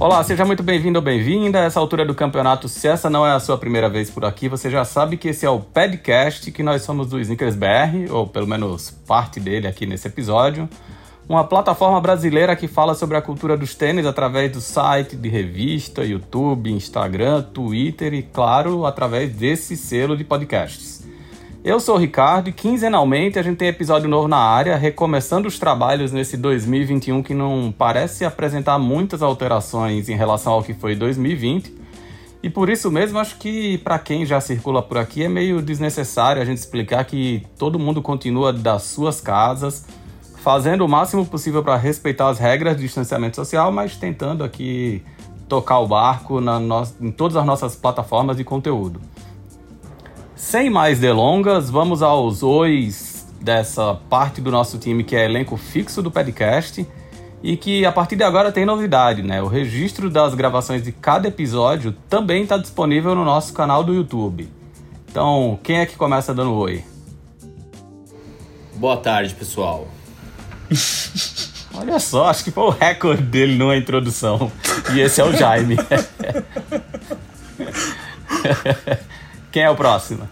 Olá, 0.00 0.22
seja 0.22 0.44
muito 0.44 0.62
bem-vindo 0.62 1.00
ou 1.00 1.04
bem-vinda 1.04 1.58
essa 1.58 1.80
altura 1.80 2.04
do 2.06 2.14
campeonato. 2.14 2.68
Se 2.68 2.86
essa 2.86 3.10
não 3.10 3.26
é 3.26 3.32
a 3.32 3.40
sua 3.40 3.58
primeira 3.58 3.88
vez 3.88 4.08
por 4.08 4.24
aqui, 4.24 4.48
você 4.48 4.70
já 4.70 4.84
sabe 4.84 5.16
que 5.16 5.26
esse 5.26 5.44
é 5.44 5.50
o 5.50 5.58
podcast, 5.58 6.52
que 6.52 6.62
nós 6.62 6.82
somos 6.82 7.08
do 7.08 7.18
Snickers 7.18 7.56
BR, 7.56 8.08
ou 8.08 8.24
pelo 8.24 8.46
menos 8.46 8.92
parte 8.92 9.40
dele 9.40 9.66
aqui 9.66 9.86
nesse 9.86 10.06
episódio. 10.06 10.68
Uma 11.28 11.42
plataforma 11.42 12.00
brasileira 12.00 12.54
que 12.54 12.68
fala 12.68 12.94
sobre 12.94 13.16
a 13.16 13.22
cultura 13.22 13.56
dos 13.56 13.74
tênis 13.74 14.06
através 14.06 14.52
do 14.52 14.60
site, 14.60 15.16
de 15.16 15.28
revista, 15.28 16.04
YouTube, 16.04 16.70
Instagram, 16.70 17.42
Twitter 17.42 18.14
e, 18.14 18.22
claro, 18.22 18.86
através 18.86 19.32
desse 19.34 19.76
selo 19.76 20.16
de 20.16 20.22
podcasts. 20.22 20.97
Eu 21.64 21.80
sou 21.80 21.96
o 21.96 21.98
Ricardo 21.98 22.48
e 22.48 22.52
quinzenalmente 22.52 23.36
a 23.36 23.42
gente 23.42 23.56
tem 23.56 23.66
episódio 23.66 24.08
novo 24.08 24.28
na 24.28 24.38
área, 24.38 24.76
recomeçando 24.76 25.48
os 25.48 25.58
trabalhos 25.58 26.12
nesse 26.12 26.36
2021 26.36 27.20
que 27.20 27.34
não 27.34 27.74
parece 27.76 28.24
apresentar 28.24 28.78
muitas 28.78 29.22
alterações 29.22 30.08
em 30.08 30.14
relação 30.14 30.52
ao 30.52 30.62
que 30.62 30.72
foi 30.72 30.94
2020. 30.94 31.74
E 32.44 32.48
por 32.48 32.70
isso 32.70 32.92
mesmo 32.92 33.18
acho 33.18 33.36
que 33.38 33.76
para 33.78 33.98
quem 33.98 34.24
já 34.24 34.40
circula 34.40 34.80
por 34.80 34.98
aqui 34.98 35.24
é 35.24 35.28
meio 35.28 35.60
desnecessário 35.60 36.40
a 36.40 36.44
gente 36.44 36.58
explicar 36.58 37.04
que 37.04 37.44
todo 37.58 37.76
mundo 37.76 38.00
continua 38.00 38.52
das 38.52 38.84
suas 38.84 39.20
casas, 39.20 39.84
fazendo 40.36 40.84
o 40.84 40.88
máximo 40.88 41.26
possível 41.26 41.64
para 41.64 41.76
respeitar 41.76 42.28
as 42.28 42.38
regras 42.38 42.76
de 42.76 42.82
distanciamento 42.82 43.34
social, 43.34 43.72
mas 43.72 43.96
tentando 43.96 44.44
aqui 44.44 45.02
tocar 45.48 45.80
o 45.80 45.88
barco 45.88 46.40
na 46.40 46.60
no... 46.60 46.86
em 47.00 47.10
todas 47.10 47.36
as 47.36 47.44
nossas 47.44 47.74
plataformas 47.74 48.36
de 48.36 48.44
conteúdo. 48.44 49.00
Sem 50.38 50.70
mais 50.70 51.00
delongas, 51.00 51.68
vamos 51.68 52.00
aos 52.00 52.44
ois 52.44 53.26
dessa 53.40 53.96
parte 54.08 54.40
do 54.40 54.52
nosso 54.52 54.78
time 54.78 55.02
que 55.02 55.16
é 55.16 55.24
elenco 55.24 55.56
fixo 55.56 56.00
do 56.00 56.12
podcast 56.12 56.86
e 57.42 57.56
que 57.56 57.84
a 57.84 57.90
partir 57.90 58.14
de 58.14 58.22
agora 58.22 58.52
tem 58.52 58.64
novidade, 58.64 59.20
né? 59.20 59.42
O 59.42 59.48
registro 59.48 60.08
das 60.08 60.36
gravações 60.36 60.84
de 60.84 60.92
cada 60.92 61.26
episódio 61.26 61.90
também 62.08 62.44
está 62.44 62.56
disponível 62.56 63.16
no 63.16 63.24
nosso 63.24 63.52
canal 63.52 63.82
do 63.82 63.92
YouTube. 63.92 64.48
Então, 65.10 65.58
quem 65.60 65.80
é 65.80 65.86
que 65.86 65.96
começa 65.96 66.32
dando 66.32 66.54
oi? 66.54 66.84
Boa 68.76 68.96
tarde, 68.96 69.34
pessoal. 69.34 69.88
Olha 71.74 71.98
só, 71.98 72.28
acho 72.28 72.44
que 72.44 72.52
foi 72.52 72.62
o 72.62 72.70
recorde 72.70 73.22
dele 73.22 73.58
numa 73.58 73.76
introdução. 73.76 74.52
E 74.94 75.00
esse 75.00 75.20
é 75.20 75.24
o 75.24 75.32
Jaime. 75.32 75.76
Quem 79.50 79.62
é 79.62 79.70
o 79.70 79.74
próximo? 79.74 80.28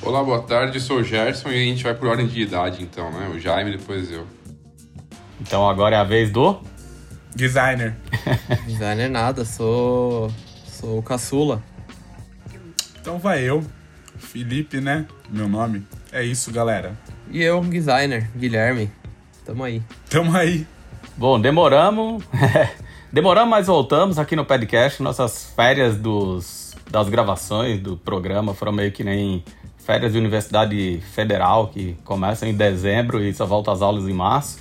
Olá, 0.00 0.22
boa 0.22 0.40
tarde, 0.42 0.80
sou 0.80 0.98
o 0.98 1.04
Gerson 1.04 1.48
e 1.48 1.56
a 1.56 1.64
gente 1.64 1.82
vai 1.82 1.94
por 1.94 2.08
ordem 2.08 2.28
de 2.28 2.40
idade 2.40 2.80
então, 2.80 3.10
né? 3.10 3.28
O 3.28 3.40
Jaime, 3.40 3.76
depois 3.76 4.10
eu. 4.10 4.24
Então 5.40 5.68
agora 5.68 5.96
é 5.96 5.98
a 5.98 6.04
vez 6.04 6.30
do. 6.30 6.60
Designer. 7.34 7.96
Designer 8.66 9.10
nada, 9.10 9.44
sou. 9.44 10.32
sou 10.64 10.98
o 10.98 11.02
caçula. 11.02 11.60
Então 13.00 13.18
vai 13.18 13.42
eu, 13.42 13.64
Felipe, 14.16 14.80
né? 14.80 15.06
Meu 15.28 15.48
nome. 15.48 15.84
É 16.12 16.22
isso, 16.22 16.52
galera. 16.52 16.96
E 17.30 17.42
eu, 17.42 17.60
designer, 17.62 18.30
Guilherme. 18.36 18.92
Tamo 19.44 19.64
aí. 19.64 19.82
Tamo 20.08 20.36
aí. 20.36 20.66
Bom, 21.16 21.40
demoramos. 21.40 22.22
demoramos, 23.12 23.50
mas 23.50 23.66
voltamos 23.66 24.20
aqui 24.20 24.36
no 24.36 24.44
podcast. 24.44 25.02
Nossas 25.02 25.52
férias 25.56 25.96
dos, 25.96 26.69
das 26.90 27.08
gravações 27.08 27.80
do 27.80 27.96
programa 27.96 28.52
foram 28.54 28.72
meio 28.72 28.90
que 28.90 29.04
nem 29.04 29.44
férias 29.78 30.12
de 30.12 30.18
universidade 30.18 31.00
federal 31.12 31.68
que 31.68 31.96
começam 32.04 32.48
em 32.48 32.54
dezembro 32.54 33.22
e 33.22 33.32
só 33.32 33.46
volta 33.46 33.72
às 33.72 33.80
aulas 33.80 34.08
em 34.08 34.12
março. 34.12 34.58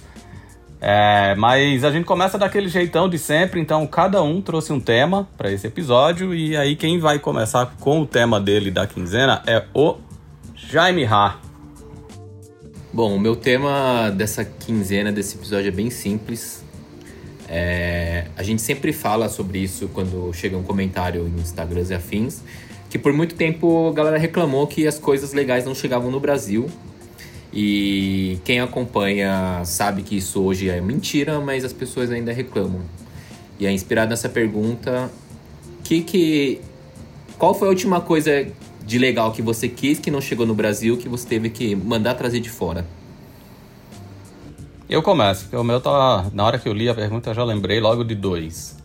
É, 0.81 1.35
mas 1.35 1.83
a 1.83 1.91
gente 1.91 2.05
começa 2.05 2.37
daquele 2.37 2.69
jeitão 2.69 3.09
de 3.09 3.17
sempre, 3.17 3.59
então 3.59 3.85
cada 3.85 4.23
um 4.23 4.41
trouxe 4.41 4.71
um 4.71 4.79
tema 4.79 5.27
para 5.37 5.51
esse 5.51 5.67
episódio 5.67 6.33
e 6.33 6.55
aí 6.55 6.75
quem 6.75 6.99
vai 6.99 7.19
começar 7.19 7.75
com 7.81 8.01
o 8.01 8.05
tema 8.05 8.39
dele 8.39 8.71
da 8.71 8.87
quinzena 8.87 9.43
é 9.45 9.65
o 9.73 9.97
Jaime 10.55 11.03
Ha. 11.05 11.37
Bom, 12.93 13.15
o 13.15 13.19
meu 13.19 13.35
tema 13.35 14.09
dessa 14.09 14.45
quinzena, 14.45 15.11
desse 15.11 15.37
episódio 15.37 15.67
é 15.67 15.71
bem 15.71 15.89
simples. 15.89 16.58
É, 17.49 18.25
a 18.37 18.43
gente 18.43 18.61
sempre 18.61 18.93
fala 18.93 19.27
sobre 19.27 19.57
isso 19.57 19.89
quando 19.91 20.31
chega 20.33 20.55
um 20.55 20.61
comentário 20.61 21.27
em 21.27 21.41
Instagrams 21.41 21.89
e 21.89 21.95
afins, 21.95 22.41
que 22.89 22.99
por 22.99 23.11
muito 23.11 23.33
tempo 23.33 23.89
a 23.89 23.93
galera 23.93 24.17
reclamou 24.19 24.67
que 24.67 24.85
as 24.85 24.99
coisas 24.99 25.33
legais 25.33 25.65
não 25.65 25.73
chegavam 25.73 26.11
no 26.11 26.19
Brasil. 26.19 26.69
E 27.51 28.37
quem 28.43 28.59
acompanha 28.59 29.63
sabe 29.65 30.03
que 30.03 30.15
isso 30.17 30.43
hoje 30.43 30.69
é 30.69 30.79
mentira, 30.79 31.39
mas 31.39 31.65
as 31.65 31.73
pessoas 31.73 32.11
ainda 32.11 32.31
reclamam. 32.31 32.81
E 33.59 33.65
é 33.65 33.71
inspirado 33.71 34.11
nessa 34.11 34.29
pergunta, 34.29 35.11
que 35.83 36.01
que 36.01 36.61
qual 37.39 37.55
foi 37.55 37.67
a 37.67 37.71
última 37.71 37.99
coisa 37.99 38.47
de 38.85 38.99
legal 38.99 39.31
que 39.31 39.41
você 39.41 39.67
quis 39.67 39.99
que 39.99 40.11
não 40.11 40.21
chegou 40.21 40.45
no 40.45 40.53
Brasil 40.53 40.97
que 40.97 41.09
você 41.09 41.27
teve 41.27 41.49
que 41.49 41.75
mandar 41.75 42.13
trazer 42.13 42.39
de 42.39 42.49
fora? 42.49 42.85
Eu 44.89 45.03
começo, 45.03 45.43
porque 45.43 45.55
o 45.55 45.63
meu 45.63 45.79
tá. 45.79 46.25
Na 46.33 46.43
hora 46.43 46.57
que 46.57 46.67
eu 46.67 46.73
li 46.73 46.89
a 46.89 46.95
pergunta, 46.95 47.29
eu 47.29 47.33
já 47.35 47.43
lembrei 47.43 47.79
logo 47.79 48.03
de 48.03 48.15
dois. 48.15 48.75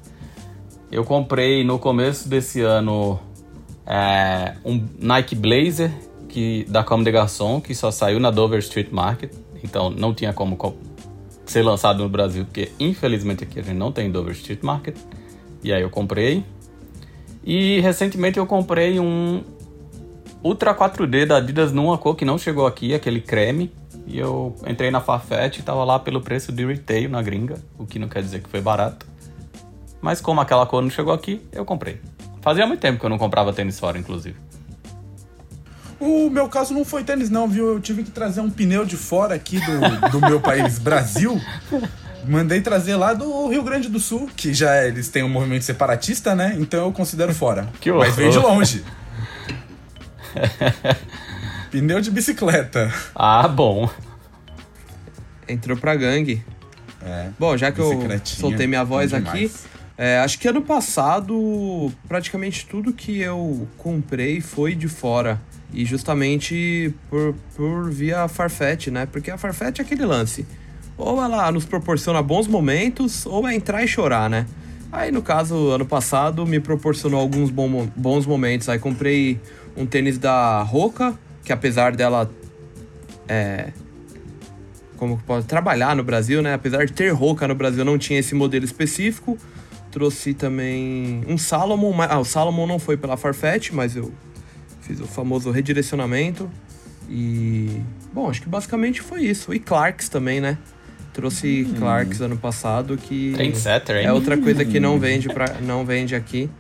Eu 0.93 1.03
comprei 1.03 1.65
no 1.65 1.79
começo 1.79 2.29
desse 2.29 2.61
ano 2.61 3.19
é, 3.87 4.55
um 4.67 4.87
Nike 4.99 5.35
Blazer 5.35 5.91
que, 6.29 6.65
da 6.69 6.85
Comme 6.85 7.05
des 7.05 7.13
Garçons, 7.13 7.63
que 7.63 7.75
só 7.75 7.91
saiu 7.91 8.21
na 8.21 8.31
Dover 8.31 8.59
Street 8.59 8.91
Market, 8.91 9.33
então 9.63 9.89
não 9.89 10.13
tinha 10.13 10.35
como 10.35 10.59
ser 11.47 11.63
lançado 11.63 12.03
no 12.03 12.09
Brasil, 12.11 12.45
porque 12.45 12.71
infelizmente 12.79 13.45
aqui 13.45 13.59
a 13.59 13.63
gente 13.63 13.79
não 13.79 13.91
tem 13.91 14.11
Dover 14.11 14.35
Street 14.35 14.63
Market. 14.63 14.97
E 15.63 15.73
aí 15.73 15.81
eu 15.81 15.89
comprei. 15.89 16.45
E 17.43 17.81
recentemente 17.81 18.39
eu 18.39 18.47
comprei 18.47 19.01
um 19.01 19.43
Ultra 20.43 20.75
4D 20.75 21.25
da 21.25 21.39
Adidas 21.39 21.73
numa 21.73 21.97
cor 21.97 22.15
que 22.15 22.27
não 22.27 22.37
chegou 22.37 22.67
aqui, 22.67 22.93
aquele 22.93 23.23
creme. 23.23 23.73
E 24.07 24.19
eu 24.19 24.55
entrei 24.67 24.91
na 24.91 25.01
Farfetch 25.01 25.59
e 25.59 25.63
tava 25.63 25.83
lá 25.85 25.99
pelo 25.99 26.21
preço 26.21 26.53
de 26.53 26.65
retail 26.65 27.09
na 27.09 27.23
gringa, 27.23 27.57
o 27.79 27.87
que 27.87 27.99
não 27.99 28.09
quer 28.09 28.23
dizer 28.23 28.43
que 28.43 28.49
foi 28.49 28.61
barato. 28.61 29.07
Mas 30.01 30.21
como 30.21 30.41
aquela 30.41 30.67
cor 30.67 30.83
não 30.83 30.91
chegou 30.91 31.13
aqui, 31.13 31.41
eu 31.51 31.65
comprei. 31.65 32.01
Fazia 32.43 32.67
muito 32.67 32.81
tempo 32.81 33.01
que 33.01 33.07
eu 33.07 33.11
não 33.11 33.17
comprava 33.17 33.53
tênis 33.53 33.81
fora, 33.81 33.99
inclusive. 33.99 34.37
O 35.99 36.29
meu 36.29 36.49
caso 36.49 36.75
não 36.75 36.85
foi 36.85 37.03
tênis, 37.03 37.31
não, 37.31 37.49
viu? 37.49 37.69
Eu 37.69 37.81
tive 37.81 38.03
que 38.03 38.11
trazer 38.11 38.43
um 38.43 38.51
pneu 38.51 38.85
de 38.85 38.97
fora 38.97 39.35
aqui 39.35 39.59
do, 39.59 40.11
do 40.11 40.21
meu 40.21 40.39
país, 40.41 40.79
Brasil. 40.79 41.41
Mandei 42.27 42.61
trazer 42.61 42.97
lá 42.97 43.15
do 43.15 43.49
Rio 43.49 43.63
Grande 43.63 43.89
do 43.89 43.99
Sul, 43.99 44.29
que 44.37 44.53
já 44.53 44.85
eles 44.85 45.09
têm 45.09 45.23
um 45.23 45.29
movimento 45.29 45.65
separatista, 45.65 46.35
né? 46.35 46.55
Então 46.59 46.85
eu 46.85 46.93
considero 46.93 47.35
fora. 47.35 47.69
Que 47.81 47.91
Mas 47.91 48.15
veio 48.15 48.31
de 48.31 48.39
longe. 48.39 48.85
pneu 51.75 52.01
de 52.01 52.09
bicicleta. 52.09 52.93
Ah, 53.13 53.49
bom. 53.49 53.91
Entrou 55.49 55.77
pra 55.77 55.97
gangue. 55.97 56.41
É. 57.03 57.31
Bom, 57.37 57.57
já 57.57 57.73
que 57.73 57.81
eu 57.81 58.01
soltei 58.23 58.69
minha 58.69 58.85
voz 58.85 59.13
aqui, 59.13 59.51
é, 59.99 60.19
acho 60.19 60.39
que 60.39 60.47
ano 60.47 60.63
passado 60.63 61.93
praticamente 62.07 62.65
tudo 62.67 62.93
que 62.93 63.21
eu 63.21 63.67
comprei 63.77 64.41
foi 64.41 64.77
de 64.77 64.87
fora. 64.87 65.41
E 65.73 65.85
justamente 65.85 66.95
por, 67.11 67.35
por 67.57 67.91
via 67.91 68.29
Farfetch, 68.29 68.87
né? 68.87 69.07
Porque 69.07 69.29
a 69.29 69.37
Farfetch 69.37 69.81
é 69.81 69.83
aquele 69.83 70.05
lance. 70.05 70.47
Ou 70.97 71.21
ela 71.21 71.51
nos 71.51 71.65
proporciona 71.65 72.23
bons 72.23 72.47
momentos, 72.47 73.27
ou 73.27 73.49
é 73.49 73.55
entrar 73.57 73.83
e 73.83 73.89
chorar, 73.89 74.31
né? 74.31 74.47
Aí, 74.93 75.11
no 75.11 75.21
caso, 75.21 75.71
ano 75.71 75.85
passado, 75.85 76.47
me 76.47 76.61
proporcionou 76.61 77.21
alguns 77.21 77.51
bons 77.51 78.27
momentos. 78.27 78.69
Aí 78.69 78.79
comprei 78.79 79.41
um 79.77 79.85
tênis 79.85 80.19
da 80.19 80.63
Roca, 80.63 81.19
que 81.45 81.53
apesar 81.53 81.95
dela 81.95 82.31
é, 83.29 83.71
como 84.97 85.19
pode 85.19 85.47
trabalhar 85.47 85.95
no 85.95 86.03
Brasil, 86.03 86.41
né? 86.41 86.55
Apesar 86.55 86.87
de 86.87 86.93
ter 86.93 87.11
Roca 87.11 87.47
no 87.47 87.55
Brasil, 87.55 87.85
não 87.85 87.99
tinha 87.99 88.19
esse 88.19 88.35
modelo 88.35 88.65
específico. 88.65 89.37
Trouxe 89.91 90.35
também 90.35 91.23
um 91.29 91.39
Salomon, 91.39 91.93
mas 91.93 92.11
ah, 92.11 92.19
o 92.19 92.25
Salomon 92.25 92.67
não 92.67 92.79
foi 92.79 92.97
pela 92.97 93.17
Farfetch, 93.17 93.71
mas 93.71 93.95
eu 93.95 94.13
fiz 94.81 95.01
o 95.01 95.07
famoso 95.07 95.51
redirecionamento. 95.51 96.51
E 97.09 97.81
bom, 98.13 98.29
acho 98.31 98.43
que 98.43 98.49
basicamente 98.49 99.03
foi 99.03 99.23
isso. 99.23 99.53
E 99.55 99.59
Clarks 99.59 100.09
também, 100.09 100.41
né? 100.41 100.59
Trouxe 101.13 101.65
Clarks 101.79 102.21
ano 102.21 102.37
passado 102.37 102.97
que 102.97 103.35
Trendsetter, 103.35 103.99
hein? 103.99 104.07
é 104.07 104.13
outra 104.13 104.37
coisa 104.37 104.65
que 104.65 104.81
não 104.81 104.99
vende 104.99 105.29
pra, 105.29 105.61
não 105.61 105.85
vende 105.85 106.15
aqui. 106.15 106.51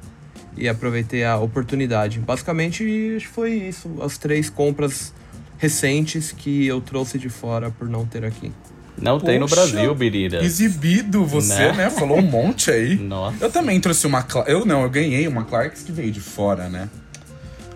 E 0.56 0.68
aproveitei 0.68 1.24
a 1.24 1.36
oportunidade. 1.36 2.18
Basicamente 2.20 2.82
acho 3.16 3.26
que 3.26 3.32
foi 3.32 3.52
isso, 3.54 3.90
as 4.02 4.16
três 4.18 4.48
compras 4.48 5.12
recentes 5.58 6.30
que 6.32 6.66
eu 6.66 6.80
trouxe 6.80 7.18
de 7.18 7.28
fora 7.28 7.70
por 7.70 7.88
não 7.88 8.04
ter 8.06 8.24
aqui. 8.24 8.52
Não 8.96 9.18
tem 9.18 9.40
no 9.40 9.48
Poxa, 9.48 9.66
Brasil, 9.66 9.92
Birira. 9.94 10.44
Exibido 10.44 11.24
você, 11.24 11.54
Né? 11.54 11.72
né? 11.72 11.90
Falou 11.90 12.18
um 12.18 12.22
monte 12.22 12.70
aí. 12.70 12.94
Nossa. 12.96 13.44
Eu 13.44 13.50
também 13.50 13.80
trouxe 13.80 14.06
uma 14.06 14.22
Cla- 14.22 14.44
Eu 14.46 14.64
não, 14.64 14.82
eu 14.82 14.90
ganhei 14.90 15.26
uma 15.26 15.44
Clarks 15.44 15.82
que 15.82 15.90
veio 15.90 16.12
de 16.12 16.20
fora, 16.20 16.68
né? 16.68 16.88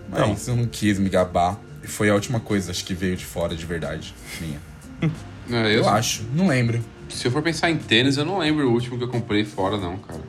Mas 0.09 0.47
eu 0.47 0.55
não 0.55 0.65
quis 0.65 0.97
me 0.97 1.09
gabar. 1.09 1.59
E 1.83 1.87
foi 1.87 2.09
a 2.09 2.13
última 2.13 2.39
coisa, 2.39 2.71
acho 2.71 2.85
que 2.85 2.93
veio 2.93 3.15
de 3.17 3.25
fora 3.25 3.53
de 3.55 3.65
verdade. 3.65 4.13
Minha. 4.39 4.59
É, 5.51 5.65
eu, 5.75 5.79
Eu 5.83 5.89
acho, 5.89 6.23
não 6.33 6.47
lembro. 6.47 6.79
Se 7.09 7.25
eu 7.27 7.31
for 7.31 7.41
pensar 7.41 7.69
em 7.69 7.77
tênis, 7.77 8.17
eu 8.17 8.23
não 8.25 8.37
lembro 8.37 8.69
o 8.69 8.71
último 8.73 8.97
que 8.97 9.03
eu 9.03 9.07
comprei 9.09 9.43
fora, 9.43 9.77
não, 9.77 9.97
cara. 9.97 10.21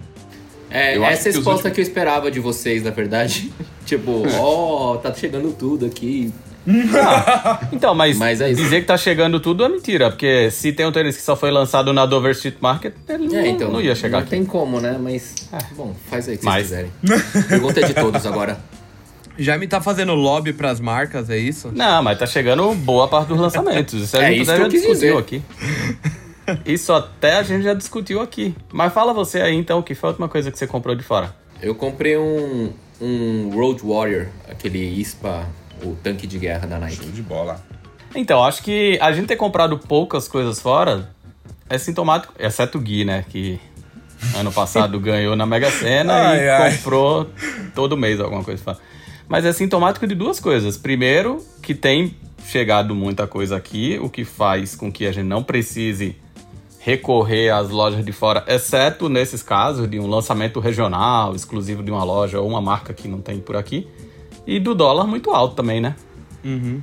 É, 0.70 0.96
Eu 0.96 1.04
essa 1.04 1.28
é 1.28 1.32
resposta 1.32 1.50
últimos- 1.50 1.74
que 1.74 1.80
eu 1.80 1.82
esperava 1.82 2.30
de 2.30 2.38
vocês, 2.40 2.82
na 2.82 2.90
verdade. 2.90 3.50
tipo, 3.84 4.22
ó, 4.38 4.96
tá 4.96 5.12
chegando 5.12 5.52
tudo 5.52 5.86
aqui. 5.86 6.32
Então, 7.72 7.94
mas, 7.94 8.16
Mas 8.18 8.40
é 8.40 8.50
isso. 8.50 8.62
dizer 8.62 8.80
que 8.82 8.86
tá 8.86 8.96
chegando 8.96 9.40
tudo 9.40 9.64
é 9.64 9.68
mentira, 9.68 10.10
porque 10.10 10.50
se 10.50 10.72
tem 10.72 10.86
um 10.86 10.92
tênis 10.92 11.16
que 11.16 11.22
só 11.22 11.34
foi 11.34 11.50
lançado 11.50 11.92
na 11.92 12.04
Dover 12.06 12.32
Street 12.32 12.56
Market, 12.60 12.92
ele 13.08 13.24
É, 13.24 13.40
não, 13.40 13.46
então. 13.46 13.70
não 13.72 13.80
ia 13.80 13.94
chegar 13.94 14.18
não 14.18 14.20
aqui. 14.20 14.30
tem 14.30 14.44
como, 14.44 14.80
né? 14.80 14.96
Mas. 15.00 15.34
Bom, 15.76 15.94
faz 16.08 16.28
aí 16.28 16.34
o 16.34 16.38
que 16.38 16.44
Mas- 16.44 16.68
vocês 16.68 16.86
quiserem. 17.02 17.46
Pergunta 17.48 17.80
é 17.80 17.84
de 17.86 17.94
todos 17.94 18.24
agora. 18.26 18.58
Jaime 19.38 19.66
tá 19.66 19.80
fazendo 19.80 20.12
lobby 20.14 20.52
pras 20.52 20.80
marcas, 20.80 21.30
é 21.30 21.38
isso? 21.38 21.70
Não, 21.74 22.02
mas 22.02 22.18
tá 22.18 22.26
chegando 22.26 22.74
boa 22.74 23.08
parte 23.08 23.28
dos 23.28 23.40
lançamentos. 23.40 23.94
Isso 23.94 24.16
a 24.18 24.22
É 24.22 24.28
gente 24.32 24.42
isso 24.42 24.50
até 24.52 24.68
que 24.68 24.78
já 24.78 24.86
eu 24.88 24.92
dizer. 24.92 25.16
aqui. 25.16 25.42
Isso 26.64 26.92
até 26.92 27.36
a 27.36 27.42
gente 27.42 27.64
já 27.64 27.74
discutiu 27.74 28.20
aqui. 28.20 28.54
Mas 28.72 28.92
fala 28.92 29.12
você 29.12 29.40
aí 29.40 29.54
então, 29.54 29.78
o 29.78 29.82
que 29.82 29.94
foi 29.94 30.08
a 30.08 30.10
última 30.10 30.28
coisa 30.28 30.50
que 30.50 30.58
você 30.58 30.66
comprou 30.66 30.94
de 30.94 31.02
fora? 31.02 31.34
Eu 31.62 31.74
comprei 31.74 32.16
um, 32.16 32.72
um 33.00 33.50
Road 33.54 33.82
Warrior, 33.84 34.26
aquele 34.48 34.78
ISPA, 34.78 35.46
o 35.82 35.94
tanque 36.02 36.26
de 36.26 36.38
guerra 36.38 36.66
da 36.66 36.78
Nike. 36.78 36.96
Show 36.96 37.10
de 37.10 37.22
bola. 37.22 37.60
Então, 38.14 38.42
acho 38.42 38.62
que 38.62 38.98
a 39.00 39.12
gente 39.12 39.26
ter 39.26 39.36
comprado 39.36 39.78
poucas 39.78 40.26
coisas 40.26 40.60
fora 40.60 41.10
é 41.68 41.78
sintomático, 41.78 42.34
exceto 42.38 42.78
o 42.78 42.80
Gui, 42.80 43.04
né? 43.04 43.24
Que 43.28 43.60
ano 44.34 44.52
passado 44.52 44.98
ganhou 45.00 45.36
na 45.36 45.46
Mega 45.46 45.70
Sena 45.70 46.30
Ai, 46.30 46.44
e 46.44 46.48
ai. 46.48 46.76
comprou 46.76 47.30
todo 47.74 47.96
mês 47.96 48.18
alguma 48.20 48.42
coisa 48.42 48.62
fora. 48.62 48.78
Mas 49.28 49.44
é 49.44 49.52
sintomático 49.52 50.06
de 50.06 50.14
duas 50.16 50.40
coisas. 50.40 50.76
Primeiro, 50.76 51.44
que 51.62 51.72
tem 51.74 52.16
chegado 52.44 52.94
muita 52.94 53.28
coisa 53.28 53.56
aqui, 53.56 53.98
o 54.02 54.10
que 54.10 54.24
faz 54.24 54.74
com 54.74 54.90
que 54.90 55.06
a 55.06 55.12
gente 55.12 55.26
não 55.26 55.42
precise 55.42 56.16
recorrer 56.82 57.50
às 57.50 57.68
lojas 57.68 58.04
de 58.04 58.10
fora, 58.12 58.42
exceto 58.48 59.08
nesses 59.08 59.42
casos 59.42 59.88
de 59.88 60.00
um 60.00 60.06
lançamento 60.06 60.58
regional, 60.60 61.34
exclusivo 61.36 61.82
de 61.82 61.90
uma 61.90 62.02
loja 62.02 62.40
ou 62.40 62.48
uma 62.48 62.60
marca 62.60 62.92
que 62.94 63.06
não 63.06 63.20
tem 63.20 63.38
por 63.38 63.54
aqui. 63.56 63.86
E 64.46 64.58
do 64.58 64.74
dólar 64.74 65.06
muito 65.06 65.30
alto 65.30 65.54
também, 65.54 65.80
né? 65.80 65.94
Uhum. 66.44 66.82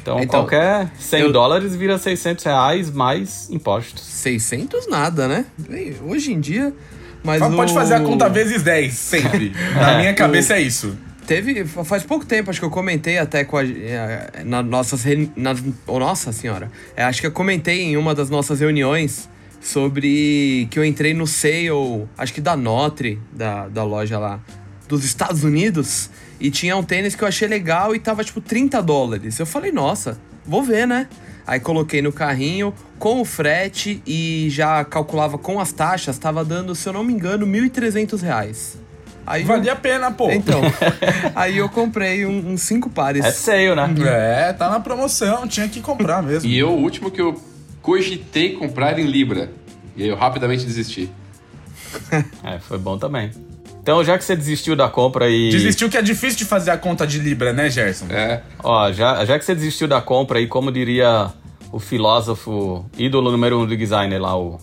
Então, 0.00 0.18
Então, 0.18 0.40
qualquer 0.40 0.90
100 0.98 1.20
eu- 1.20 1.32
dólares 1.32 1.76
vira 1.76 1.96
600 1.98 2.42
reais 2.44 2.90
mais 2.90 3.48
impostos. 3.50 4.02
600 4.02 4.88
nada, 4.88 5.28
né? 5.28 5.44
Hoje 6.04 6.32
em 6.32 6.40
dia. 6.40 6.74
Mas 7.22 7.40
Mas 7.40 7.54
pode 7.54 7.70
o- 7.70 7.74
fazer 7.74 7.94
a 7.94 8.00
conta 8.00 8.28
vezes 8.28 8.62
10, 8.64 8.94
sempre. 8.94 9.52
Na 9.76 9.98
minha 9.98 10.12
cabeça 10.12 10.54
é 10.54 10.60
isso. 10.62 10.96
Teve, 11.32 11.64
faz 11.64 12.02
pouco 12.02 12.26
tempo, 12.26 12.50
acho 12.50 12.60
que 12.60 12.66
eu 12.66 12.68
comentei 12.68 13.16
até 13.16 13.42
com 13.42 13.56
a, 13.56 13.64
eh, 13.64 14.42
na 14.44 14.62
nossas, 14.62 15.02
nas, 15.34 15.64
oh, 15.86 15.98
nossa 15.98 16.30
senhora, 16.30 16.70
É, 16.94 17.04
acho 17.04 17.22
que 17.22 17.26
eu 17.26 17.32
comentei 17.32 17.80
em 17.80 17.96
uma 17.96 18.14
das 18.14 18.28
nossas 18.28 18.60
reuniões 18.60 19.30
sobre 19.58 20.68
que 20.70 20.78
eu 20.78 20.84
entrei 20.84 21.14
no 21.14 21.26
sale, 21.26 21.70
acho 22.18 22.34
que 22.34 22.40
da 22.42 22.54
Notre, 22.54 23.18
da, 23.32 23.66
da 23.66 23.82
loja 23.82 24.18
lá 24.18 24.40
dos 24.86 25.06
Estados 25.06 25.42
Unidos, 25.42 26.10
e 26.38 26.50
tinha 26.50 26.76
um 26.76 26.82
tênis 26.82 27.14
que 27.14 27.24
eu 27.24 27.28
achei 27.28 27.48
legal 27.48 27.94
e 27.94 27.98
tava 27.98 28.22
tipo 28.22 28.42
30 28.42 28.82
dólares. 28.82 29.38
Eu 29.38 29.46
falei, 29.46 29.72
nossa, 29.72 30.20
vou 30.44 30.62
ver, 30.62 30.86
né? 30.86 31.08
Aí 31.46 31.58
coloquei 31.60 32.02
no 32.02 32.12
carrinho 32.12 32.74
com 32.98 33.22
o 33.22 33.24
frete 33.24 34.02
e 34.06 34.48
já 34.50 34.84
calculava 34.84 35.38
com 35.38 35.58
as 35.58 35.72
taxas, 35.72 36.18
tava 36.18 36.44
dando, 36.44 36.74
se 36.74 36.86
eu 36.86 36.92
não 36.92 37.02
me 37.02 37.14
engano, 37.14 37.46
1.300 37.46 38.20
reais. 38.20 38.82
Aí 39.26 39.42
eu- 39.42 39.48
Valia 39.48 39.72
a 39.72 39.76
pena, 39.76 40.10
pô. 40.10 40.30
então, 40.30 40.60
aí 41.34 41.58
eu 41.58 41.68
comprei 41.68 42.26
um- 42.26 42.52
uns 42.52 42.62
cinco 42.62 42.90
pares. 42.90 43.24
É 43.24 43.30
sale, 43.30 43.74
né? 43.74 43.94
É, 44.48 44.52
tá 44.52 44.68
na 44.70 44.80
promoção, 44.80 45.46
tinha 45.46 45.68
que 45.68 45.80
comprar 45.80 46.22
mesmo. 46.22 46.48
E 46.48 46.58
eu, 46.58 46.70
o 46.70 46.80
último 46.82 47.10
que 47.10 47.20
eu 47.20 47.40
cogitei 47.80 48.54
comprar 48.54 48.98
em 48.98 49.04
Libra. 49.06 49.50
E 49.96 50.02
aí 50.02 50.08
eu 50.08 50.16
rapidamente 50.16 50.64
desisti. 50.64 51.08
É, 52.42 52.58
foi 52.58 52.78
bom 52.78 52.96
também. 52.98 53.30
Então, 53.82 54.02
já 54.04 54.16
que 54.16 54.24
você 54.24 54.36
desistiu 54.36 54.74
da 54.76 54.88
compra 54.88 55.28
e. 55.28 55.50
Desistiu 55.50 55.90
que 55.90 55.96
é 55.96 56.02
difícil 56.02 56.38
de 56.38 56.44
fazer 56.44 56.70
a 56.70 56.78
conta 56.78 57.06
de 57.06 57.18
Libra, 57.18 57.52
né, 57.52 57.68
Gerson? 57.68 58.06
É. 58.10 58.40
Ó, 58.62 58.90
já, 58.92 59.24
já 59.24 59.38
que 59.38 59.44
você 59.44 59.54
desistiu 59.54 59.88
da 59.88 60.00
compra 60.00 60.40
e 60.40 60.46
como 60.46 60.70
diria 60.70 61.30
o 61.72 61.78
filósofo, 61.80 62.86
ídolo 62.96 63.30
número 63.30 63.58
um 63.60 63.66
do 63.66 63.76
designer 63.76 64.20
lá, 64.20 64.38
o, 64.38 64.58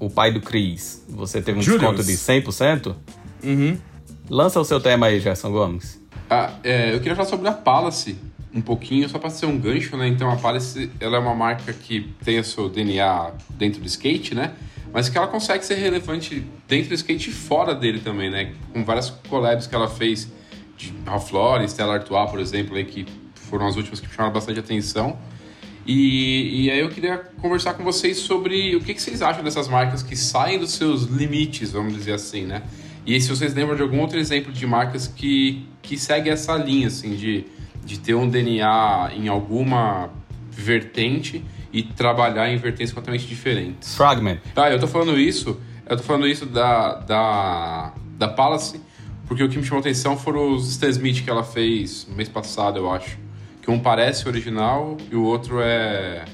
o 0.00 0.10
pai 0.10 0.32
do 0.32 0.40
Cris, 0.40 1.04
você 1.08 1.40
teve 1.40 1.58
um 1.58 1.62
Julius. 1.62 1.96
desconto 1.96 2.04
de 2.04 2.12
100%? 2.42 2.94
Uhum. 3.44 3.78
Lança 4.28 4.60
o 4.60 4.64
seu 4.64 4.80
tema 4.80 5.06
aí, 5.06 5.20
Gerson 5.20 5.52
Gomes. 5.52 6.00
Ah, 6.28 6.52
é, 6.64 6.92
eu 6.92 6.98
queria 6.98 7.14
falar 7.14 7.28
sobre 7.28 7.48
a 7.48 7.52
Palace 7.52 8.16
um 8.52 8.60
pouquinho, 8.60 9.08
só 9.08 9.18
para 9.18 9.30
ser 9.30 9.46
um 9.46 9.58
gancho, 9.58 9.96
né? 9.96 10.08
Então 10.08 10.30
a 10.30 10.36
Palace 10.36 10.90
ela 10.98 11.16
é 11.16 11.20
uma 11.20 11.34
marca 11.34 11.72
que 11.72 12.12
tem 12.24 12.38
o 12.38 12.44
seu 12.44 12.68
DNA 12.68 13.32
dentro 13.50 13.80
do 13.80 13.86
skate, 13.86 14.34
né? 14.34 14.52
Mas 14.92 15.08
que 15.08 15.16
ela 15.16 15.28
consegue 15.28 15.64
ser 15.64 15.74
relevante 15.74 16.44
dentro 16.66 16.88
do 16.88 16.94
skate 16.94 17.30
e 17.30 17.32
fora 17.32 17.74
dele 17.74 18.00
também, 18.00 18.30
né? 18.30 18.52
Com 18.72 18.84
várias 18.84 19.10
collabs 19.28 19.66
que 19.66 19.74
ela 19.74 19.88
fez 19.88 20.28
de 20.76 20.92
Ralph 21.04 21.30
Lauren, 21.30 21.68
Stella 21.68 21.94
Artois, 21.94 22.30
por 22.30 22.40
exemplo, 22.40 22.76
aí, 22.76 22.84
que 22.84 23.06
foram 23.34 23.66
as 23.66 23.76
últimas 23.76 24.00
que 24.00 24.08
chamaram 24.08 24.32
bastante 24.32 24.58
atenção. 24.58 25.16
E, 25.86 26.64
e 26.64 26.70
aí 26.70 26.80
eu 26.80 26.88
queria 26.88 27.18
conversar 27.40 27.74
com 27.74 27.84
vocês 27.84 28.16
sobre 28.16 28.74
o 28.74 28.80
que, 28.80 28.92
que 28.92 29.00
vocês 29.00 29.22
acham 29.22 29.44
dessas 29.44 29.68
marcas 29.68 30.02
que 30.02 30.16
saem 30.16 30.58
dos 30.58 30.72
seus 30.72 31.04
limites, 31.04 31.70
vamos 31.70 31.94
dizer 31.94 32.14
assim, 32.14 32.44
né? 32.44 32.62
E 33.06 33.20
se 33.20 33.28
vocês 33.28 33.54
lembram 33.54 33.76
de 33.76 33.82
algum 33.82 34.00
outro 34.00 34.18
exemplo 34.18 34.52
de 34.52 34.66
marcas 34.66 35.06
que, 35.06 35.64
que 35.80 35.96
segue 35.96 36.28
essa 36.28 36.56
linha, 36.56 36.88
assim, 36.88 37.14
de, 37.14 37.44
de 37.84 38.00
ter 38.00 38.14
um 38.14 38.28
DNA 38.28 39.12
em 39.14 39.28
alguma 39.28 40.10
vertente 40.50 41.44
e 41.72 41.84
trabalhar 41.84 42.50
em 42.50 42.56
vertentes 42.56 42.92
completamente 42.92 43.28
diferentes. 43.28 43.94
Fragment. 43.94 44.38
Tá, 44.54 44.70
eu 44.70 44.80
tô 44.80 44.88
falando 44.88 45.18
isso, 45.18 45.60
eu 45.88 45.96
tô 45.96 46.02
falando 46.02 46.26
isso 46.26 46.46
da, 46.46 46.94
da, 46.94 47.92
da 48.18 48.28
Palace, 48.28 48.80
porque 49.26 49.44
o 49.44 49.48
que 49.48 49.56
me 49.56 49.64
chamou 49.64 49.80
atenção 49.80 50.16
foram 50.16 50.54
os 50.54 50.68
Stan 50.70 50.88
Smith 50.88 51.22
que 51.22 51.30
ela 51.30 51.44
fez 51.44 52.06
no 52.08 52.16
mês 52.16 52.28
passado, 52.28 52.78
eu 52.78 52.90
acho. 52.90 53.18
Que 53.62 53.70
um 53.70 53.78
parece 53.78 54.26
original 54.26 54.96
e 55.10 55.14
o 55.14 55.22
outro 55.22 55.60
é. 55.60 56.24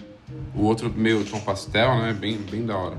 O 0.55 0.65
outro 0.65 0.93
meio 0.95 1.25
tom 1.25 1.41
pastel, 1.41 1.97
né? 1.97 2.13
Bem, 2.13 2.39
bem 2.51 2.65
da 2.65 2.77
hora. 2.77 2.99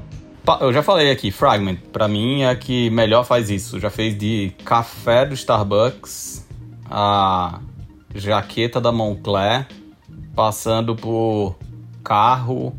Eu 0.59 0.73
já 0.73 0.83
falei 0.83 1.09
aqui, 1.09 1.31
Fragment, 1.31 1.77
pra 1.93 2.05
mim 2.05 2.41
é 2.41 2.49
a 2.49 2.55
que 2.55 2.89
melhor 2.89 3.23
faz 3.23 3.49
isso. 3.49 3.79
Já 3.79 3.89
fez 3.89 4.17
de 4.17 4.51
café 4.65 5.25
do 5.25 5.33
Starbucks, 5.33 6.45
a 6.91 7.61
jaqueta 8.13 8.81
da 8.81 8.91
Moncler, 8.91 9.65
passando 10.35 10.97
por 10.97 11.55
carro. 12.03 12.75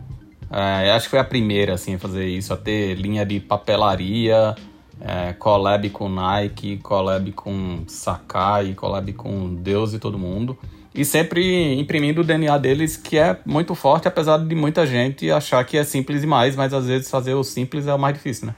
É, 0.51 0.93
acho 0.93 1.07
que 1.07 1.11
foi 1.13 1.19
a 1.19 1.25
primeira 1.25 1.73
assim, 1.73 1.95
a 1.95 1.99
fazer 1.99 2.27
isso, 2.27 2.53
a 2.53 2.57
ter 2.57 2.97
linha 2.97 3.25
de 3.25 3.41
papelaria, 3.41 4.55
é, 5.01 5.33
collab 5.33 5.89
com 5.89 6.07
Nike, 6.07 6.77
collab 6.79 7.33
com 7.33 7.85
Sakai, 7.89 8.75
collab 8.75 9.11
com 9.15 9.55
Deus 9.55 9.95
e 9.95 9.99
todo 9.99 10.19
mundo. 10.19 10.59
E 10.95 11.05
sempre 11.05 11.75
imprimindo 11.79 12.21
o 12.21 12.25
DNA 12.25 12.57
deles, 12.59 12.97
que 12.97 13.19
é 13.19 13.37
muito 13.45 13.75
forte, 13.75 14.07
apesar 14.07 14.39
de 14.39 14.55
muita 14.55 14.87
gente 14.87 15.29
achar 15.31 15.65
que 15.65 15.77
é 15.77 15.83
simples 15.83 16.21
demais, 16.21 16.55
mas 16.55 16.73
às 16.73 16.87
vezes 16.87 17.11
fazer 17.11 17.35
o 17.35 17.43
simples 17.43 17.87
é 17.89 17.95
o 17.95 17.99
mais 17.99 18.15
difícil, 18.15 18.47
né? 18.47 18.55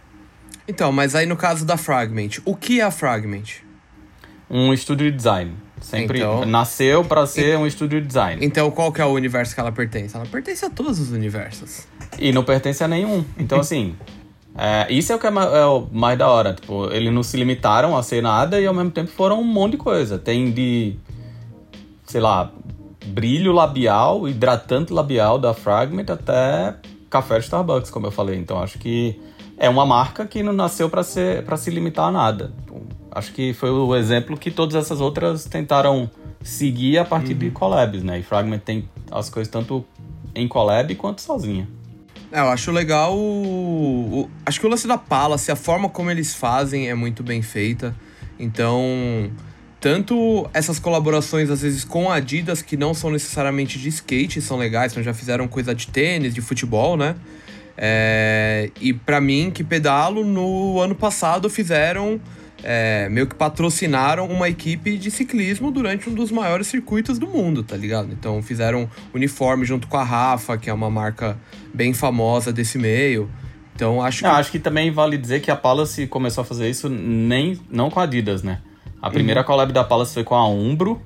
Então, 0.69 0.93
mas 0.93 1.15
aí 1.15 1.25
no 1.27 1.37
caso 1.37 1.65
da 1.65 1.77
Fragment, 1.77 2.41
o 2.45 2.55
que 2.55 2.81
é 2.81 2.85
a 2.85 2.91
Fragment? 2.91 3.65
Um 4.51 4.73
estúdio 4.73 5.11
de 5.11 5.17
design. 5.17 5.53
Sempre 5.81 6.19
Então- 6.19 6.45
nasceu 6.45 7.05
para 7.05 7.27
ser 7.27 7.57
um 7.57 7.67
estúdio 7.67 8.01
de 8.01 8.07
design. 8.07 8.45
Então, 8.45 8.71
qual 8.71 8.93
que 8.93 9.01
é 9.01 9.05
o 9.05 9.11
universo 9.13 9.55
que 9.55 9.61
ela 9.61 9.73
pertence? 9.73 10.15
Ela 10.17 10.27
pertence 10.27 10.65
a 10.65 10.71
todos 10.71 10.99
os 11.01 11.11
universos. 11.13 11.87
E 12.19 12.33
não 12.33 12.45
pertence 12.45 12.83
a 12.83 12.89
nenhum. 12.89 13.25
Então, 13.39 13.61
assim, 13.61 13.95
é, 14.57 14.87
isso 14.93 15.13
é 15.13 15.17
o 15.17 15.19
que 15.19 15.27
é, 15.27 15.31
é 15.31 15.65
o 15.67 15.87
mais 15.93 16.19
da 16.19 16.29
hora. 16.29 16.55
Tipo, 16.55 16.91
eles 16.93 17.13
não 17.13 17.23
se 17.23 17.37
limitaram 17.37 17.97
a 17.97 18.03
ser 18.03 18.23
nada 18.23 18.61
e 18.61 18.67
ao 18.67 18.75
mesmo 18.75 18.91
tempo 18.91 19.11
foram 19.11 19.41
um 19.41 19.45
monte 19.45 19.73
de 19.73 19.79
coisa. 19.79 20.19
Tem 20.19 20.51
de, 20.51 20.97
sei 22.07 22.21
lá, 22.21 22.51
brilho 23.07 23.53
labial, 23.53 24.29
hidratante 24.29 24.93
labial 24.93 25.39
da 25.39 25.53
Fragment 25.55 26.07
até 26.09 26.75
café 27.11 27.39
de 27.39 27.45
Starbucks, 27.45 27.91
como 27.91 28.07
eu 28.07 28.11
falei. 28.11 28.39
Então, 28.39 28.59
acho 28.63 28.79
que 28.79 29.19
é 29.59 29.69
uma 29.69 29.87
marca 29.87 30.27
que 30.27 30.43
não 30.43 30.53
nasceu 30.53 30.89
para 30.91 31.03
ser 31.03 31.45
para 31.45 31.57
se 31.57 31.71
limitar 31.71 32.07
a 32.09 32.11
nada. 32.13 32.53
Então, 32.65 32.83
acho 33.11 33.33
que 33.33 33.53
foi 33.55 33.71
o 33.71 33.95
exemplo 33.95 34.37
que 34.37 34.51
todas 34.51 34.75
essas 34.75 35.01
outras 35.01 35.45
tentaram 35.45 36.11
seguir 36.43 36.99
a 36.99 37.05
partir 37.05 37.35
de 37.35 37.51
collabs, 37.51 38.03
né? 38.03 38.19
E 38.19 38.23
Fragment 38.23 38.59
tem 38.61 38.89
as 39.11 39.29
coisas 39.31 39.51
tanto 39.51 39.85
em 40.35 40.47
collab 40.47 40.95
quanto 40.97 41.21
sozinha. 41.23 41.69
É, 42.31 42.41
eu 42.41 42.49
acho 42.49 42.71
legal 42.73 43.17
o, 43.17 44.23
o- 44.23 44.31
Acho 44.45 44.61
que 44.61 44.67
o 44.67 44.69
lance 44.69 44.87
da 44.87 44.99
Palace, 44.99 45.51
a 45.51 45.57
forma 45.57 45.89
como 45.89 46.11
eles 46.11 46.35
fazem 46.35 46.89
é 46.89 46.95
muito 46.95 47.23
bem 47.23 47.41
feita. 47.41 47.95
Então, 48.39 49.31
tanto 49.87 50.51
essas 50.53 50.81
colaborações, 50.81 51.49
às 51.49 51.63
vezes, 51.63 51.85
com 51.85 52.11
Adidas, 52.11 52.61
que 52.61 52.77
não 52.77 52.93
são 52.93 53.09
necessariamente 53.09 53.79
de 53.79 53.89
skate, 53.89 54.41
são 54.41 54.57
legais, 54.57 54.91
então 54.91 55.01
já 55.01 55.15
fizeram 55.15 55.47
coisa 55.47 55.73
de 55.73 55.87
tênis, 55.87 56.35
de 56.35 56.41
futebol, 56.41 56.97
né? 56.97 57.15
É, 57.79 58.69
e 58.81 58.93
pra 58.93 59.21
mim, 59.21 59.49
que 59.49 59.63
pedalo, 59.63 60.25
no 60.25 60.81
ano 60.81 60.97
passado 60.97 61.49
fizeram. 61.49 62.21
é, 62.65 63.09
meio 63.09 63.29
que 63.29 63.37
patrocinaram 63.37 64.27
uma 64.27 64.49
equipe 64.49 64.99
de 64.99 65.09
ciclismo 65.09 65.71
durante 65.71 66.11
um 66.11 66.15
dos 66.15 66.33
maiores 66.33 66.67
circuitos 66.67 67.17
do 67.17 67.29
mundo, 67.29 67.63
tá 67.63 67.77
ligado? 67.77 68.13
Então 68.13 68.43
fizeram 68.43 68.91
uniforme 69.15 69.65
junto 69.65 69.87
com 69.87 69.97
a 69.97 70.03
Rafa, 70.03 70.59
que 70.59 70.69
é 70.69 70.73
uma 70.73 70.91
marca 70.91 71.39
bem 71.73 71.95
famosa 71.95 72.53
desse 72.53 72.77
meio. 72.77 73.31
Então 73.73 74.03
acho 74.03 74.19
que. 74.19 74.25
Não, 74.25 74.33
acho 74.33 74.51
que 74.51 74.59
também 74.59 74.91
vale 74.91 75.17
dizer 75.17 75.41
que 75.41 75.51
a 75.51 75.55
Palace 75.55 76.09
começou 76.09 76.43
a 76.43 76.45
fazer 76.45 76.69
isso 76.69 76.89
nem 76.89 77.61
não 77.71 77.89
com 77.89 78.01
a 78.01 78.03
Adidas, 78.03 78.43
né? 78.43 78.59
A 79.01 79.11
primeira 79.11 79.41
uhum. 79.41 79.47
collab 79.47 79.73
da 79.73 79.85
Palace 79.85 80.15
foi 80.15 80.25
com 80.25 80.35
a 80.35 80.49
Umbro, 80.49 81.01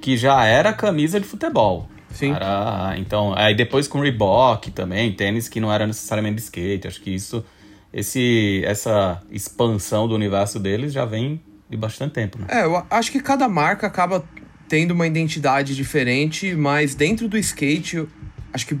que 0.00 0.16
já 0.16 0.44
era 0.44 0.72
camisa 0.72 1.20
de 1.20 1.26
futebol. 1.26 1.88
Sim. 2.12 2.32
Era, 2.32 2.94
então, 2.98 3.34
aí 3.36 3.54
depois 3.54 3.86
com 3.86 4.00
Reebok 4.00 4.70
também, 4.70 5.12
tênis 5.12 5.48
que 5.48 5.60
não 5.60 5.72
era 5.72 5.86
necessariamente 5.86 6.36
de 6.36 6.42
skate. 6.42 6.88
Acho 6.88 7.00
que 7.00 7.10
isso, 7.10 7.44
esse, 7.92 8.62
essa 8.64 9.22
expansão 9.30 10.08
do 10.08 10.14
universo 10.14 10.58
deles 10.58 10.92
já 10.92 11.04
vem 11.04 11.40
de 11.68 11.76
bastante 11.76 12.12
tempo, 12.12 12.38
né? 12.38 12.46
É, 12.48 12.64
eu 12.64 12.84
acho 12.90 13.12
que 13.12 13.20
cada 13.20 13.48
marca 13.48 13.86
acaba 13.86 14.24
tendo 14.68 14.92
uma 14.92 15.06
identidade 15.06 15.74
diferente, 15.74 16.54
mas 16.54 16.94
dentro 16.94 17.28
do 17.28 17.36
skate, 17.38 18.06
acho 18.52 18.66
que 18.66 18.78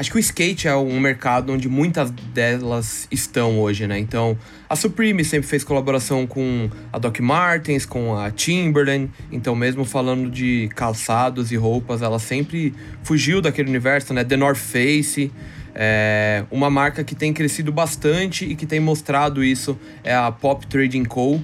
Acho 0.00 0.12
que 0.12 0.16
o 0.16 0.18
skate 0.18 0.66
é 0.66 0.74
um 0.74 0.98
mercado 0.98 1.52
onde 1.52 1.68
muitas 1.68 2.10
delas 2.10 3.06
estão 3.10 3.60
hoje, 3.60 3.86
né? 3.86 3.98
Então, 3.98 4.34
a 4.66 4.74
Supreme 4.74 5.22
sempre 5.22 5.46
fez 5.46 5.62
colaboração 5.62 6.26
com 6.26 6.70
a 6.90 6.98
Doc 6.98 7.20
Martens, 7.20 7.84
com 7.84 8.16
a 8.16 8.30
Timberland. 8.30 9.10
Então, 9.30 9.54
mesmo 9.54 9.84
falando 9.84 10.30
de 10.30 10.70
calçados 10.74 11.52
e 11.52 11.56
roupas, 11.56 12.00
ela 12.00 12.18
sempre 12.18 12.72
fugiu 13.02 13.42
daquele 13.42 13.68
universo, 13.68 14.14
né? 14.14 14.24
The 14.24 14.38
North 14.38 14.56
Face. 14.56 15.30
É 15.74 16.44
uma 16.50 16.70
marca 16.70 17.04
que 17.04 17.14
tem 17.14 17.34
crescido 17.34 17.70
bastante 17.70 18.46
e 18.46 18.56
que 18.56 18.64
tem 18.64 18.80
mostrado 18.80 19.44
isso 19.44 19.78
é 20.02 20.14
a 20.14 20.32
Pop 20.32 20.66
Trading 20.66 21.04
Co., 21.04 21.38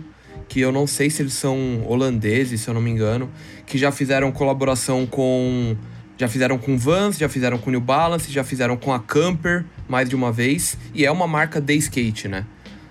que 0.48 0.60
eu 0.60 0.72
não 0.72 0.86
sei 0.86 1.10
se 1.10 1.20
eles 1.20 1.34
são 1.34 1.84
holandeses, 1.86 2.62
se 2.62 2.68
eu 2.68 2.72
não 2.72 2.80
me 2.80 2.90
engano, 2.90 3.30
que 3.66 3.76
já 3.76 3.92
fizeram 3.92 4.32
colaboração 4.32 5.04
com 5.04 5.76
já 6.16 6.28
fizeram 6.28 6.58
com 6.58 6.76
Vans, 6.76 7.18
já 7.18 7.28
fizeram 7.28 7.58
com 7.58 7.70
New 7.70 7.80
Balance, 7.80 8.30
já 8.30 8.42
fizeram 8.42 8.76
com 8.76 8.92
a 8.92 8.98
Camper 9.00 9.64
mais 9.88 10.08
de 10.08 10.16
uma 10.16 10.32
vez. 10.32 10.76
E 10.94 11.04
é 11.04 11.10
uma 11.10 11.26
marca 11.26 11.60
de 11.60 11.74
skate, 11.74 12.28
né? 12.28 12.44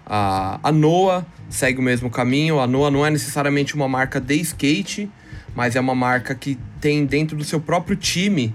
A, 0.05 0.59
a 0.61 0.71
Noah 0.71 1.25
segue 1.49 1.79
o 1.79 1.83
mesmo 1.83 2.09
caminho. 2.09 2.59
A 2.59 2.67
Noah 2.67 2.91
não 2.91 3.05
é 3.05 3.09
necessariamente 3.09 3.75
uma 3.75 3.87
marca 3.87 4.19
de 4.19 4.35
skate, 4.35 5.09
mas 5.55 5.75
é 5.75 5.79
uma 5.79 5.95
marca 5.95 6.35
que 6.35 6.57
tem 6.79 7.05
dentro 7.05 7.35
do 7.35 7.43
seu 7.43 7.59
próprio 7.59 7.95
time 7.95 8.53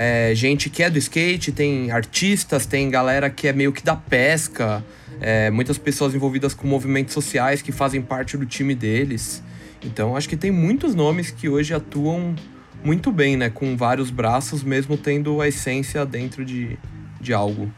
é, 0.00 0.32
gente 0.32 0.70
que 0.70 0.82
é 0.82 0.88
do 0.88 0.96
skate, 0.96 1.50
tem 1.50 1.90
artistas, 1.90 2.66
tem 2.66 2.88
galera 2.88 3.28
que 3.28 3.48
é 3.48 3.52
meio 3.52 3.72
que 3.72 3.82
da 3.82 3.96
pesca, 3.96 4.84
é, 5.20 5.50
muitas 5.50 5.76
pessoas 5.76 6.14
envolvidas 6.14 6.54
com 6.54 6.68
movimentos 6.68 7.12
sociais 7.12 7.60
que 7.60 7.72
fazem 7.72 8.00
parte 8.00 8.36
do 8.36 8.46
time 8.46 8.76
deles. 8.76 9.42
Então 9.84 10.16
acho 10.16 10.28
que 10.28 10.36
tem 10.36 10.52
muitos 10.52 10.94
nomes 10.94 11.32
que 11.32 11.48
hoje 11.48 11.74
atuam 11.74 12.36
muito 12.82 13.10
bem, 13.10 13.36
né? 13.36 13.50
Com 13.50 13.76
vários 13.76 14.10
braços, 14.10 14.62
mesmo 14.62 14.96
tendo 14.96 15.40
a 15.40 15.48
essência 15.48 16.04
dentro 16.06 16.44
de, 16.44 16.78
de 17.20 17.32
algo. 17.32 17.70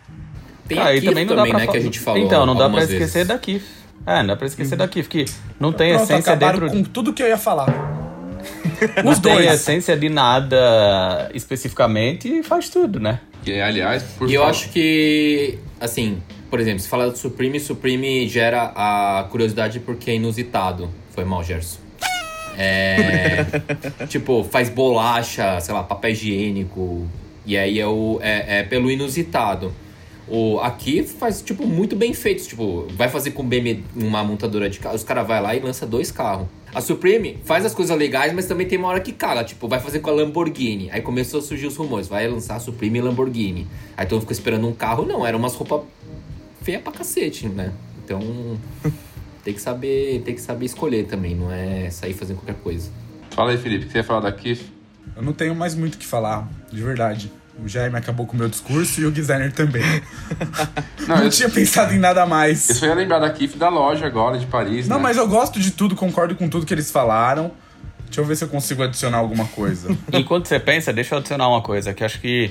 Tem 0.68 0.78
ah, 0.78 0.94
e 0.94 1.00
também 1.00 1.24
não 1.24 1.34
também, 1.34 1.52
dá 1.52 1.58
pra... 1.58 1.66
né, 1.66 1.72
que 1.72 1.76
a 1.76 1.80
gente 1.80 1.98
falou 1.98 2.22
Então, 2.22 2.46
não 2.46 2.54
dá 2.54 2.68
pra 2.70 2.82
esquecer 2.82 3.12
vezes. 3.12 3.28
da 3.28 3.38
Kif. 3.38 3.64
É, 4.06 4.18
não 4.20 4.28
dá 4.28 4.36
pra 4.36 4.46
esquecer 4.46 4.74
uhum. 4.74 4.78
da 4.78 4.88
Kif, 4.88 5.08
que 5.08 5.24
não 5.58 5.72
tem 5.72 5.94
Pronto, 5.94 6.04
essência 6.04 6.36
dentro... 6.36 6.70
com 6.70 6.82
tudo 6.84 7.12
que 7.12 7.22
eu 7.22 7.28
ia 7.28 7.36
falar. 7.36 7.66
não 9.04 9.18
tem 9.20 9.46
essência 9.46 9.96
de 9.96 10.08
nada 10.08 11.30
especificamente 11.34 12.28
e 12.28 12.42
faz 12.42 12.68
tudo, 12.68 13.00
né? 13.00 13.20
E, 13.44 13.60
aliás, 13.60 14.02
por 14.16 14.30
E 14.30 14.34
eu 14.34 14.44
acho 14.44 14.70
que, 14.70 15.58
assim, 15.80 16.22
por 16.48 16.60
exemplo, 16.60 16.80
se 16.80 16.88
fala 16.88 17.10
do 17.10 17.16
Supreme, 17.16 17.58
Supreme 17.58 18.28
gera 18.28 18.72
a 18.74 19.26
curiosidade 19.30 19.80
porque 19.80 20.10
é 20.10 20.14
inusitado. 20.14 20.90
Foi 21.10 21.24
mal, 21.24 21.42
Gerson. 21.42 21.79
É, 22.62 23.46
tipo, 24.06 24.44
faz 24.44 24.68
bolacha, 24.68 25.58
sei 25.60 25.72
lá, 25.72 25.82
papel 25.82 26.10
higiênico. 26.10 27.08
E 27.46 27.56
aí 27.56 27.80
é, 27.80 27.86
o, 27.86 28.18
é, 28.20 28.58
é 28.58 28.62
pelo 28.62 28.90
inusitado. 28.90 29.72
O, 30.28 30.60
aqui 30.60 31.02
faz, 31.02 31.40
tipo, 31.40 31.66
muito 31.66 31.96
bem 31.96 32.12
feito. 32.12 32.46
Tipo, 32.46 32.86
vai 32.90 33.08
fazer 33.08 33.30
com 33.30 33.42
BMW 33.42 33.82
uma 33.96 34.22
montadora 34.22 34.68
de 34.68 34.78
carro. 34.78 34.94
Os 34.94 35.02
caras 35.02 35.26
vai 35.26 35.40
lá 35.40 35.56
e 35.56 35.60
lança 35.60 35.86
dois 35.86 36.12
carros. 36.12 36.46
A 36.74 36.82
Supreme 36.82 37.38
faz 37.44 37.64
as 37.64 37.74
coisas 37.74 37.96
legais, 37.96 38.32
mas 38.34 38.44
também 38.44 38.66
tem 38.66 38.78
uma 38.78 38.88
hora 38.88 39.00
que 39.00 39.12
caga. 39.12 39.42
Tipo, 39.42 39.66
vai 39.66 39.80
fazer 39.80 40.00
com 40.00 40.10
a 40.10 40.12
Lamborghini. 40.12 40.90
Aí 40.92 41.00
começou 41.00 41.40
a 41.40 41.42
surgir 41.42 41.66
os 41.66 41.76
rumores. 41.76 42.08
Vai 42.08 42.28
lançar 42.28 42.56
a 42.56 42.60
Supreme 42.60 42.98
e 42.98 43.02
Lamborghini. 43.02 43.66
Aí 43.96 44.04
todo 44.04 44.16
mundo 44.16 44.20
ficou 44.20 44.34
esperando 44.34 44.68
um 44.68 44.74
carro. 44.74 45.06
Não, 45.06 45.26
eram 45.26 45.38
umas 45.38 45.54
roupas 45.54 45.80
feias 46.60 46.82
pra 46.82 46.92
cacete, 46.92 47.48
né? 47.48 47.72
Então 48.04 48.20
tem 49.44 49.54
que 49.54 49.60
saber, 49.60 50.22
tem 50.24 50.34
que 50.34 50.40
saber 50.40 50.66
escolher 50.66 51.06
também, 51.06 51.34
não 51.34 51.50
é 51.50 51.90
sair 51.90 52.14
fazendo 52.14 52.36
qualquer 52.38 52.60
coisa. 52.62 52.90
Fala 53.30 53.52
aí, 53.52 53.58
Felipe, 53.58 53.84
o 53.84 53.86
que 53.86 53.92
você 53.92 53.98
ia 53.98 54.04
falar 54.04 54.20
daqui? 54.20 54.60
Eu 55.16 55.22
não 55.22 55.32
tenho 55.32 55.54
mais 55.54 55.74
muito 55.74 55.94
o 55.94 55.98
que 55.98 56.06
falar, 56.06 56.48
de 56.70 56.82
verdade. 56.82 57.30
O 57.62 57.68
Jaime 57.68 57.96
acabou 57.96 58.26
com 58.26 58.34
o 58.34 58.38
meu 58.38 58.48
discurso 58.48 59.00
e 59.00 59.04
o 59.04 59.10
designer 59.10 59.52
também. 59.52 59.82
não, 61.06 61.16
não 61.16 61.24
eu 61.24 61.30
tinha 61.30 61.48
pensado 61.48 61.92
em 61.92 61.98
nada 61.98 62.24
mais. 62.24 62.68
Eu 62.70 62.74
só 62.74 62.86
ia 62.86 62.94
lembrar 62.94 63.18
da 63.18 63.30
Kif 63.30 63.58
da 63.58 63.68
loja 63.68 64.06
agora, 64.06 64.38
de 64.38 64.46
Paris. 64.46 64.88
Não, 64.88 64.96
né? 64.96 65.02
mas 65.02 65.16
eu 65.16 65.28
gosto 65.28 65.60
de 65.60 65.70
tudo, 65.70 65.94
concordo 65.94 66.34
com 66.34 66.48
tudo 66.48 66.64
que 66.64 66.72
eles 66.72 66.90
falaram. 66.90 67.50
Deixa 68.06 68.20
eu 68.20 68.24
ver 68.24 68.36
se 68.36 68.44
eu 68.44 68.48
consigo 68.48 68.82
adicionar 68.82 69.18
alguma 69.18 69.46
coisa. 69.46 69.96
Enquanto 70.12 70.46
você 70.46 70.58
pensa, 70.58 70.92
deixa 70.92 71.14
eu 71.14 71.18
adicionar 71.18 71.48
uma 71.48 71.60
coisa, 71.60 71.92
que 71.92 72.02
acho 72.02 72.20
que 72.20 72.50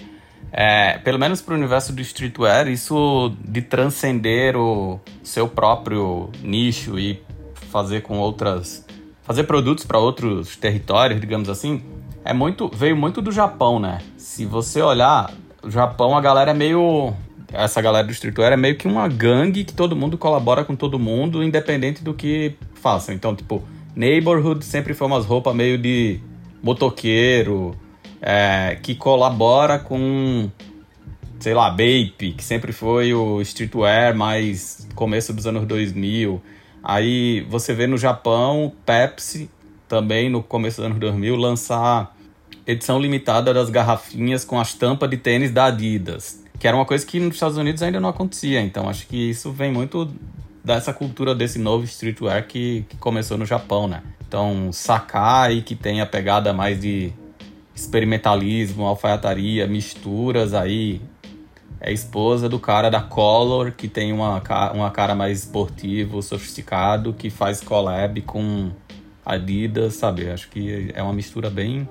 é, 0.51 0.97
pelo 0.99 1.19
menos 1.19 1.41
para 1.41 1.53
o 1.53 1.57
universo 1.57 1.93
do 1.93 2.01
streetwear, 2.01 2.67
isso 2.67 3.33
de 3.43 3.61
transcender 3.61 4.55
o 4.57 4.99
seu 5.23 5.47
próprio 5.47 6.29
nicho 6.41 6.97
e 6.97 7.21
fazer 7.69 8.01
com 8.01 8.17
outras. 8.17 8.85
fazer 9.23 9.43
produtos 9.43 9.85
para 9.85 9.99
outros 9.99 10.55
territórios, 10.55 11.21
digamos 11.21 11.49
assim, 11.49 11.83
é 12.25 12.33
muito 12.33 12.67
veio 12.73 12.97
muito 12.97 13.21
do 13.21 13.31
Japão, 13.31 13.79
né? 13.79 13.99
Se 14.17 14.45
você 14.45 14.81
olhar, 14.81 15.31
o 15.61 15.69
Japão, 15.69 16.17
a 16.17 16.21
galera 16.21 16.51
é 16.51 16.53
meio. 16.53 17.13
Essa 17.51 17.81
galera 17.81 18.05
do 18.05 18.11
streetwear 18.11 18.53
é 18.53 18.57
meio 18.57 18.75
que 18.75 18.87
uma 18.87 19.07
gangue 19.07 19.63
que 19.63 19.73
todo 19.73 19.95
mundo 19.95 20.17
colabora 20.17 20.63
com 20.63 20.75
todo 20.75 20.99
mundo, 20.99 21.43
independente 21.43 22.03
do 22.03 22.13
que 22.13 22.55
façam. 22.75 23.13
Então, 23.13 23.35
tipo, 23.35 23.63
Neighborhood 23.95 24.63
sempre 24.63 24.93
foi 24.93 25.07
umas 25.07 25.25
roupas 25.25 25.55
meio 25.55 25.77
de 25.77 26.19
motoqueiro 26.61 27.75
é, 28.21 28.77
que 28.81 28.95
colabora 28.95 29.79
com, 29.79 30.49
sei 31.39 31.53
lá, 31.53 31.69
Bape, 31.69 32.33
que 32.37 32.43
sempre 32.43 32.71
foi 32.71 33.13
o 33.13 33.41
streetwear 33.41 34.15
mais 34.15 34.87
começo 34.95 35.33
dos 35.33 35.47
anos 35.47 35.65
2000. 35.65 36.41
Aí 36.83 37.41
você 37.49 37.73
vê 37.73 37.87
no 37.87 37.97
Japão, 37.97 38.73
Pepsi, 38.85 39.49
também 39.87 40.29
no 40.29 40.43
começo 40.43 40.77
dos 40.77 40.85
anos 40.85 40.99
2000, 40.99 41.35
lançar 41.35 42.15
edição 42.65 42.99
limitada 42.99 43.53
das 43.53 43.69
garrafinhas 43.69 44.45
com 44.45 44.59
as 44.59 44.73
tampas 44.73 45.09
de 45.09 45.17
tênis 45.17 45.51
da 45.51 45.65
Adidas, 45.65 46.43
que 46.59 46.67
era 46.67 46.77
uma 46.77 46.85
coisa 46.85 47.05
que 47.05 47.19
nos 47.19 47.33
Estados 47.33 47.57
Unidos 47.57 47.81
ainda 47.81 47.99
não 47.99 48.09
acontecia. 48.09 48.61
Então 48.61 48.87
acho 48.87 49.07
que 49.07 49.31
isso 49.31 49.51
vem 49.51 49.71
muito 49.71 50.07
dessa 50.63 50.93
cultura 50.93 51.33
desse 51.33 51.57
novo 51.57 51.85
streetwear 51.85 52.47
que, 52.47 52.85
que 52.87 52.97
começou 52.97 53.37
no 53.37 53.45
Japão, 53.45 53.87
né? 53.87 54.03
Então, 54.27 54.71
Sakai, 54.71 55.61
que 55.61 55.75
tem 55.75 56.01
a 56.01 56.05
pegada 56.05 56.53
mais 56.53 56.79
de 56.79 57.11
experimentalismo, 57.79 58.85
alfaiataria, 58.85 59.65
misturas 59.67 60.53
aí. 60.53 61.01
É 61.81 61.93
esposa 61.93 62.49
do 62.49 62.59
cara 62.59 62.89
da 62.89 63.01
Color, 63.01 63.71
que 63.71 63.87
tem 63.87 64.11
uma, 64.11 64.43
uma 64.73 64.91
cara 64.91 65.15
mais 65.15 65.39
esportivo, 65.39 66.21
sofisticado, 66.21 67.13
que 67.13 67.29
faz 67.29 67.61
collab 67.61 68.21
com 68.23 68.69
Adidas, 69.25 69.93
sabe? 69.93 70.29
Acho 70.29 70.49
que 70.49 70.91
é 70.93 71.01
uma 71.01 71.13
mistura 71.13 71.49
bem 71.49 71.87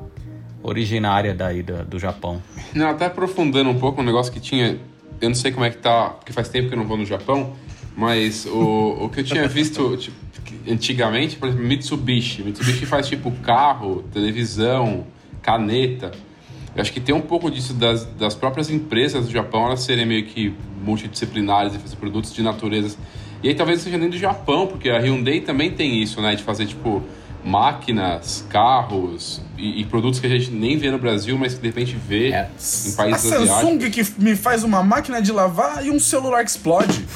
originária 0.62 1.33
daí 1.35 1.62
do, 1.62 1.85
do 1.87 1.99
Japão. 1.99 2.42
Não, 2.75 2.90
até 2.90 3.07
aprofundando 3.07 3.71
um 3.71 3.78
pouco 3.78 4.02
um 4.02 4.04
negócio 4.04 4.30
que 4.30 4.40
tinha. 4.40 4.78
Eu 5.21 5.28
não 5.30 5.37
sei 5.37 5.52
como 5.52 5.64
é 5.64 5.71
que 5.71 5.78
tá, 5.78 6.11
porque 6.11 6.35
faz 6.35 6.50
tempo 6.50 6.68
que 6.68 6.75
eu 6.75 6.78
não 6.78 6.87
vou 6.87 6.99
no 6.99 7.07
Japão, 7.07 7.54
mas 7.97 8.45
o, 8.45 9.04
o 9.04 9.09
que 9.09 9.21
eu 9.21 9.25
tinha 9.25 9.49
visto 9.49 9.97
tipo, 9.97 10.16
antigamente, 10.71 11.37
por 11.37 11.49
exemplo, 11.49 11.66
Mitsubishi. 11.66 12.42
Mitsubishi 12.42 12.85
faz 12.85 13.09
tipo 13.09 13.30
carro, 13.42 14.04
televisão, 14.12 15.07
caneta. 15.48 16.12
Eu 16.76 16.82
acho 16.82 16.92
que 16.92 17.00
tem 17.00 17.14
um 17.14 17.22
pouco 17.22 17.50
disso 17.50 17.72
das, 17.72 18.04
das 18.04 18.34
próprias 18.34 18.68
empresas 18.68 19.24
do 19.24 19.32
Japão, 19.32 19.64
elas 19.64 19.80
serem 19.80 20.04
meio 20.04 20.26
que 20.26 20.54
multidisciplinares 20.84 21.74
e 21.74 21.78
fazer 21.78 21.96
produtos 21.96 22.34
de 22.34 22.42
naturezas. 22.42 22.98
E 23.42 23.48
aí 23.48 23.54
talvez 23.54 23.80
seja 23.80 23.96
nem 23.96 24.10
do 24.10 24.18
Japão, 24.18 24.66
porque 24.66 24.90
a 24.90 24.98
Hyundai 24.98 25.40
também 25.40 25.70
tem 25.70 26.02
isso, 26.02 26.20
né? 26.20 26.34
De 26.34 26.42
fazer, 26.42 26.66
tipo, 26.66 27.02
máquinas, 27.42 28.44
carros 28.50 29.40
e, 29.56 29.80
e 29.80 29.84
produtos 29.86 30.20
que 30.20 30.26
a 30.26 30.30
gente 30.30 30.50
nem 30.50 30.76
vê 30.76 30.90
no 30.90 30.98
Brasil, 30.98 31.38
mas 31.38 31.54
que 31.54 31.60
de 31.60 31.68
repente 31.68 31.96
vê 31.96 32.32
é. 32.32 32.50
em 32.86 32.92
países 32.92 33.32
a 33.32 33.46
Samsung 33.46 33.78
que 33.90 34.06
me 34.18 34.36
faz 34.36 34.64
uma 34.64 34.82
máquina 34.82 35.22
de 35.22 35.32
lavar 35.32 35.86
e 35.86 35.90
um 35.90 35.98
celular 35.98 36.44
que 36.44 36.50
explode. 36.50 37.06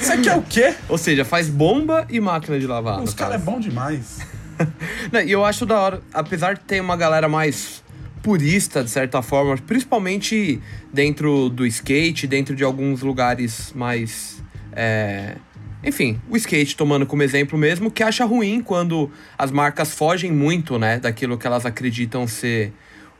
Isso 0.00 0.12
aqui 0.12 0.28
é 0.28 0.36
o 0.36 0.42
quê? 0.42 0.74
Ou 0.88 0.96
seja, 0.96 1.22
faz 1.24 1.50
bomba 1.50 2.06
e 2.08 2.18
máquina 2.18 2.58
de 2.58 2.66
lavar. 2.66 3.02
Os 3.02 3.12
caras 3.12 3.34
é 3.34 3.44
bom 3.44 3.60
demais. 3.60 4.20
e 5.26 5.30
eu 5.30 5.44
acho 5.44 5.66
da 5.66 5.80
hora, 5.80 6.02
apesar 6.12 6.54
de 6.54 6.60
ter 6.60 6.80
uma 6.80 6.96
galera 6.96 7.28
mais 7.28 7.82
purista, 8.22 8.82
de 8.82 8.90
certa 8.90 9.20
forma, 9.20 9.56
principalmente 9.58 10.60
dentro 10.92 11.50
do 11.50 11.66
skate, 11.66 12.26
dentro 12.26 12.56
de 12.56 12.64
alguns 12.64 13.02
lugares 13.02 13.72
mais. 13.74 14.42
É... 14.72 15.36
Enfim, 15.84 16.18
o 16.30 16.36
skate 16.36 16.74
tomando 16.74 17.04
como 17.04 17.22
exemplo 17.22 17.58
mesmo, 17.58 17.90
que 17.90 18.02
acha 18.02 18.24
ruim 18.24 18.62
quando 18.62 19.10
as 19.36 19.50
marcas 19.50 19.92
fogem 19.92 20.32
muito, 20.32 20.78
né, 20.78 20.98
daquilo 20.98 21.36
que 21.36 21.46
elas 21.46 21.66
acreditam 21.66 22.26
ser 22.26 22.72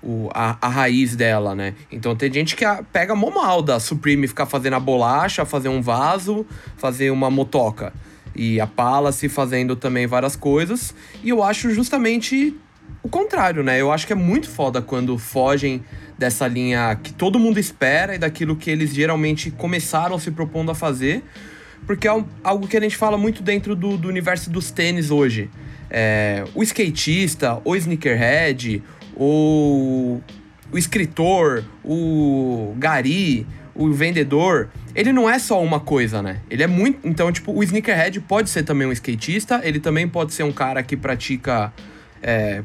o, 0.03 0.31
a, 0.33 0.57
a 0.61 0.69
raiz 0.69 1.14
dela, 1.14 1.55
né? 1.55 1.75
Então 1.93 2.17
tem 2.17 2.33
gente 2.33 2.57
que 2.57 2.64
a, 2.64 2.83
pega 2.83 3.14
mó 3.14 3.31
mal 3.31 3.61
da 3.61 3.79
Supreme 3.79 4.26
ficar 4.26 4.47
fazendo 4.47 4.76
a 4.76 4.81
bolacha, 4.81 5.45
fazer 5.45 5.69
um 5.69 5.83
vaso, 5.83 6.47
fazer 6.79 7.11
uma 7.11 7.31
motoca. 7.31 7.93
E 8.35 8.61
a 8.61 8.67
Palace 8.67 9.29
fazendo 9.29 9.76
também 9.76 10.07
várias 10.07 10.37
coisas. 10.37 10.95
E 11.23 11.29
eu 11.29 11.43
acho 11.43 11.71
justamente 11.73 12.57
o 13.03 13.09
contrário, 13.09 13.62
né? 13.62 13.81
Eu 13.81 13.93
acho 13.93 14.07
que 14.07 14.12
é 14.12 14.17
muito 14.17 14.49
foda 14.49 14.81
quando 14.81 15.17
fogem 15.19 15.83
dessa 16.19 16.47
linha 16.47 16.99
que 17.03 17.12
todo 17.12 17.38
mundo 17.38 17.59
espera 17.59 18.14
e 18.14 18.19
daquilo 18.19 18.57
que 18.57 18.71
eles 18.71 18.95
geralmente 18.95 19.50
começaram 19.50 20.19
se 20.19 20.31
propondo 20.31 20.71
a 20.71 20.75
fazer. 20.75 21.23
Porque 21.87 22.09
é 22.09 22.25
algo 22.43 22.67
que 22.67 22.76
a 22.76 22.81
gente 22.81 22.97
fala 22.97 23.19
muito 23.19 23.43
dentro 23.43 23.76
do, 23.76 23.97
do 23.97 24.09
universo 24.09 24.49
dos 24.49 24.71
tênis 24.71 25.11
hoje. 25.11 25.50
É, 25.91 26.45
o 26.55 26.62
skatista, 26.62 27.61
o 27.64 27.76
sneakerhead, 27.76 28.83
o, 29.14 30.21
o 30.73 30.79
escritor, 30.79 31.62
o 31.85 32.75
gari, 32.79 33.47
o 33.75 33.93
vendedor, 33.93 34.71
ele 34.95 35.12
não 35.12 35.28
é 35.28 35.38
só 35.38 35.62
uma 35.62 35.81
coisa, 35.81 36.23
né? 36.23 36.40
Ele 36.49 36.62
é 36.62 36.66
muito. 36.66 37.07
Então, 37.07 37.33
tipo, 37.33 37.52
o 37.52 37.62
sneakerhead 37.62 38.21
pode 38.21 38.49
ser 38.50 38.62
também 38.62 38.87
um 38.87 38.93
skatista, 38.93 39.61
ele 39.64 39.81
também 39.81 40.07
pode 40.09 40.33
ser 40.33 40.45
um 40.45 40.52
cara 40.52 40.83
que 40.83 40.97
pratica. 40.97 41.73
É, 42.23 42.62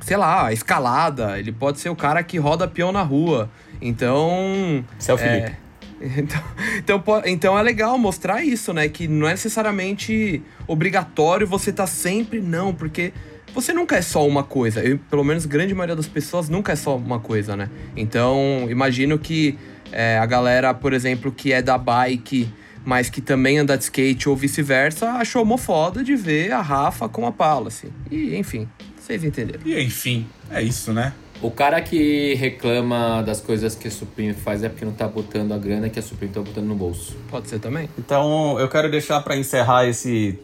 sei 0.00 0.16
lá, 0.16 0.52
escalada, 0.52 1.38
ele 1.38 1.52
pode 1.52 1.80
ser 1.80 1.88
o 1.88 1.96
cara 1.96 2.22
que 2.22 2.38
roda 2.38 2.68
peão 2.68 2.92
na 2.92 3.02
rua. 3.02 3.50
Então. 3.80 4.84
Esse 4.98 5.10
é 5.10 5.14
o 5.14 5.18
Felipe. 5.18 5.50
É, 5.50 5.56
então, 6.18 6.42
então, 6.78 7.22
então 7.24 7.58
é 7.58 7.62
legal 7.62 7.96
mostrar 7.96 8.44
isso, 8.44 8.72
né? 8.72 8.88
Que 8.88 9.08
não 9.08 9.26
é 9.26 9.30
necessariamente 9.30 10.42
obrigatório 10.66 11.46
você 11.46 11.70
estar 11.70 11.84
tá 11.84 11.86
sempre, 11.86 12.40
não, 12.40 12.74
porque 12.74 13.12
você 13.54 13.72
nunca 13.72 13.96
é 13.96 14.02
só 14.02 14.26
uma 14.26 14.42
coisa. 14.42 14.80
Eu, 14.80 14.98
pelo 15.10 15.24
menos 15.24 15.46
grande 15.46 15.74
maioria 15.74 15.96
das 15.96 16.08
pessoas 16.08 16.48
nunca 16.48 16.72
é 16.72 16.76
só 16.76 16.96
uma 16.96 17.20
coisa, 17.20 17.56
né? 17.56 17.68
Então, 17.96 18.66
imagino 18.68 19.18
que 19.18 19.58
é, 19.90 20.18
a 20.18 20.26
galera, 20.26 20.72
por 20.72 20.92
exemplo, 20.92 21.30
que 21.30 21.52
é 21.52 21.60
da 21.60 21.76
bike, 21.76 22.48
mas 22.84 23.10
que 23.10 23.20
também 23.20 23.58
anda 23.58 23.76
de 23.76 23.84
skate 23.84 24.28
ou 24.28 24.36
vice-versa, 24.36 25.10
achou 25.12 25.44
mó 25.44 25.56
foda 25.56 26.02
de 26.02 26.16
ver 26.16 26.52
a 26.52 26.60
Rafa 26.60 27.08
com 27.08 27.26
a 27.26 27.32
Palace. 27.32 27.92
E, 28.10 28.36
enfim, 28.36 28.68
vocês 28.96 29.22
entenderam. 29.22 29.60
E, 29.64 29.80
enfim, 29.80 30.26
é 30.50 30.62
isso, 30.62 30.92
né? 30.92 31.12
O 31.40 31.50
cara 31.50 31.80
que 31.80 32.34
reclama 32.34 33.20
das 33.22 33.40
coisas 33.40 33.74
que 33.74 33.88
a 33.88 33.90
Supreme 33.90 34.32
faz 34.32 34.62
é 34.62 34.68
porque 34.68 34.84
não 34.84 34.92
tá 34.92 35.08
botando 35.08 35.50
a 35.52 35.58
grana 35.58 35.90
que 35.90 35.98
a 35.98 36.02
Supreme 36.02 36.32
tá 36.32 36.40
botando 36.40 36.66
no 36.66 36.76
bolso. 36.76 37.16
Pode 37.28 37.48
ser 37.48 37.58
também. 37.58 37.88
Então, 37.98 38.58
eu 38.60 38.68
quero 38.68 38.88
deixar 38.88 39.20
para 39.22 39.36
encerrar 39.36 39.86
esse 39.88 40.38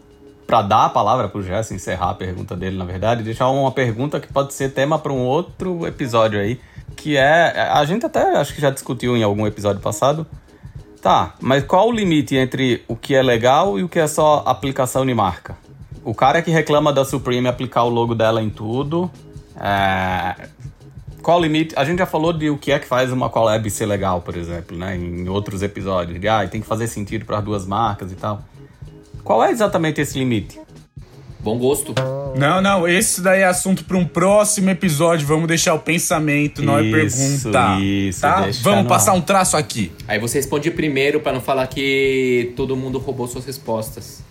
para 0.48 0.62
dar 0.62 0.86
a 0.86 0.88
palavra 0.88 1.28
pro 1.28 1.42
Jess 1.42 1.70
encerrar 1.72 2.08
a 2.08 2.14
pergunta 2.14 2.56
dele, 2.56 2.78
na 2.78 2.86
verdade, 2.86 3.22
deixar 3.22 3.50
uma 3.50 3.70
pergunta 3.70 4.18
que 4.18 4.32
pode 4.32 4.54
ser 4.54 4.70
tema 4.70 4.98
para 4.98 5.12
um 5.12 5.26
outro 5.26 5.86
episódio 5.86 6.40
aí, 6.40 6.58
que 6.96 7.18
é 7.18 7.68
a 7.70 7.84
gente 7.84 8.06
até 8.06 8.34
acho 8.38 8.54
que 8.54 8.60
já 8.62 8.70
discutiu 8.70 9.14
em 9.14 9.22
algum 9.22 9.46
episódio 9.46 9.82
passado. 9.82 10.26
Tá, 11.02 11.34
mas 11.38 11.64
qual 11.64 11.88
o 11.88 11.92
limite 11.92 12.34
entre 12.34 12.82
o 12.88 12.96
que 12.96 13.14
é 13.14 13.22
legal 13.22 13.78
e 13.78 13.84
o 13.84 13.88
que 13.90 13.98
é 13.98 14.06
só 14.06 14.42
aplicação 14.46 15.04
de 15.04 15.12
marca? 15.12 15.54
O 16.02 16.14
cara 16.14 16.40
que 16.40 16.50
reclama 16.50 16.94
da 16.94 17.04
Supreme 17.04 17.46
aplicar 17.46 17.84
o 17.84 17.90
logo 17.90 18.14
dela 18.14 18.42
em 18.42 18.48
tudo, 18.48 19.10
é... 19.54 20.48
qual 21.22 21.38
o 21.38 21.42
limite? 21.42 21.74
A 21.76 21.84
gente 21.84 21.98
já 21.98 22.06
falou 22.06 22.32
de 22.32 22.48
o 22.48 22.56
que 22.56 22.72
é 22.72 22.78
que 22.78 22.86
faz 22.86 23.12
uma 23.12 23.28
collab 23.28 23.70
ser 23.70 23.84
legal, 23.84 24.22
por 24.22 24.34
exemplo, 24.34 24.74
né? 24.76 24.96
Em 24.96 25.28
outros 25.28 25.62
episódios, 25.62 26.18
de 26.18 26.26
ah, 26.26 26.48
tem 26.48 26.62
que 26.62 26.66
fazer 26.66 26.86
sentido 26.86 27.26
para 27.26 27.38
as 27.38 27.44
duas 27.44 27.66
marcas 27.66 28.10
e 28.10 28.16
tal. 28.16 28.42
Qual 29.28 29.44
é 29.44 29.50
exatamente 29.50 30.00
esse 30.00 30.18
limite? 30.18 30.58
Bom 31.40 31.58
gosto. 31.58 31.94
Não, 32.35 32.62
não, 32.62 32.88
esse 32.88 33.20
daí 33.20 33.42
é 33.42 33.44
assunto 33.44 33.85
para 33.85 33.99
um 33.99 34.04
próximo 34.06 34.70
episódio. 34.70 35.26
Vamos 35.26 35.47
deixar 35.47 35.75
o 35.75 35.78
pensamento, 35.78 36.62
não 36.62 36.78
é 36.78 36.90
pergunta. 36.90 37.79
Isso, 37.79 38.22
tá? 38.22 38.48
Vamos 38.62 38.88
passar 38.88 39.12
um 39.12 39.20
traço 39.20 39.55
aqui. 39.55 39.92
Aí 40.09 40.18
você 40.18 40.38
responde 40.38 40.70
primeiro 40.70 41.20
para 41.20 41.35
não 41.35 41.42
falar 41.42 41.66
que 41.66 42.55
todo 42.57 42.74
mundo 42.74 42.98
roubou 42.98 43.29
suas 43.29 43.44
respostas. 43.44 44.24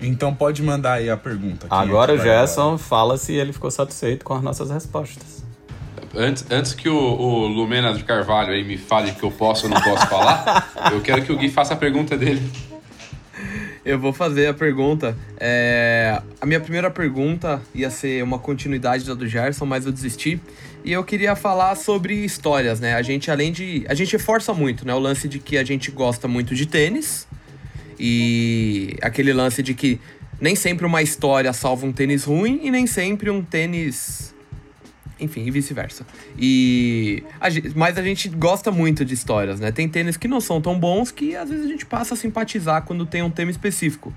Então 0.00 0.34
pode 0.34 0.64
mandar 0.64 0.94
aí 0.94 1.08
a 1.08 1.16
pergunta. 1.16 1.68
Agora 1.70 2.12
o 2.12 2.18
Gerson 2.18 2.76
fala 2.76 3.16
se 3.16 3.34
ele 3.34 3.52
ficou 3.52 3.70
satisfeito 3.70 4.24
com 4.24 4.34
as 4.34 4.42
nossas 4.42 4.68
respostas. 4.68 5.44
Antes, 6.12 6.44
antes 6.50 6.74
que 6.74 6.88
o, 6.88 6.96
o 6.96 7.46
Lumena 7.46 7.94
de 7.94 8.02
Carvalho 8.02 8.50
aí 8.50 8.64
me 8.64 8.78
fale 8.78 9.12
que 9.12 9.22
eu 9.22 9.30
posso 9.30 9.66
ou 9.66 9.70
não 9.72 9.80
posso 9.80 10.08
falar, 10.08 10.72
eu 10.90 11.00
quero 11.00 11.22
que 11.22 11.32
o 11.32 11.38
Gui 11.38 11.48
faça 11.48 11.74
a 11.74 11.76
pergunta 11.76 12.16
dele. 12.16 12.42
Eu 13.84 13.98
vou 13.98 14.12
fazer 14.12 14.46
a 14.46 14.54
pergunta. 14.54 15.16
É... 15.38 16.20
A 16.40 16.46
minha 16.46 16.60
primeira 16.60 16.90
pergunta 16.90 17.60
ia 17.74 17.90
ser 17.90 18.22
uma 18.22 18.38
continuidade 18.38 19.04
da 19.04 19.12
do 19.12 19.26
Gerson, 19.26 19.66
mas 19.66 19.84
eu 19.84 19.92
desisti. 19.92 20.40
E 20.84 20.92
eu 20.92 21.04
queria 21.04 21.36
falar 21.36 21.74
sobre 21.74 22.14
histórias, 22.24 22.80
né? 22.80 22.94
A 22.94 23.02
gente, 23.02 23.30
além 23.30 23.52
de. 23.52 23.84
A 23.88 23.94
gente 23.94 24.12
reforça 24.12 24.54
muito, 24.54 24.86
né? 24.86 24.94
O 24.94 24.98
lance 24.98 25.28
de 25.28 25.38
que 25.38 25.58
a 25.58 25.64
gente 25.64 25.90
gosta 25.90 26.26
muito 26.26 26.54
de 26.54 26.66
tênis. 26.66 27.26
E 27.98 28.96
aquele 29.02 29.32
lance 29.32 29.62
de 29.62 29.74
que 29.74 30.00
nem 30.40 30.56
sempre 30.56 30.84
uma 30.84 31.02
história 31.02 31.52
salva 31.52 31.86
um 31.86 31.92
tênis 31.92 32.24
ruim 32.24 32.60
e 32.62 32.70
nem 32.70 32.86
sempre 32.86 33.30
um 33.30 33.42
tênis 33.42 34.33
enfim, 35.18 35.44
e 35.44 35.50
vice-versa. 35.50 36.06
E 36.38 37.22
a 37.40 37.48
gente, 37.50 37.76
mas 37.76 37.96
a 37.98 38.02
gente 38.02 38.28
gosta 38.28 38.70
muito 38.70 39.04
de 39.04 39.14
histórias, 39.14 39.60
né? 39.60 39.70
Tem 39.70 39.88
tênis 39.88 40.16
que 40.16 40.28
não 40.28 40.40
são 40.40 40.60
tão 40.60 40.78
bons 40.78 41.10
que 41.10 41.36
às 41.36 41.48
vezes 41.48 41.66
a 41.66 41.68
gente 41.68 41.86
passa 41.86 42.14
a 42.14 42.16
simpatizar 42.16 42.82
quando 42.82 43.06
tem 43.06 43.22
um 43.22 43.30
tema 43.30 43.50
específico. 43.50 44.14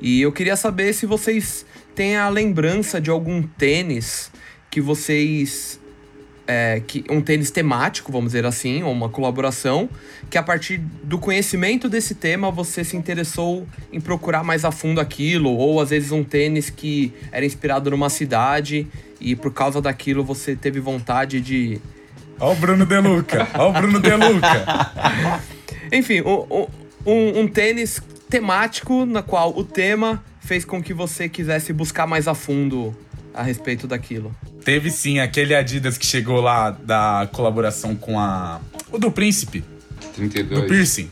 E 0.00 0.20
eu 0.20 0.32
queria 0.32 0.56
saber 0.56 0.92
se 0.92 1.06
vocês 1.06 1.64
têm 1.94 2.16
a 2.16 2.28
lembrança 2.28 3.00
de 3.00 3.10
algum 3.10 3.42
tênis 3.42 4.30
que 4.70 4.80
vocês 4.80 5.80
é, 6.46 6.82
que, 6.86 7.04
um 7.10 7.20
tênis 7.20 7.50
temático, 7.50 8.12
vamos 8.12 8.32
dizer 8.32 8.44
assim, 8.44 8.82
ou 8.82 8.92
uma 8.92 9.08
colaboração, 9.08 9.88
que 10.28 10.36
a 10.36 10.42
partir 10.42 10.78
do 11.02 11.18
conhecimento 11.18 11.88
desse 11.88 12.14
tema 12.14 12.50
você 12.50 12.84
se 12.84 12.96
interessou 12.96 13.66
em 13.92 14.00
procurar 14.00 14.44
mais 14.44 14.64
a 14.64 14.70
fundo 14.70 15.00
aquilo, 15.00 15.50
ou 15.50 15.80
às 15.80 15.90
vezes 15.90 16.12
um 16.12 16.22
tênis 16.22 16.70
que 16.70 17.12
era 17.32 17.44
inspirado 17.44 17.90
numa 17.90 18.10
cidade 18.10 18.86
e 19.20 19.34
por 19.34 19.52
causa 19.52 19.80
daquilo 19.80 20.24
você 20.24 20.54
teve 20.54 20.80
vontade 20.80 21.40
de. 21.40 21.80
Ó 22.38 22.52
o 22.52 22.56
Bruno 22.56 22.84
De 22.84 23.00
Luca, 23.00 23.48
ó 23.54 23.70
o 23.70 23.72
Bruno 23.72 24.00
De 24.00 24.14
Luca. 24.14 25.40
Enfim, 25.92 26.20
um, 26.22 26.66
um, 27.06 27.40
um 27.40 27.48
tênis 27.48 28.02
temático 28.28 29.06
na 29.06 29.22
qual 29.22 29.56
o 29.56 29.64
tema 29.64 30.22
fez 30.40 30.64
com 30.64 30.82
que 30.82 30.92
você 30.92 31.28
quisesse 31.28 31.72
buscar 31.72 32.06
mais 32.06 32.26
a 32.26 32.34
fundo 32.34 32.94
a 33.32 33.42
respeito 33.42 33.86
daquilo. 33.86 34.34
Teve 34.64 34.90
sim 34.90 35.18
aquele 35.18 35.54
Adidas 35.54 35.98
que 35.98 36.06
chegou 36.06 36.40
lá 36.40 36.70
da 36.70 37.28
colaboração 37.32 37.94
com 37.94 38.18
a. 38.18 38.60
O 38.90 38.98
do 38.98 39.10
Príncipe. 39.10 39.62
32. 40.14 40.60
Do 40.60 40.66
piercing. 40.66 41.10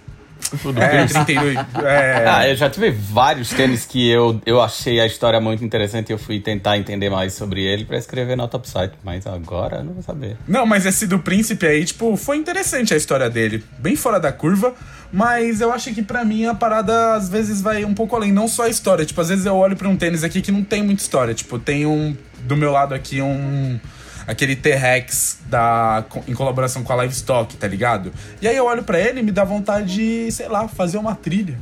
O 0.64 0.72
do 0.72 0.82
é, 0.82 1.06
32. 1.06 1.56
É... 1.82 2.24
Ah, 2.26 2.48
eu 2.48 2.56
já 2.56 2.68
tive 2.68 2.90
vários 2.90 3.50
tênis 3.50 3.86
que 3.86 4.08
eu, 4.08 4.40
eu 4.44 4.60
achei 4.60 5.00
a 5.00 5.06
história 5.06 5.40
muito 5.40 5.64
interessante 5.64 6.10
e 6.10 6.12
eu 6.12 6.18
fui 6.18 6.40
tentar 6.40 6.78
entender 6.78 7.10
mais 7.10 7.32
sobre 7.32 7.62
ele 7.62 7.84
para 7.84 7.96
escrever 7.96 8.36
no 8.36 8.46
Topside, 8.48 8.92
mas 9.02 9.26
agora 9.26 9.78
eu 9.78 9.84
não 9.84 9.94
vou 9.94 10.02
saber. 10.02 10.36
Não, 10.46 10.66
mas 10.66 10.84
esse 10.84 11.06
do 11.06 11.18
Príncipe 11.18 11.66
aí, 11.66 11.84
tipo, 11.84 12.16
foi 12.16 12.36
interessante 12.36 12.92
a 12.92 12.96
história 12.96 13.30
dele. 13.30 13.64
Bem 13.78 13.96
fora 13.96 14.20
da 14.20 14.32
curva, 14.32 14.74
mas 15.12 15.60
eu 15.60 15.72
acho 15.72 15.92
que 15.94 16.02
para 16.02 16.24
mim 16.24 16.46
a 16.46 16.54
parada 16.54 17.14
às 17.14 17.28
vezes 17.28 17.60
vai 17.60 17.84
um 17.84 17.94
pouco 17.94 18.16
além, 18.16 18.32
não 18.32 18.48
só 18.48 18.64
a 18.64 18.68
história. 18.68 19.04
Tipo, 19.04 19.20
às 19.20 19.28
vezes 19.28 19.46
eu 19.46 19.56
olho 19.56 19.76
para 19.76 19.88
um 19.88 19.96
tênis 19.96 20.24
aqui 20.24 20.40
que 20.40 20.52
não 20.52 20.62
tem 20.62 20.82
muita 20.82 21.02
história. 21.02 21.34
Tipo, 21.34 21.58
tem 21.58 21.86
um 21.86 22.14
do 22.42 22.57
meu 22.57 22.70
lado 22.70 22.94
aqui 22.94 23.20
um 23.20 23.78
aquele 24.26 24.55
T-Rex 24.55 25.40
da 25.46 26.05
em 26.28 26.35
colaboração 26.35 26.83
com 26.83 26.92
a 26.92 27.02
Livestock, 27.02 27.57
tá 27.57 27.66
ligado? 27.66 28.12
E 28.40 28.48
aí 28.48 28.57
eu 28.57 28.66
olho 28.66 28.83
para 28.83 29.00
ele 29.00 29.20
e 29.20 29.22
me 29.22 29.33
dá 29.33 29.44
vontade 29.44 29.94
de, 29.94 30.31
sei 30.31 30.48
lá, 30.48 30.68
fazer 30.68 30.98
uma 30.98 31.14
trilha. 31.14 31.59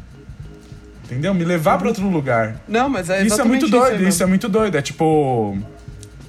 Entendeu? 1.05 1.35
Me 1.35 1.45
levar 1.45 1.77
para 1.79 1.89
outro 1.89 2.09
lugar. 2.09 2.61
Não, 2.69 2.89
mas 2.89 3.11
é 3.11 3.25
Isso 3.25 3.41
é 3.41 3.45
muito 3.45 3.69
doido, 3.69 3.97
isso, 3.97 4.09
isso 4.09 4.23
é 4.23 4.27
muito 4.27 4.49
doido. 4.49 4.79
É 4.79 4.83
tipo 4.83 5.59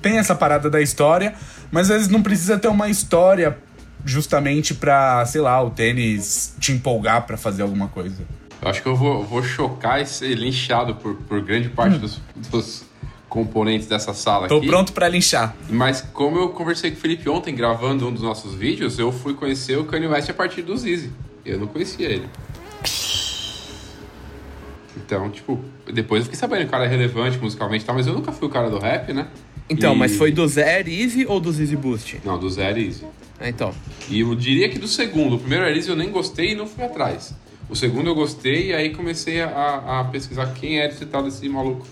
tem 0.01 0.17
essa 0.17 0.33
parada 0.33 0.69
da 0.69 0.81
história, 0.81 1.35
mas 1.71 1.91
às 1.91 1.97
vezes 1.97 2.07
não 2.07 2.23
precisa 2.23 2.57
ter 2.57 2.67
uma 2.67 2.89
história 2.89 3.57
justamente 4.03 4.73
pra, 4.73 5.23
sei 5.25 5.41
lá, 5.41 5.61
o 5.61 5.69
tênis 5.69 6.55
te 6.59 6.71
empolgar 6.71 7.27
para 7.27 7.37
fazer 7.37 7.61
alguma 7.61 7.87
coisa. 7.87 8.23
Eu 8.61 8.67
acho 8.67 8.81
que 8.81 8.87
eu 8.87 8.95
vou, 8.95 9.23
vou 9.23 9.43
chocar 9.43 10.01
e 10.01 10.05
ser 10.05 10.33
linchado 10.35 10.95
por, 10.95 11.15
por 11.15 11.41
grande 11.41 11.69
parte 11.69 11.97
hum. 11.97 11.99
dos, 11.99 12.21
dos, 12.49 12.83
componentes 13.31 13.87
dessa 13.87 14.13
sala 14.13 14.49
Tô 14.49 14.57
aqui. 14.57 14.65
Tô 14.65 14.71
pronto 14.71 14.91
para 14.91 15.07
linchar. 15.07 15.55
Mas 15.69 16.01
como 16.01 16.37
eu 16.37 16.49
conversei 16.49 16.91
com 16.91 16.97
o 16.97 16.99
Felipe 16.99 17.29
ontem, 17.29 17.55
gravando 17.55 18.05
um 18.05 18.11
dos 18.11 18.21
nossos 18.21 18.53
vídeos, 18.53 18.99
eu 18.99 19.09
fui 19.09 19.33
conhecer 19.33 19.77
o 19.77 19.85
Kanye 19.85 20.07
West 20.07 20.29
a 20.29 20.33
partir 20.33 20.61
do 20.61 20.77
Zizi. 20.77 21.09
Eu 21.45 21.57
não 21.57 21.65
conhecia 21.65 22.09
ele. 22.09 22.27
Então, 24.97 25.29
tipo, 25.29 25.57
depois 25.93 26.19
eu 26.19 26.25
fiquei 26.25 26.37
sabendo 26.37 26.59
que 26.59 26.65
o 26.65 26.69
cara 26.69 26.83
é 26.83 26.89
relevante 26.89 27.37
musicalmente 27.37 27.85
e 27.85 27.87
tal, 27.87 27.95
mas 27.95 28.05
eu 28.05 28.13
nunca 28.13 28.33
fui 28.33 28.49
o 28.49 28.51
cara 28.51 28.69
do 28.69 28.77
rap, 28.77 29.13
né? 29.13 29.27
Então, 29.69 29.95
e... 29.95 29.97
mas 29.97 30.17
foi 30.17 30.33
do 30.33 30.45
Zé 30.45 30.83
Easy 30.85 31.25
ou 31.25 31.39
do 31.39 31.53
Zizi 31.53 31.77
Boost? 31.77 32.19
Não, 32.25 32.37
do 32.37 32.49
Zé 32.49 32.77
Easy. 32.77 33.05
É, 33.39 33.47
então. 33.47 33.73
E 34.09 34.19
eu 34.19 34.35
diria 34.35 34.67
que 34.67 34.77
do 34.77 34.89
segundo. 34.89 35.37
O 35.37 35.39
primeiro 35.39 35.65
Easy 35.69 35.87
eu 35.87 35.95
nem 35.95 36.11
gostei 36.11 36.51
e 36.51 36.55
não 36.55 36.67
fui 36.67 36.83
atrás. 36.83 37.33
O 37.69 37.77
segundo 37.77 38.09
eu 38.09 38.15
gostei 38.15 38.71
e 38.71 38.73
aí 38.73 38.89
comecei 38.89 39.41
a, 39.41 40.01
a 40.01 40.03
pesquisar 40.03 40.47
quem 40.47 40.79
era 40.79 40.91
esse 40.91 41.05
tal 41.05 41.23
desse 41.23 41.47
maluco 41.47 41.87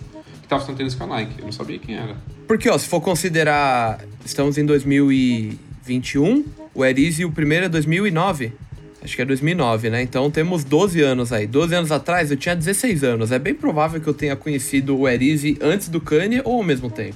tava 0.50 0.62
fazendo 0.62 0.78
tênis 0.78 0.96
com 0.96 1.04
a 1.06 1.08
Nike. 1.08 1.36
Eu 1.40 1.46
não 1.46 1.52
sabia 1.52 1.80
quem 1.80 1.96
era. 1.96 2.16
Porque, 2.48 2.68
ó, 2.70 2.78
se 2.78 2.88
for 2.88 3.00
considerar 3.00 4.00
estamos 4.26 4.58
em 4.58 4.66
2021. 4.66 6.44
O 6.74 6.86
Easy, 6.86 7.26
o 7.26 7.32
primeiro 7.32 7.66
é 7.66 7.70
2009. 7.70 8.54
Acho 9.02 9.16
que 9.16 9.22
é 9.22 9.26
2009, 9.26 9.90
né? 9.90 10.02
Então 10.02 10.30
temos 10.30 10.64
12 10.64 11.02
anos 11.02 11.32
aí. 11.32 11.48
12 11.48 11.74
anos 11.74 11.92
atrás 11.92 12.30
eu 12.32 12.38
tinha 12.38 12.56
16 12.56 13.04
anos. 13.04 13.32
É 13.32 13.40
bem 13.40 13.54
provável 13.54 14.00
que 14.02 14.08
eu 14.08 14.14
tenha 14.14 14.36
conhecido 14.36 14.98
o 14.98 15.08
Easy 15.08 15.58
antes 15.62 15.88
do 15.90 16.02
Kanye 16.02 16.42
ou 16.44 16.58
ao 16.58 16.64
mesmo 16.64 16.90
tempo. 16.90 17.16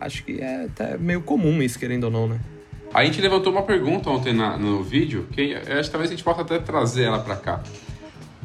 Acho 0.00 0.24
que 0.24 0.40
é 0.40 0.64
até 0.64 0.98
meio 0.98 1.20
comum 1.22 1.62
isso, 1.62 1.78
querendo 1.78 2.04
ou 2.04 2.10
não, 2.10 2.26
né? 2.28 2.38
A 2.92 3.04
gente 3.04 3.20
levantou 3.20 3.52
uma 3.52 3.62
pergunta 3.62 4.10
ontem 4.10 4.32
na- 4.32 4.56
no 4.56 4.82
vídeo, 4.82 5.26
que 5.32 5.54
acho 5.54 5.84
que 5.84 5.90
talvez 5.90 6.10
a 6.10 6.14
gente 6.14 6.24
possa 6.24 6.42
até 6.42 6.58
trazer 6.58 7.04
ela 7.04 7.18
pra 7.18 7.36
cá. 7.36 7.62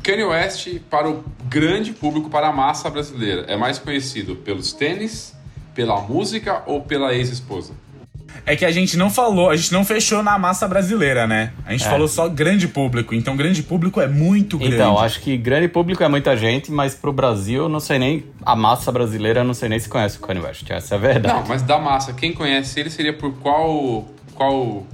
Kanye 0.04 0.24
West, 0.24 0.68
para 0.90 1.10
o 1.10 1.24
grande 1.48 1.92
público, 1.94 2.30
para 2.30 2.48
a 2.48 2.52
massa 2.52 2.90
brasileira, 2.90 3.46
é 3.48 3.56
mais 3.56 3.78
conhecido 3.78 4.36
pelos 4.36 4.74
tênis, 4.74 5.36
pela 5.76 6.02
música 6.02 6.64
ou 6.66 6.82
pela 6.82 7.14
ex-esposa? 7.14 7.74
É 8.46 8.56
que 8.56 8.66
a 8.66 8.72
gente 8.72 8.98
não 8.98 9.10
falou, 9.10 9.50
a 9.50 9.56
gente 9.56 9.72
não 9.74 9.84
fechou 9.84 10.24
na 10.24 10.40
massa 10.40 10.68
brasileira, 10.68 11.28
né? 11.28 11.52
A 11.66 11.74
gente 11.74 11.86
É. 11.86 11.90
falou 11.90 12.08
só 12.08 12.28
grande 12.30 12.68
público. 12.68 13.14
Então, 13.14 13.36
grande 13.36 13.62
público 13.62 14.00
é 14.02 14.08
muito 14.08 14.58
grande. 14.58 14.76
Então, 14.76 14.98
acho 14.98 15.20
que 15.20 15.36
grande 15.38 15.68
público 15.68 16.02
é 16.02 16.08
muita 16.08 16.36
gente, 16.36 16.72
mas 16.72 16.96
pro 16.96 17.12
Brasil, 17.12 17.64
eu 17.64 17.70
não 17.70 17.80
sei 17.80 18.00
nem. 18.00 18.26
A 18.44 18.56
massa 18.56 18.92
brasileira, 18.92 19.44
não 19.44 19.54
sei 19.54 19.70
nem 19.70 19.78
se 19.78 19.88
conhece 19.90 20.18
o 20.18 20.22
Kanye 20.22 20.42
West. 20.42 20.70
Essa 20.72 20.96
é 20.96 20.98
a 20.98 21.02
verdade. 21.02 21.36
Não, 21.42 21.48
mas 21.48 21.62
da 21.62 21.78
massa, 21.78 22.14
quem 22.14 22.32
conhece 22.34 22.80
ele 22.80 22.90
seria 22.90 23.14
por 23.14 23.34
qual, 23.34 24.08
qual 24.34 24.88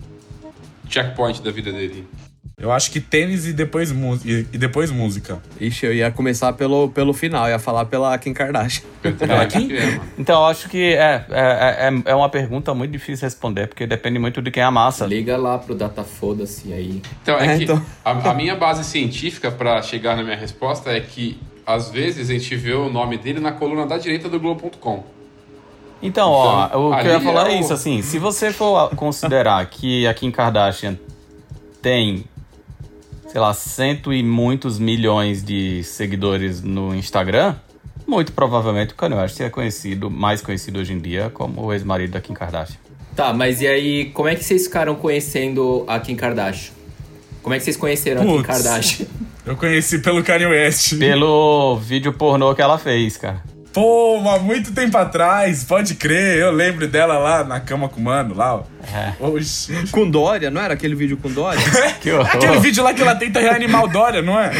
checkpoint 0.89 1.41
da 1.41 1.51
vida 1.51 1.71
dele? 1.71 2.07
Eu 2.59 2.71
acho 2.71 2.89
que 2.89 2.99
tênis 2.99 3.45
e 3.45 3.53
depois, 3.53 3.91
e, 4.25 4.39
e 4.51 4.57
depois 4.57 4.89
música. 4.89 5.37
Ixi, 5.61 5.85
eu 5.85 5.93
ia 5.93 6.09
começar 6.09 6.51
pelo, 6.53 6.89
pelo 6.89 7.13
final, 7.13 7.47
ia 7.47 7.59
falar 7.59 7.85
pela 7.85 8.17
Kim 8.17 8.33
Kardashian. 8.33 8.83
Pela 9.19 9.45
quem? 9.45 9.71
É. 9.71 10.01
Então, 10.17 10.41
eu 10.41 10.47
acho 10.47 10.67
que 10.67 10.95
é, 10.95 11.23
é, 11.29 11.87
é, 11.87 12.01
é 12.11 12.15
uma 12.15 12.27
pergunta 12.29 12.73
muito 12.73 12.91
difícil 12.91 13.17
de 13.17 13.21
responder, 13.25 13.67
porque 13.67 13.85
depende 13.85 14.17
muito 14.17 14.41
de 14.41 14.49
quem 14.49 14.63
é 14.63 14.65
a 14.65 14.71
massa. 14.71 15.05
Liga 15.05 15.37
lá 15.37 15.59
pro 15.59 15.75
Data 15.75 16.03
Foda-se 16.03 16.73
aí. 16.73 16.99
Então, 17.21 17.37
é, 17.37 17.45
É, 17.53 17.57
que 17.59 17.63
então. 17.65 17.79
A, 18.03 18.31
a 18.31 18.33
minha 18.33 18.55
base 18.55 18.83
científica 18.83 19.51
para 19.51 19.79
chegar 19.83 20.17
na 20.17 20.23
minha 20.23 20.35
resposta 20.35 20.89
é 20.89 20.99
que 20.99 21.39
às 21.63 21.91
vezes 21.91 22.27
a 22.27 22.33
gente 22.33 22.55
vê 22.55 22.73
o 22.73 22.89
nome 22.89 23.19
dele 23.19 23.39
na 23.39 23.51
coluna 23.51 23.85
da 23.85 23.99
direita 23.99 24.27
do 24.27 24.39
Globo.com. 24.39 25.03
Então, 26.01 26.31
ó, 26.31 26.65
Então, 26.65 26.89
o 26.89 26.97
que 26.99 27.07
eu 27.07 27.11
ia 27.11 27.21
falar 27.21 27.49
é 27.51 27.53
é 27.53 27.57
o- 27.57 27.61
isso, 27.61 27.71
assim, 27.73 28.01
se 28.01 28.17
você 28.17 28.51
for 28.51 28.89
considerar 28.95 29.63
que 29.67 30.07
a 30.07 30.13
Kim 30.15 30.31
Kardashian 30.31 30.97
tem, 31.83 32.25
sei 33.27 33.41
lá, 33.41 33.53
cento 33.53 34.13
e 34.13 34.23
muitos 34.23 34.79
milhões 34.79 35.43
de 35.43 35.83
seguidores 35.83 36.61
no 36.61 36.95
Instagram, 36.95 37.55
muito 38.07 38.31
provavelmente 38.31 38.93
o 38.93 38.95
Kanye 38.95 39.15
West 39.15 39.39
é 39.41 39.49
conhecido, 39.49 40.09
mais 40.09 40.41
conhecido 40.41 40.79
hoje 40.79 40.93
em 40.93 40.99
dia 40.99 41.29
como 41.33 41.65
o 41.65 41.73
ex-marido 41.73 42.11
da 42.11 42.21
Kim 42.21 42.33
Kardashian. 42.33 42.77
Tá, 43.15 43.33
mas 43.33 43.61
e 43.61 43.67
aí, 43.67 44.05
como 44.11 44.29
é 44.29 44.35
que 44.35 44.43
vocês 44.43 44.65
ficaram 44.65 44.95
conhecendo 44.95 45.83
a 45.87 45.99
Kim 45.99 46.15
Kardashian? 46.15 46.73
Como 47.41 47.53
é 47.53 47.57
que 47.57 47.63
vocês 47.63 47.77
conheceram 47.77 48.21
a 48.21 48.25
Kim. 48.25 48.43
Kardashian? 48.43 49.07
Eu 49.45 49.55
conheci 49.55 49.99
pelo 49.99 50.21
Kanye 50.23 50.45
West. 50.45 50.97
Pelo 50.99 51.77
vídeo 51.77 52.11
pornô 52.11 52.53
que 52.53 52.61
ela 52.61 52.77
fez, 52.77 53.15
cara. 53.15 53.41
Pô, 53.77 54.27
há 54.27 54.39
muito 54.39 54.73
tempo 54.73 54.97
atrás, 54.97 55.63
pode 55.63 55.93
crer. 55.93 56.39
Eu 56.39 56.51
lembro 56.51 56.87
dela 56.87 57.19
lá 57.19 57.43
na 57.43 57.59
cama 57.59 57.87
com 57.87 57.99
o 57.99 58.03
mano, 58.03 58.33
lá. 58.33 58.55
ó. 58.55 58.63
É. 58.91 59.13
Oxi. 59.23 59.87
Com 59.91 60.09
Dória, 60.09 60.49
não 60.49 60.59
era 60.59 60.73
aquele 60.73 60.95
vídeo 60.95 61.15
com 61.17 61.29
Dória? 61.29 61.61
Aquele 62.33 62.59
vídeo 62.59 62.83
lá 62.83 62.91
que 62.91 63.03
ela 63.03 63.13
tenta 63.13 63.39
reanimar 63.39 63.83
o 63.83 63.87
Dória, 63.87 64.23
não 64.23 64.39
é? 64.39 64.51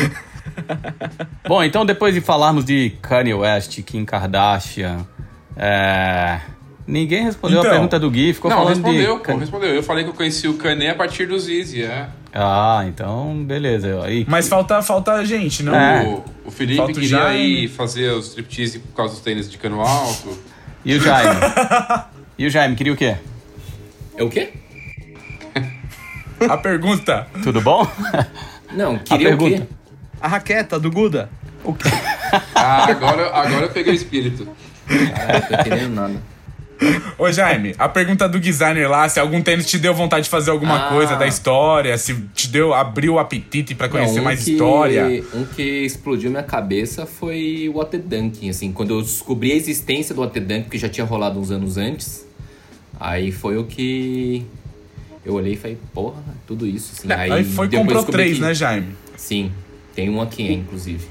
Bom, 1.47 1.63
então 1.63 1.83
depois 1.83 2.13
de 2.13 2.21
falarmos 2.21 2.63
de 2.63 2.91
Kanye 3.01 3.33
West, 3.33 3.81
Kim 3.81 4.05
Kardashian, 4.05 5.07
é... 5.55 6.39
ninguém 6.85 7.23
respondeu 7.23 7.59
Então. 7.59 7.71
a 7.71 7.73
pergunta 7.73 7.99
do 7.99 8.11
Gui, 8.11 8.33
ficou 8.33 8.51
Não, 8.51 8.57
falando 8.57 8.75
respondeu, 8.75 9.17
de... 9.17 9.23
pô, 9.23 9.35
respondeu. 9.37 9.69
Eu 9.73 9.81
falei 9.81 10.03
que 10.03 10.11
eu 10.11 10.13
conheci 10.13 10.47
o 10.47 10.53
Kanye 10.55 10.89
a 10.89 10.95
partir 10.95 11.25
do 11.25 11.39
Zizi, 11.39 11.83
é. 11.83 12.07
Ah, 12.39 12.83
então 12.87 13.43
beleza. 13.43 14.03
Aí, 14.03 14.23
Mas 14.29 14.47
falta, 14.47 14.79
falta 14.83 15.13
a 15.13 15.25
gente, 15.25 15.63
não? 15.63 15.73
É. 15.75 16.03
O, 16.03 16.23
o 16.45 16.51
Felipe 16.51 16.77
Falta 16.77 16.91
o 16.91 16.95
queria 16.95 17.09
Jaime. 17.09 17.63
ir 17.63 17.67
fazer 17.67 18.11
os 18.11 18.27
striptease 18.27 18.77
por 18.79 18.95
causa 18.95 19.13
dos 19.15 19.23
tênis 19.23 19.49
de 19.49 19.57
cano 19.57 19.81
alto. 19.81 20.37
E 20.85 20.93
o 20.95 20.99
Jaime? 21.01 21.39
e 22.37 22.45
o 22.45 22.49
Jaime, 22.49 22.75
queria 22.75 22.93
o 22.93 22.95
quê? 22.95 23.15
É 24.15 24.23
o 24.23 24.29
quê? 24.29 24.53
A 26.47 26.55
pergunta. 26.57 27.27
Tudo 27.41 27.59
bom? 27.61 27.87
Não, 28.71 28.99
queria 28.99 29.33
o 29.33 29.37
pergunta. 29.37 29.65
quê? 29.65 29.73
A 30.21 30.27
raqueta 30.27 30.79
do 30.79 30.91
Guda. 30.91 31.29
o 31.63 31.73
quê? 31.73 31.89
Ah, 32.53 32.85
agora, 32.91 33.27
agora 33.35 33.65
eu 33.65 33.69
peguei 33.69 33.93
o 33.93 33.95
espírito. 33.95 34.47
Ah, 34.89 35.33
não 35.33 35.41
tô 35.41 35.53
entendendo 35.55 35.95
nada. 35.95 36.21
Ô, 37.17 37.31
Jaime, 37.31 37.73
a 37.77 37.89
pergunta 37.89 38.27
do 38.29 38.39
designer 38.39 38.87
lá, 38.89 39.09
se 39.09 39.19
algum 39.19 39.41
tênis 39.41 39.65
te 39.65 39.79
deu 39.79 39.93
vontade 39.93 40.25
de 40.25 40.29
fazer 40.29 40.51
alguma 40.51 40.87
Ah. 40.87 40.89
coisa 40.89 41.15
da 41.15 41.25
história, 41.27 41.97
se 41.97 42.13
te 42.35 42.47
deu, 42.49 42.73
abriu 42.73 43.13
o 43.15 43.19
apetite 43.19 43.73
pra 43.73 43.89
conhecer 43.89 44.15
Não, 44.15 44.21
um 44.21 44.25
mais 44.25 44.43
que- 44.43 44.51
história. 44.51 45.23
Um 45.33 45.43
que 45.45 45.61
explodiu 45.85 46.29
minha 46.29 46.43
cabeça 46.43 47.05
foi 47.05 47.67
o 47.67 47.77
Water 47.77 47.99
Dunking, 48.01 48.49
assim. 48.49 48.71
Quando 48.71 48.91
eu 48.91 49.01
descobri 49.01 49.51
a 49.51 49.55
existência 49.55 50.13
do 50.13 50.21
Water 50.21 50.43
Dunking, 50.45 50.69
que 50.69 50.77
já 50.77 50.87
tinha 50.89 51.05
rolado 51.05 51.39
uns 51.39 51.49
anos 51.51 51.77
antes, 51.77 52.25
aí 52.99 53.31
foi 53.31 53.57
o 53.57 53.63
que... 53.63 54.45
Eu 55.25 55.33
olhei 55.33 55.53
e 55.53 55.57
falei, 55.57 55.77
porra, 55.93 56.21
tudo 56.45 56.65
isso, 56.65 56.93
assim. 56.97 57.11
Aí, 57.11 57.43
foi 57.43 57.67
depois 57.67 57.87
comprou 57.97 58.03
três, 58.05 58.35
que- 58.35 58.41
né, 58.41 58.53
Jaime? 58.53 58.87
Sim, 59.17 59.51
tem 59.93 60.09
um 60.09 60.21
aqui, 60.21 60.53
inclusive. 60.53 61.05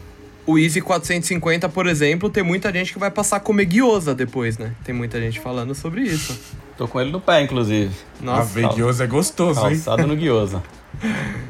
O 0.47 0.57
Easy 0.59 0.81
450, 0.81 1.69
por 1.69 1.87
exemplo, 1.87 2.31
tem 2.31 2.43
muita 2.43 2.73
gente 2.73 2.93
que 2.93 2.99
vai 2.99 3.11
passar 3.11 3.37
a 3.37 3.41
comer 3.41 3.65
guiosa 3.65 4.15
depois, 4.15 4.57
né? 4.57 4.73
Tem 4.85 4.95
muita 4.95 5.21
gente 5.21 5.41
falando 5.41 5.75
sobre 5.75 6.03
isso. 6.03 6.39
Tô 6.77 6.87
com 6.87 7.01
ele 7.01 7.11
no 7.11 7.21
pé, 7.21 7.43
inclusive. 7.43 7.93
A 8.21 8.25
Nossa, 8.25 8.61
Veguioso 8.61 9.03
é 9.03 9.07
gostoso, 9.07 9.61
hein? 9.61 9.75
Calçado 9.75 10.07
no 10.07 10.15
guiosa. 10.15 10.63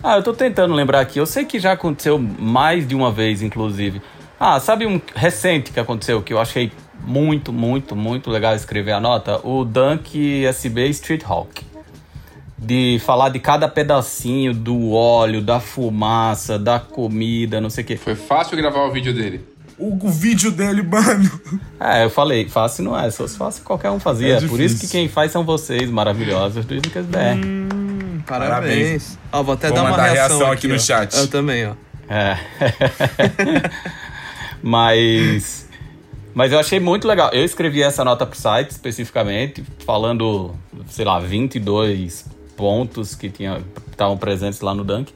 Ah, 0.00 0.16
eu 0.16 0.22
tô 0.22 0.32
tentando 0.32 0.74
lembrar 0.74 1.00
aqui. 1.00 1.18
Eu 1.18 1.26
sei 1.26 1.44
que 1.44 1.58
já 1.58 1.72
aconteceu 1.72 2.20
mais 2.20 2.86
de 2.86 2.94
uma 2.94 3.10
vez, 3.10 3.42
inclusive. 3.42 4.00
Ah, 4.38 4.60
sabe 4.60 4.86
um 4.86 5.00
recente 5.12 5.72
que 5.72 5.80
aconteceu 5.80 6.22
que 6.22 6.32
eu 6.32 6.38
achei 6.38 6.70
muito, 7.04 7.52
muito, 7.52 7.96
muito 7.96 8.30
legal 8.30 8.54
escrever 8.54 8.92
a 8.92 9.00
nota? 9.00 9.44
O 9.44 9.64
Dunk 9.64 10.46
SB 10.46 10.88
Street 10.90 11.24
Hawk. 11.26 11.64
De 12.58 13.00
falar 13.04 13.28
de 13.28 13.38
cada 13.38 13.68
pedacinho 13.68 14.52
do 14.52 14.90
óleo, 14.90 15.40
da 15.40 15.60
fumaça, 15.60 16.58
da 16.58 16.80
comida, 16.80 17.60
não 17.60 17.70
sei 17.70 17.84
o 17.84 17.86
quê. 17.86 17.96
Foi 17.96 18.16
fácil 18.16 18.56
gravar 18.56 18.80
o 18.80 18.92
vídeo 18.92 19.14
dele. 19.14 19.44
O, 19.78 19.94
o 20.06 20.10
vídeo 20.10 20.50
dele, 20.50 20.82
mano. 20.82 21.30
É, 21.78 22.04
eu 22.04 22.10
falei, 22.10 22.48
fácil 22.48 22.82
não 22.82 22.98
é, 22.98 23.08
se 23.08 23.16
fosse 23.16 23.38
fácil 23.38 23.62
qualquer 23.62 23.90
um 23.90 24.00
fazia. 24.00 24.38
É 24.38 24.40
Por 24.40 24.60
isso 24.60 24.80
que 24.80 24.88
quem 24.88 25.08
faz 25.08 25.30
são 25.30 25.44
vocês, 25.44 25.88
maravilhosos 25.88 26.64
do 26.64 26.74
Snickers 26.74 27.06
BR. 27.06 27.18
Hum, 27.36 28.20
parabéns. 28.26 28.50
Parabéns. 28.50 29.18
Ó, 29.32 29.42
vou 29.44 29.54
até 29.54 29.68
Vou 29.68 29.76
dar 29.76 29.82
uma 29.82 29.90
mandar 29.90 30.08
reação, 30.08 30.38
reação 30.38 30.52
aqui 30.52 30.66
no 30.66 30.74
ó. 30.74 30.78
chat. 30.78 31.16
Eu 31.16 31.28
também, 31.28 31.64
ó. 31.64 31.74
É. 32.12 32.38
mas. 34.60 35.68
Mas 36.34 36.52
eu 36.52 36.58
achei 36.58 36.80
muito 36.80 37.06
legal. 37.06 37.30
Eu 37.32 37.44
escrevi 37.44 37.80
essa 37.80 38.04
nota 38.04 38.26
pro 38.26 38.38
site 38.38 38.70
especificamente, 38.70 39.62
falando, 39.84 40.54
sei 40.88 41.04
lá, 41.04 41.20
22 41.20 42.26
pontos 42.58 43.14
que 43.14 43.30
tinha- 43.30 43.62
estavam 43.90 44.16
presentes 44.18 44.60
lá 44.60 44.74
no 44.74 44.82
Dunk. 44.84 45.14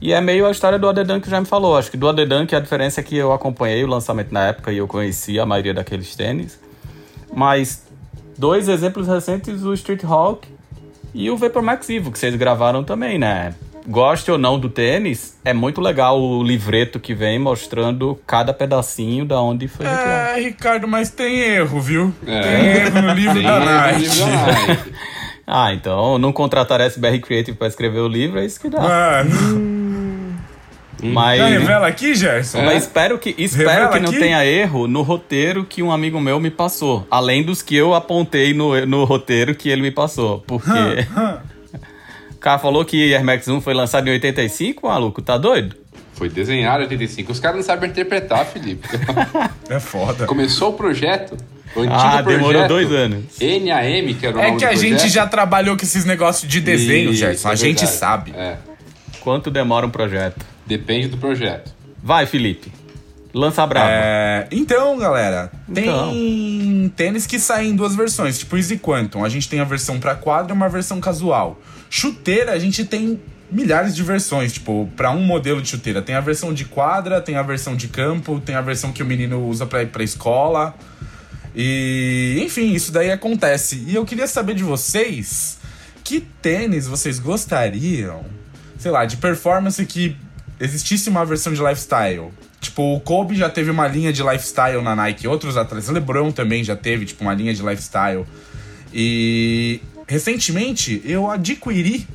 E 0.00 0.12
é 0.12 0.20
meio 0.20 0.46
a 0.46 0.50
história 0.50 0.78
do 0.78 0.86
AD 0.86 1.02
Dunk 1.04 1.22
que 1.24 1.30
já 1.30 1.40
me 1.40 1.46
falou. 1.46 1.78
Acho 1.78 1.90
que 1.90 1.96
do 1.96 2.06
AD 2.06 2.26
Dunk 2.26 2.54
a 2.54 2.60
diferença 2.60 3.00
é 3.00 3.02
que 3.02 3.16
eu 3.16 3.32
acompanhei 3.32 3.82
o 3.82 3.86
lançamento 3.86 4.30
na 4.32 4.44
época 4.48 4.70
e 4.70 4.76
eu 4.76 4.86
conhecia 4.86 5.42
a 5.42 5.46
maioria 5.46 5.72
daqueles 5.72 6.14
tênis. 6.14 6.60
Mas 7.32 7.82
dois 8.36 8.68
exemplos 8.68 9.08
recentes, 9.08 9.62
o 9.64 9.72
Street 9.72 10.04
Hawk 10.04 10.46
e 11.14 11.30
o 11.30 11.36
Vapor 11.38 11.62
Max 11.62 11.88
Evo, 11.88 12.12
que 12.12 12.18
vocês 12.18 12.34
gravaram 12.36 12.84
também, 12.84 13.18
né? 13.18 13.54
Goste 13.86 14.30
ou 14.30 14.38
não 14.38 14.58
do 14.58 14.68
tênis, 14.68 15.38
é 15.44 15.52
muito 15.52 15.80
legal 15.80 16.18
o 16.20 16.42
livreto 16.42 16.98
que 16.98 17.14
vem 17.14 17.38
mostrando 17.38 18.18
cada 18.26 18.52
pedacinho 18.54 19.24
da 19.26 19.40
onde 19.40 19.68
foi. 19.68 19.84
É, 19.86 20.36
Ricardo, 20.40 20.88
mas 20.88 21.10
tem 21.10 21.38
erro, 21.40 21.80
viu? 21.80 22.12
É. 22.26 22.40
Tem 22.40 22.66
erro 22.66 23.02
no 23.02 23.12
livro 23.12 23.34
Tem 23.34 23.42
da 23.42 23.60
Nike. 23.60 24.06
Ah, 25.46 25.72
então 25.74 26.18
não 26.18 26.32
contratar 26.32 26.80
a 26.80 26.84
SBR 26.84 27.20
Creative 27.20 27.56
pra 27.56 27.66
escrever 27.68 28.00
o 28.00 28.08
livro, 28.08 28.38
é 28.38 28.44
isso 28.46 28.60
que 28.60 28.68
dá. 28.70 28.80
Mano, 28.80 30.34
Mas, 31.02 31.38
já 31.38 31.48
revela 31.48 31.86
aqui, 31.86 32.14
Gerson? 32.14 32.62
mas 32.62 32.84
espero 32.84 33.18
que, 33.18 33.34
espero 33.36 33.68
Revela 33.68 33.88
que 33.92 34.00
não 34.00 34.08
aqui? 34.10 34.18
tenha 34.18 34.44
erro 34.46 34.86
no 34.88 35.02
roteiro 35.02 35.64
que 35.64 35.82
um 35.82 35.92
amigo 35.92 36.18
meu 36.18 36.40
me 36.40 36.50
passou. 36.50 37.06
Além 37.10 37.42
dos 37.42 37.60
que 37.60 37.76
eu 37.76 37.92
apontei 37.92 38.54
no, 38.54 38.86
no 38.86 39.04
roteiro 39.04 39.54
que 39.54 39.68
ele 39.68 39.82
me 39.82 39.90
passou. 39.90 40.40
Porque 40.46 40.70
o 42.30 42.38
cara 42.38 42.58
falou 42.58 42.84
que 42.86 43.12
Air 43.12 43.22
Max 43.24 43.46
1 43.46 43.60
foi 43.60 43.74
lançado 43.74 44.08
em 44.08 44.12
85, 44.12 44.86
maluco, 44.88 45.20
tá 45.20 45.36
doido? 45.36 45.76
Foi 46.14 46.28
desenhado 46.30 46.84
em 46.84 46.86
85. 46.86 47.32
Os 47.32 47.40
caras 47.40 47.56
não 47.58 47.64
sabem 47.64 47.90
interpretar, 47.90 48.46
Felipe. 48.46 48.88
É 49.68 49.80
foda. 49.80 50.26
Começou 50.26 50.70
o 50.70 50.72
projeto. 50.74 51.36
Ah, 51.90 52.22
demorou 52.22 52.68
dois 52.68 52.90
anos. 52.92 53.24
NAM, 53.40 54.14
que 54.14 54.26
era 54.26 54.36
o 54.36 54.40
É 54.40 54.46
nome 54.48 54.58
que 54.60 54.64
do 54.66 54.70
a 54.70 54.74
gente 54.74 54.90
projeto. 54.94 55.10
já 55.12 55.26
trabalhou 55.26 55.76
com 55.76 55.82
esses 55.84 56.04
negócios 56.04 56.50
de 56.50 56.60
desenho, 56.60 57.10
Isso, 57.10 57.20
Gerson. 57.20 57.48
A 57.48 57.52
é 57.52 57.56
gente 57.56 57.78
verdade. 57.80 57.98
sabe. 57.98 58.32
É, 58.36 58.56
Quanto 59.20 59.50
demora 59.50 59.86
um 59.86 59.90
projeto? 59.90 60.44
depende 60.66 61.08
do 61.08 61.16
projeto. 61.18 61.74
Vai, 62.02 62.26
Felipe. 62.26 62.70
Lança 63.32 63.66
brava. 63.66 63.88
É, 63.90 64.46
então, 64.52 64.96
galera, 64.96 65.50
tem 65.72 65.84
Então. 65.88 66.88
tênis 66.94 67.26
que 67.26 67.38
saem 67.40 67.70
em 67.70 67.76
duas 67.76 67.96
versões, 67.96 68.38
tipo 68.38 68.56
Easy 68.56 68.78
Quantum. 68.78 69.24
A 69.24 69.28
gente 69.28 69.48
tem 69.48 69.58
a 69.58 69.64
versão 69.64 69.98
pra 69.98 70.14
quadra 70.14 70.52
e 70.52 70.56
uma 70.56 70.68
versão 70.68 71.00
casual. 71.00 71.60
Chuteira, 71.90 72.52
a 72.52 72.58
gente 72.58 72.84
tem 72.84 73.18
milhares 73.50 73.94
de 73.96 74.02
versões, 74.04 74.52
tipo, 74.52 74.88
pra 74.96 75.10
um 75.10 75.20
modelo 75.24 75.60
de 75.60 75.68
chuteira. 75.68 76.00
Tem 76.00 76.14
a 76.14 76.20
versão 76.20 76.54
de 76.54 76.64
quadra, 76.64 77.20
tem 77.20 77.34
a 77.36 77.42
versão 77.42 77.74
de 77.74 77.88
campo, 77.88 78.40
tem 78.40 78.54
a 78.54 78.60
versão 78.60 78.92
que 78.92 79.02
o 79.02 79.06
menino 79.06 79.44
usa 79.48 79.66
pra 79.66 79.82
ir 79.82 79.86
pra 79.88 80.04
escola. 80.04 80.72
E, 81.54 82.40
enfim, 82.44 82.72
isso 82.72 82.90
daí 82.90 83.10
acontece. 83.10 83.84
E 83.86 83.94
eu 83.94 84.04
queria 84.04 84.26
saber 84.26 84.54
de 84.54 84.64
vocês 84.64 85.58
que 86.02 86.20
tênis 86.20 86.86
vocês 86.86 87.18
gostariam, 87.18 88.24
sei 88.78 88.90
lá, 88.90 89.04
de 89.04 89.16
performance 89.16 89.84
que 89.86 90.16
existisse 90.60 91.08
uma 91.08 91.24
versão 91.24 91.52
de 91.52 91.62
lifestyle. 91.62 92.30
Tipo, 92.60 92.94
o 92.94 93.00
Kobe 93.00 93.36
já 93.36 93.48
teve 93.48 93.70
uma 93.70 93.86
linha 93.86 94.12
de 94.12 94.22
lifestyle 94.22 94.82
na 94.82 94.96
Nike, 94.96 95.28
outros 95.28 95.56
atletas, 95.56 95.88
LeBron 95.88 96.32
também 96.32 96.64
já 96.64 96.74
teve, 96.74 97.04
tipo, 97.04 97.22
uma 97.22 97.34
linha 97.34 97.54
de 97.54 97.62
lifestyle. 97.62 98.24
E 98.92 99.80
recentemente 100.06 101.02
eu 101.04 101.30
adquiri 101.30 102.06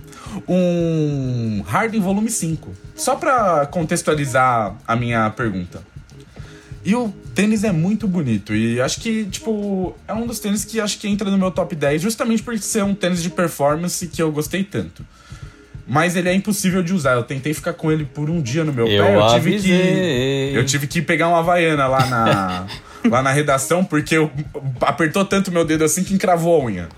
um 0.47 1.63
Harden 1.67 2.01
Volume 2.01 2.29
5, 2.29 2.71
só 2.95 3.15
pra 3.15 3.65
contextualizar 3.65 4.75
a 4.87 4.95
minha 4.95 5.29
pergunta. 5.31 5.81
E 6.83 6.95
o 6.95 7.13
tênis 7.35 7.63
é 7.63 7.71
muito 7.71 8.07
bonito. 8.07 8.55
E 8.55 8.79
acho 8.79 9.01
que, 9.01 9.25
tipo, 9.25 9.95
é 10.07 10.13
um 10.13 10.25
dos 10.25 10.39
tênis 10.39 10.63
que 10.63 10.79
acho 10.79 10.97
que 10.97 11.07
entra 11.07 11.29
no 11.29 11.37
meu 11.37 11.51
top 11.51 11.75
10, 11.75 12.01
justamente 12.01 12.41
por 12.41 12.57
ser 12.59 12.83
um 12.83 12.95
tênis 12.95 13.21
de 13.21 13.29
performance 13.29 14.07
que 14.07 14.21
eu 14.21 14.31
gostei 14.31 14.63
tanto. 14.63 15.05
Mas 15.85 16.15
ele 16.15 16.29
é 16.29 16.33
impossível 16.33 16.83
de 16.83 16.93
usar. 16.93 17.13
Eu 17.13 17.23
tentei 17.23 17.53
ficar 17.53 17.73
com 17.73 17.91
ele 17.91 18.05
por 18.05 18.29
um 18.29 18.39
dia 18.41 18.63
no 18.63 18.71
meu 18.71 18.87
Eu 18.87 19.03
pé. 19.03 19.15
Eu 19.15 19.27
tive 19.33 19.55
avisei. 19.55 20.51
que. 20.51 20.51
Eu 20.55 20.65
tive 20.65 20.87
que 20.87 21.01
pegar 21.01 21.27
uma 21.27 21.39
Havaiana 21.39 21.87
lá 21.87 22.05
na. 22.05 22.67
lá 23.09 23.23
na 23.23 23.31
redação, 23.31 23.83
porque 23.83 24.17
eu, 24.17 24.29
apertou 24.81 25.23
tanto 25.23 25.51
meu 25.51 25.63
dedo 25.63 25.83
assim 25.83 26.03
que 26.03 26.13
encravou 26.13 26.61
a 26.61 26.65
unha. 26.65 26.89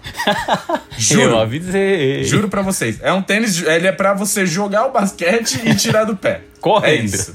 Juro. 0.97 1.21
Eu 1.21 1.39
avisei. 1.39 2.23
Juro 2.23 2.49
pra 2.49 2.61
vocês. 2.61 2.99
É 3.01 3.13
um 3.13 3.21
tênis, 3.21 3.61
ele 3.61 3.87
é 3.87 3.91
pra 3.91 4.13
você 4.13 4.45
jogar 4.45 4.87
o 4.87 4.91
basquete 4.91 5.61
e 5.63 5.75
tirar 5.75 6.03
do 6.03 6.15
pé. 6.15 6.41
Correndo. 6.59 6.87
É 6.87 6.95
isso. 6.95 7.33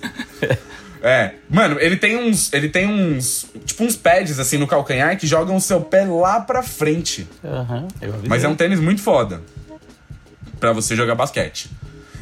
É. 1.02 1.32
Mano, 1.48 1.78
ele 1.80 1.96
tem 1.96 2.16
uns. 2.16 2.52
Ele 2.52 2.68
tem 2.68 2.86
uns. 2.86 3.46
Tipo 3.64 3.84
uns 3.84 3.96
pads 3.96 4.38
assim 4.38 4.58
no 4.58 4.66
calcanhar 4.66 5.16
que 5.18 5.26
jogam 5.26 5.56
o 5.56 5.60
seu 5.60 5.80
pé 5.80 6.04
lá 6.04 6.40
pra 6.40 6.62
frente. 6.62 7.26
Avisei. 7.42 8.28
Mas 8.28 8.44
é 8.44 8.48
um 8.48 8.54
tênis 8.54 8.80
muito 8.80 9.02
foda. 9.02 9.42
Pra 10.58 10.72
você 10.72 10.96
jogar 10.96 11.14
basquete. 11.14 11.70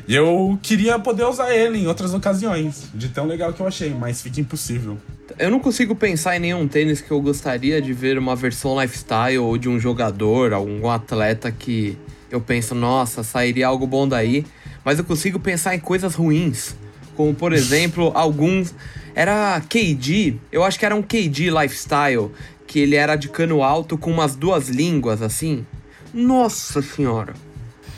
E 0.06 0.14
eu 0.14 0.58
queria 0.62 0.98
poder 0.98 1.24
usar 1.24 1.54
ele 1.54 1.78
em 1.78 1.86
outras 1.86 2.12
ocasiões. 2.12 2.90
De 2.94 3.08
tão 3.08 3.26
legal 3.26 3.52
que 3.52 3.60
eu 3.60 3.66
achei, 3.66 3.90
mas 3.90 4.20
fica 4.20 4.40
impossível. 4.40 4.98
Eu 5.38 5.50
não 5.50 5.58
consigo 5.58 5.94
pensar 5.94 6.36
em 6.36 6.40
nenhum 6.40 6.68
tênis 6.68 7.00
que 7.00 7.10
eu 7.10 7.20
gostaria 7.20 7.80
de 7.80 7.92
ver 7.94 8.18
uma 8.18 8.36
versão 8.36 8.78
lifestyle 8.80 9.38
ou 9.38 9.56
de 9.56 9.68
um 9.68 9.80
jogador, 9.80 10.52
algum 10.52 10.90
atleta 10.90 11.50
que 11.50 11.96
eu 12.30 12.40
penso, 12.40 12.74
nossa, 12.74 13.22
sairia 13.22 13.66
algo 13.66 13.86
bom 13.86 14.06
daí. 14.06 14.44
Mas 14.84 14.98
eu 14.98 15.04
consigo 15.04 15.40
pensar 15.40 15.74
em 15.74 15.80
coisas 15.80 16.14
ruins. 16.14 16.76
Como, 17.16 17.34
por 17.34 17.52
exemplo, 17.52 18.10
alguns. 18.14 18.74
Era 19.14 19.60
KD, 19.68 20.34
eu 20.50 20.64
acho 20.64 20.78
que 20.78 20.84
era 20.84 20.94
um 20.94 21.02
KD 21.02 21.50
lifestyle, 21.50 22.32
que 22.66 22.80
ele 22.80 22.96
era 22.96 23.14
de 23.16 23.28
cano 23.28 23.62
alto 23.62 23.96
com 23.96 24.10
umas 24.10 24.34
duas 24.34 24.68
línguas 24.68 25.22
assim. 25.22 25.64
Nossa 26.12 26.82
senhora. 26.82 27.32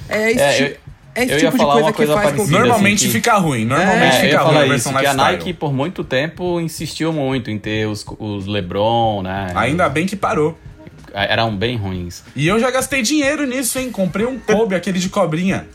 É 0.09 0.31
esse, 0.31 0.40
É, 0.40 0.52
ti- 0.52 0.62
eu- 0.62 0.76
é 1.14 1.24
esse 1.24 1.37
tipo 1.38 1.57
de 1.59 1.64
coisa 1.64 1.87
que 1.90 1.92
coisa 1.96 2.14
faz 2.14 2.33
com 2.37 2.44
que. 2.44 2.50
Normalmente 2.52 2.96
assim, 2.96 3.07
que- 3.07 3.12
fica 3.12 3.38
ruim. 3.38 3.64
Normalmente 3.64 4.02
É, 4.14 4.18
eu 4.18 4.20
fica 4.20 4.26
ia 4.33 4.38
ruim 4.40 4.46
falar 4.46 4.61
a 4.61 4.64
isso, 4.64 4.70
versão 4.90 4.92
que 4.94 5.07
a. 5.07 5.14
Nike 5.14 5.52
por 5.55 5.72
muito 5.72 6.05
tempo 6.05 6.61
insistiu 6.61 7.12
muito 7.12 7.50
em 7.50 7.59
ter 7.59 7.87
os, 7.88 8.05
os 8.18 8.46
LeBron, 8.46 9.22
né? 9.22 9.52
Ainda 9.55 9.88
bem 9.88 10.05
que 10.07 10.16
parou. 10.16 10.59
Eram 11.14 11.57
bem 11.57 11.76
ruins. 11.79 12.22
E 12.37 12.46
eu 12.46 12.61
já 12.61 12.70
gastei 12.70 13.00
dinheiro 13.00 13.46
nisso, 13.46 13.79
hein? 13.79 13.90
Comprei 13.90 14.26
um 14.26 14.38
Kobe, 14.38 14.74
aquele 14.76 14.98
de 14.98 15.09
cobrinha. 15.09 15.66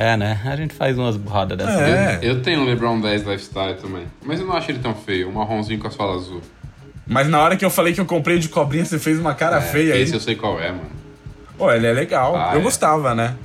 É, 0.00 0.16
né? 0.16 0.40
A 0.46 0.56
gente 0.56 0.72
faz 0.72 0.96
umas 0.96 1.14
burradas 1.14 1.58
dessas. 1.58 1.78
É. 1.78 2.20
Eu 2.22 2.40
tenho 2.40 2.62
um 2.62 2.64
LeBron 2.64 2.98
10 3.02 3.26
Lifestyle 3.26 3.74
também. 3.74 4.06
Mas 4.24 4.40
eu 4.40 4.46
não 4.46 4.56
acho 4.56 4.70
ele 4.70 4.78
tão 4.78 4.94
feio. 4.94 5.28
Um 5.28 5.32
marronzinho 5.32 5.78
com 5.78 5.88
a 5.88 5.90
sola 5.90 6.14
azul. 6.14 6.40
Mas 7.06 7.28
na 7.28 7.38
hora 7.38 7.54
que 7.54 7.62
eu 7.62 7.68
falei 7.68 7.92
que 7.92 8.00
eu 8.00 8.06
comprei 8.06 8.38
de 8.38 8.48
cobrinha, 8.48 8.82
você 8.82 8.98
fez 8.98 9.18
uma 9.18 9.34
cara 9.34 9.60
feia 9.60 9.92
aí. 9.92 10.00
Esse 10.00 10.14
eu 10.14 10.20
sei 10.20 10.36
qual 10.36 10.58
é, 10.58 10.70
mano. 10.70 10.88
Pô, 11.58 11.70
ele 11.70 11.86
é 11.86 11.92
legal. 11.92 12.34
Ah, 12.34 12.52
eu 12.54 12.60
é. 12.60 12.62
gostava, 12.62 13.14
né? 13.14 13.36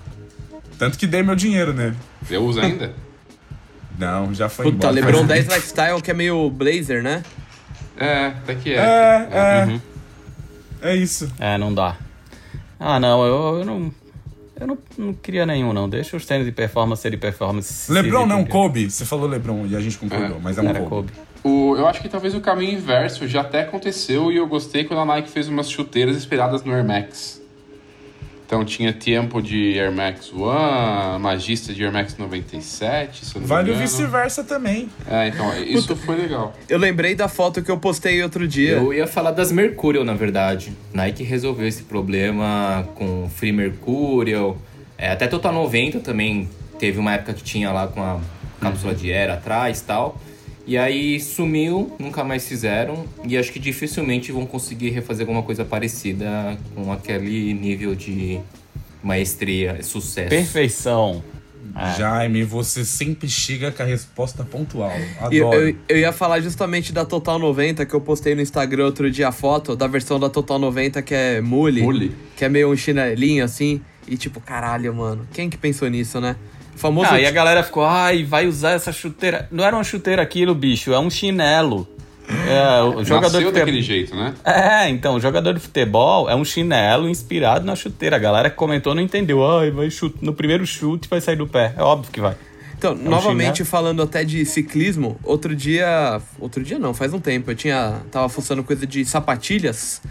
Tanto 0.79 0.97
que 0.97 1.05
dei 1.05 1.21
meu 1.21 1.35
dinheiro 1.35 1.73
nele. 1.73 1.97
Eu 2.29 2.45
uso 2.45 2.61
ainda? 2.61 2.93
Não, 3.99 4.33
já 4.33 4.47
foi 4.47 4.71
Puta, 4.71 4.87
embora. 4.87 4.93
LeBron 4.93 5.27
Faz 5.27 5.27
10 5.27 5.43
tempo. 5.43 5.55
Lifestyle 5.55 6.01
que 6.01 6.11
é 6.11 6.13
meio 6.13 6.49
blazer, 6.49 7.03
né? 7.03 7.21
é, 7.97 8.27
até 8.27 8.55
que 8.55 8.73
é. 8.73 8.77
É, 8.77 9.29
é. 9.29 9.65
Uhum. 9.65 9.81
É 10.81 10.95
isso. 10.95 11.29
É, 11.37 11.57
não 11.57 11.73
dá. 11.73 11.97
Ah, 12.79 12.97
não, 12.97 13.25
eu, 13.25 13.59
eu 13.59 13.65
não. 13.65 13.91
Eu 14.59 14.67
não, 14.67 14.77
não 14.97 15.13
queria 15.13 15.45
nenhum, 15.45 15.73
não. 15.73 15.87
Deixa 15.89 16.15
os 16.15 16.25
tênis 16.25 16.45
de 16.45 16.51
performance 16.51 17.01
ser 17.01 17.11
de 17.11 17.17
performance. 17.17 17.71
se 17.73 17.91
Lebron 17.91 18.25
não. 18.25 18.45
Kobe. 18.45 18.89
Você 18.89 19.05
falou 19.05 19.27
Lebron 19.27 19.65
e 19.67 19.75
a 19.75 19.79
gente 19.81 19.97
concordou, 19.97 20.37
É. 20.37 20.39
mas 20.41 20.57
é 20.57 20.61
um 20.61 20.69
Era 20.69 20.79
Kobe. 20.81 21.11
Kobe. 21.11 21.25
O, 21.43 21.75
eu 21.77 21.85
acho 21.87 22.01
que 22.01 22.09
talvez 22.09 22.33
o 22.33 22.41
caminho 22.41 22.73
inverso 22.73 23.27
já 23.27 23.41
até 23.41 23.61
aconteceu 23.61 24.31
e 24.31 24.37
eu 24.37 24.47
gostei 24.47 24.83
quando 24.83 24.99
a 25.01 25.05
Nike 25.05 25.29
fez 25.29 25.47
umas 25.47 25.69
chuteiras 25.69 26.15
inspiradas 26.15 26.63
no 26.63 26.73
Air 26.73 26.83
Max. 26.85 27.41
Então 28.45 28.63
tinha 28.63 28.93
tempo 28.93 29.41
de 29.41 29.79
Air 29.79 29.91
Max 29.91 30.31
One, 30.31 31.19
Magista 31.19 31.73
de 31.73 31.83
Air 31.83 31.91
Max 31.91 32.15
97, 32.15 33.25
se 33.25 33.35
eu 33.35 33.41
não 33.41 33.47
Vale 33.47 33.71
me 33.71 33.75
o 33.75 33.79
vice-versa 33.79 34.43
também. 34.43 34.87
É, 35.09 35.29
então, 35.29 35.51
isso 35.63 35.95
foi 35.95 36.15
legal. 36.15 36.53
Eu 36.69 36.77
lembrei 36.77 37.15
da 37.15 37.27
foto 37.27 37.63
que 37.63 37.71
eu 37.71 37.77
postei 37.77 38.21
outro 38.21 38.47
dia. 38.47 38.73
Eu 38.73 38.93
ia 38.93 39.07
falar 39.07 39.31
das 39.31 39.51
Mercurial, 39.51 40.03
na 40.03 40.13
verdade. 40.13 40.71
Nike 40.93 41.23
resolveu 41.23 41.67
esse 41.67 41.83
problema 41.83 42.87
com 42.93 43.27
Free 43.29 43.51
Mercurial. 43.51 44.57
É, 44.95 45.09
até 45.09 45.25
Total 45.27 45.51
90 45.51 45.99
também 46.01 46.47
teve 46.77 46.99
uma 46.99 47.13
época 47.13 47.33
que 47.33 47.43
tinha 47.43 47.71
lá 47.71 47.87
com 47.87 48.01
a 48.01 48.19
cápsula 48.61 48.93
de 48.93 49.11
era 49.11 49.33
atrás 49.33 49.79
e 49.79 49.83
tal. 49.83 50.21
E 50.67 50.77
aí 50.77 51.19
sumiu, 51.19 51.95
nunca 51.99 52.23
mais 52.23 52.47
fizeram. 52.47 53.05
E 53.27 53.37
acho 53.37 53.51
que 53.51 53.59
dificilmente 53.59 54.31
vão 54.31 54.45
conseguir 54.45 54.89
refazer 54.89 55.21
alguma 55.27 55.43
coisa 55.43 55.63
parecida 55.63 56.57
com 56.73 56.91
aquele 56.91 57.53
nível 57.53 57.93
de 57.93 58.39
maestria, 59.03 59.81
sucesso. 59.83 60.29
Perfeição. 60.29 61.23
É. 61.75 61.97
Jaime, 61.97 62.43
você 62.43 62.85
sempre 62.85 63.27
chega 63.27 63.71
com 63.71 63.83
a 63.83 63.85
resposta 63.85 64.43
pontual. 64.43 64.93
E 65.31 65.37
eu, 65.37 65.47
Adoro. 65.47 65.69
eu, 65.69 65.75
eu 65.89 65.97
ia 65.97 66.11
falar 66.11 66.39
justamente 66.39 66.93
da 66.93 67.03
Total 67.03 67.37
90, 67.37 67.85
que 67.85 67.93
eu 67.93 68.01
postei 68.01 68.33
no 68.33 68.41
Instagram 68.41 68.85
outro 68.85 69.11
dia 69.11 69.27
a 69.27 69.31
foto 69.31 69.75
da 69.75 69.85
versão 69.85 70.19
da 70.19 70.29
Total 70.29 70.57
90 70.57 71.01
que 71.01 71.13
é 71.13 71.41
mule, 71.41 71.81
Mule. 71.81 72.15
que 72.37 72.45
é 72.45 72.49
meio 72.49 72.71
um 72.71 72.77
chinelinho 72.77 73.43
assim. 73.43 73.81
E 74.07 74.15
tipo, 74.15 74.39
caralho, 74.39 74.93
mano, 74.93 75.27
quem 75.33 75.49
que 75.49 75.57
pensou 75.57 75.89
nisso, 75.89 76.21
né? 76.21 76.35
O 76.75 76.77
famoso. 76.77 77.09
Ah, 77.11 77.19
e 77.19 77.25
a 77.25 77.31
galera 77.31 77.63
ficou, 77.63 77.83
ai, 77.83 78.23
vai 78.23 78.47
usar 78.47 78.71
essa 78.71 78.91
chuteira. 78.91 79.47
Não 79.51 79.63
era 79.63 79.75
uma 79.75 79.83
chuteira 79.83 80.21
aquilo, 80.21 80.53
bicho, 80.53 80.93
é 80.93 80.99
um 80.99 81.09
chinelo. 81.09 81.87
É, 82.27 82.81
o 82.81 83.03
jogador 83.03 83.33
Nasceu 83.33 83.51
de 83.51 83.59
daquele 83.59 83.81
futebol. 83.81 83.81
jeito, 83.81 84.15
né? 84.15 84.33
É, 84.43 84.89
então, 84.89 85.15
o 85.15 85.19
jogador 85.19 85.53
de 85.53 85.59
futebol 85.59 86.29
é 86.29 86.35
um 86.35 86.43
chinelo 86.43 87.07
inspirado 87.07 87.65
na 87.65 87.75
chuteira. 87.75 88.15
A 88.15 88.19
galera 88.19 88.49
que 88.49 88.55
comentou 88.55 88.95
não 88.95 89.01
entendeu. 89.01 89.45
Ai, 89.45 89.69
vai 89.71 89.89
chute, 89.91 90.17
no 90.21 90.33
primeiro 90.33 90.65
chute 90.65 91.07
vai 91.07 91.21
sair 91.21 91.35
do 91.35 91.47
pé. 91.47 91.73
É 91.77 91.83
óbvio 91.83 92.11
que 92.11 92.19
vai. 92.19 92.35
Então, 92.77 92.93
um 92.93 93.09
novamente 93.09 93.57
chinelo. 93.57 93.69
falando 93.69 94.01
até 94.01 94.23
de 94.23 94.43
ciclismo, 94.45 95.19
outro 95.23 95.55
dia. 95.55 96.19
Outro 96.39 96.63
dia 96.63 96.79
não, 96.79 96.93
faz 96.93 97.13
um 97.13 97.19
tempo. 97.19 97.51
Eu 97.51 97.55
tinha. 97.55 98.01
Tava 98.11 98.27
fuçando 98.27 98.63
coisa 98.63 98.87
de 98.87 99.05
sapatilhas. 99.05 100.01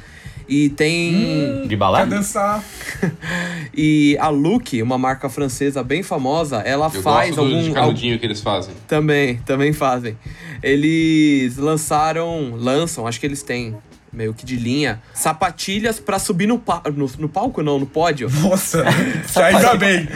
E 0.49 0.69
tem. 0.69 1.11
De 1.13 1.65
Hum, 1.65 1.69
Quer 1.69 1.77
balada? 1.77 2.17
dançar? 2.17 2.63
E 3.77 4.17
a 4.21 4.29
Look, 4.29 4.81
uma 4.83 4.97
marca 4.97 5.29
francesa 5.29 5.83
bem 5.83 6.03
famosa, 6.03 6.59
ela 6.59 6.91
Eu 6.93 7.03
faz 7.03 7.35
gosto 7.35 7.43
do, 7.45 7.51
de 7.51 7.57
algum. 7.69 7.69
al- 7.79 7.87
canudinho 7.87 8.19
que 8.19 8.25
eles 8.27 8.41
fazem. 8.41 8.73
Também, 8.87 9.37
também 9.45 9.73
fazem. 9.73 10.17
Eles 10.63 11.57
lançaram, 11.57 12.55
lançam, 12.57 13.07
acho 13.07 13.19
que 13.19 13.27
eles 13.27 13.43
têm 13.43 13.75
meio 14.15 14.33
que 14.33 14.47
de 14.47 14.57
linha, 14.57 15.03
sapatilhas 15.13 15.99
pra 15.99 16.19
subir 16.19 16.47
no, 16.47 16.59
pa 16.59 16.83
no, 16.95 17.11
no 17.19 17.29
palco, 17.29 17.63
não, 17.63 17.79
no 17.79 17.87
pódio. 17.87 18.31
Nossa, 18.31 18.85
ainda 19.37 19.75
bem. 19.75 20.09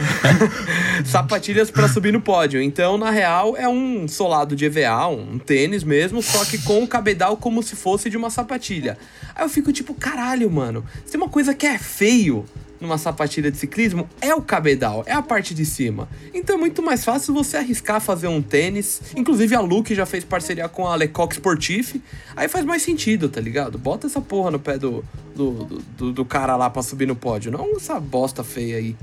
sapatilhas 1.05 1.69
pra 1.69 1.87
subir 1.87 2.13
no 2.13 2.21
pódio. 2.21 2.61
Então, 2.61 2.97
na 2.97 3.09
real, 3.09 3.55
é 3.57 3.67
um 3.67 4.07
solado 4.07 4.55
de 4.55 4.65
EVA, 4.65 5.07
um 5.07 5.37
tênis 5.37 5.83
mesmo, 5.83 6.21
só 6.21 6.45
que 6.45 6.57
com 6.59 6.83
o 6.83 6.87
cabedal 6.87 7.37
como 7.37 7.61
se 7.61 7.75
fosse 7.75 8.09
de 8.09 8.17
uma 8.17 8.29
sapatilha. 8.29 8.97
Aí 9.35 9.43
eu 9.43 9.49
fico 9.49 9.71
tipo, 9.71 9.93
caralho, 9.93 10.49
mano, 10.49 10.83
se 11.05 11.11
tem 11.11 11.21
uma 11.21 11.29
coisa 11.29 11.53
que 11.53 11.65
é 11.65 11.77
feio 11.77 12.45
numa 12.79 12.97
sapatilha 12.97 13.51
de 13.51 13.57
ciclismo, 13.57 14.09
é 14.21 14.33
o 14.33 14.41
cabedal, 14.41 15.03
é 15.05 15.11
a 15.13 15.21
parte 15.21 15.53
de 15.53 15.65
cima. 15.65 16.07
Então 16.33 16.55
é 16.55 16.59
muito 16.59 16.81
mais 16.81 17.03
fácil 17.03 17.33
você 17.33 17.57
arriscar 17.57 17.99
fazer 17.99 18.27
um 18.27 18.41
tênis. 18.41 19.01
Inclusive 19.15 19.53
a 19.55 19.59
Luke 19.59 19.93
já 19.93 20.05
fez 20.05 20.23
parceria 20.23 20.67
com 20.69 20.87
a 20.87 20.95
Lecoq 20.95 21.33
Sportif. 21.33 21.95
Aí 22.35 22.47
faz 22.47 22.63
mais 22.65 22.81
sentido, 22.81 23.27
tá 23.29 23.41
ligado? 23.41 23.77
Bota 23.77 24.07
essa 24.07 24.21
porra 24.21 24.49
no 24.51 24.59
pé 24.59 24.77
do, 24.77 25.03
do, 25.35 25.51
do- 25.65 25.81
do, 25.97 26.11
do 26.13 26.25
cara 26.25 26.55
lá 26.55 26.69
pra 26.69 26.81
subir 26.81 27.05
no 27.07 27.15
pódio. 27.15 27.51
Não 27.51 27.75
essa 27.75 27.99
bosta 27.99 28.43
feia 28.43 28.77
aí. 28.77 28.95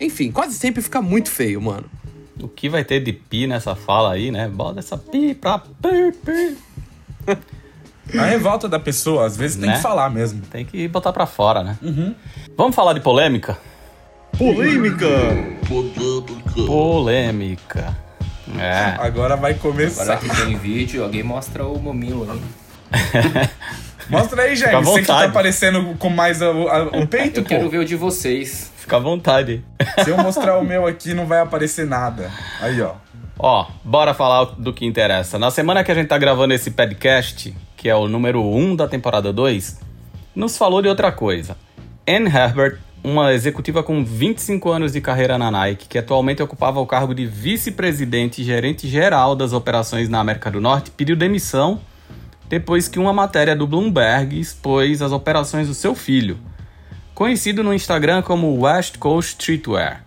Enfim, 0.00 0.30
quase 0.30 0.54
sempre 0.58 0.82
fica 0.82 1.00
muito 1.00 1.30
feio, 1.30 1.62
mano. 1.62 1.84
O 2.40 2.48
que 2.48 2.68
vai 2.68 2.84
ter 2.84 3.00
de 3.00 3.12
pi 3.12 3.46
nessa 3.46 3.74
fala 3.76 4.12
aí, 4.12 4.30
né? 4.30 4.48
Bota 4.48 4.80
essa 4.80 4.98
pi 4.98 5.34
pra 5.34 5.58
pi, 5.60 6.12
pi. 6.24 6.56
A 8.18 8.24
revolta 8.24 8.68
da 8.68 8.78
pessoa, 8.78 9.26
às 9.26 9.36
vezes 9.36 9.56
tem 9.56 9.68
Né? 9.68 9.76
que 9.76 9.82
falar 9.82 10.10
mesmo. 10.10 10.40
Tem 10.42 10.64
que 10.64 10.86
botar 10.88 11.12
pra 11.12 11.26
fora, 11.26 11.62
né? 11.64 11.76
Vamos 12.56 12.74
falar 12.76 12.92
de 12.92 13.00
polêmica? 13.00 13.56
Polêmica! 14.36 15.06
Polêmica. 16.66 17.96
É. 18.58 18.94
Agora 18.98 19.36
vai 19.36 19.52
Agora 19.52 19.54
começar. 19.54 20.16
que 20.18 20.28
tem 20.28 20.56
vídeo, 20.56 21.02
alguém 21.02 21.22
mostra 21.22 21.64
o 21.66 21.78
momilo 21.78 22.28
aí. 22.30 22.40
Mostra 24.10 24.42
aí, 24.42 24.54
Fica 24.54 24.68
à 24.68 24.72
gente. 24.74 24.84
Você 24.84 25.00
que 25.00 25.06
tá 25.06 25.12
vontade. 25.14 25.30
aparecendo 25.30 25.94
com 25.98 26.10
mais 26.10 26.42
a- 26.42 26.46
a- 26.48 26.82
o 26.98 27.06
peito, 27.06 27.40
Eu 27.40 27.42
pô. 27.42 27.48
quero 27.48 27.70
ver 27.70 27.78
o 27.78 27.84
de 27.86 27.96
vocês. 27.96 28.70
Fica 28.76 28.96
à 28.96 29.00
vontade. 29.00 29.64
Se 30.04 30.10
eu 30.10 30.18
mostrar 30.18 30.58
o 30.58 30.62
meu 30.64 30.86
aqui, 30.86 31.14
não 31.14 31.24
vai 31.26 31.40
aparecer 31.40 31.86
nada. 31.86 32.30
Aí, 32.60 32.82
ó. 32.82 32.92
Ó, 33.38 33.66
bora 33.82 34.14
falar 34.14 34.44
do 34.58 34.72
que 34.72 34.86
interessa. 34.86 35.38
Na 35.38 35.50
semana 35.50 35.82
que 35.82 35.90
a 35.90 35.94
gente 35.94 36.08
tá 36.08 36.16
gravando 36.16 36.54
esse 36.54 36.70
podcast, 36.70 37.54
que 37.76 37.88
é 37.88 37.94
o 37.94 38.08
número 38.08 38.42
1 38.42 38.76
da 38.76 38.86
temporada 38.86 39.32
2, 39.32 39.80
nos 40.34 40.56
falou 40.56 40.80
de 40.80 40.88
outra 40.88 41.10
coisa. 41.10 41.56
Anne 42.06 42.28
Herbert, 42.28 42.78
uma 43.02 43.34
executiva 43.34 43.82
com 43.82 44.04
25 44.04 44.70
anos 44.70 44.92
de 44.92 45.00
carreira 45.00 45.36
na 45.36 45.50
Nike, 45.50 45.88
que 45.88 45.98
atualmente 45.98 46.42
ocupava 46.42 46.80
o 46.80 46.86
cargo 46.86 47.14
de 47.14 47.26
vice-presidente 47.26 48.40
e 48.40 48.44
gerente 48.44 48.88
geral 48.88 49.34
das 49.34 49.52
operações 49.52 50.08
na 50.08 50.20
América 50.20 50.50
do 50.50 50.60
Norte, 50.60 50.90
pediu 50.90 51.16
demissão 51.16 51.80
depois 52.48 52.88
que 52.88 52.98
uma 52.98 53.12
matéria 53.12 53.56
do 53.56 53.66
Bloomberg 53.66 54.38
expôs 54.38 55.02
as 55.02 55.12
operações 55.12 55.66
do 55.66 55.74
seu 55.74 55.94
filho, 55.94 56.38
conhecido 57.14 57.64
no 57.64 57.74
Instagram 57.74 58.22
como 58.22 58.60
West 58.60 58.98
Coast 58.98 59.32
Streetwear, 59.32 60.03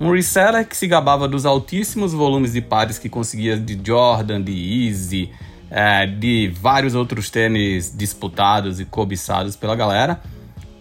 um 0.00 0.10
reseller 0.10 0.66
que 0.66 0.74
se 0.74 0.86
gabava 0.86 1.28
dos 1.28 1.44
altíssimos 1.44 2.14
volumes 2.14 2.54
de 2.54 2.62
pares 2.62 2.98
que 2.98 3.08
conseguia 3.08 3.58
de 3.58 3.78
Jordan, 3.84 4.40
de 4.40 4.88
Easy, 4.88 5.30
eh, 5.70 6.06
de 6.06 6.50
vários 6.58 6.94
outros 6.94 7.28
tênis 7.28 7.94
disputados 7.94 8.80
e 8.80 8.86
cobiçados 8.86 9.56
pela 9.56 9.76
galera. 9.76 10.18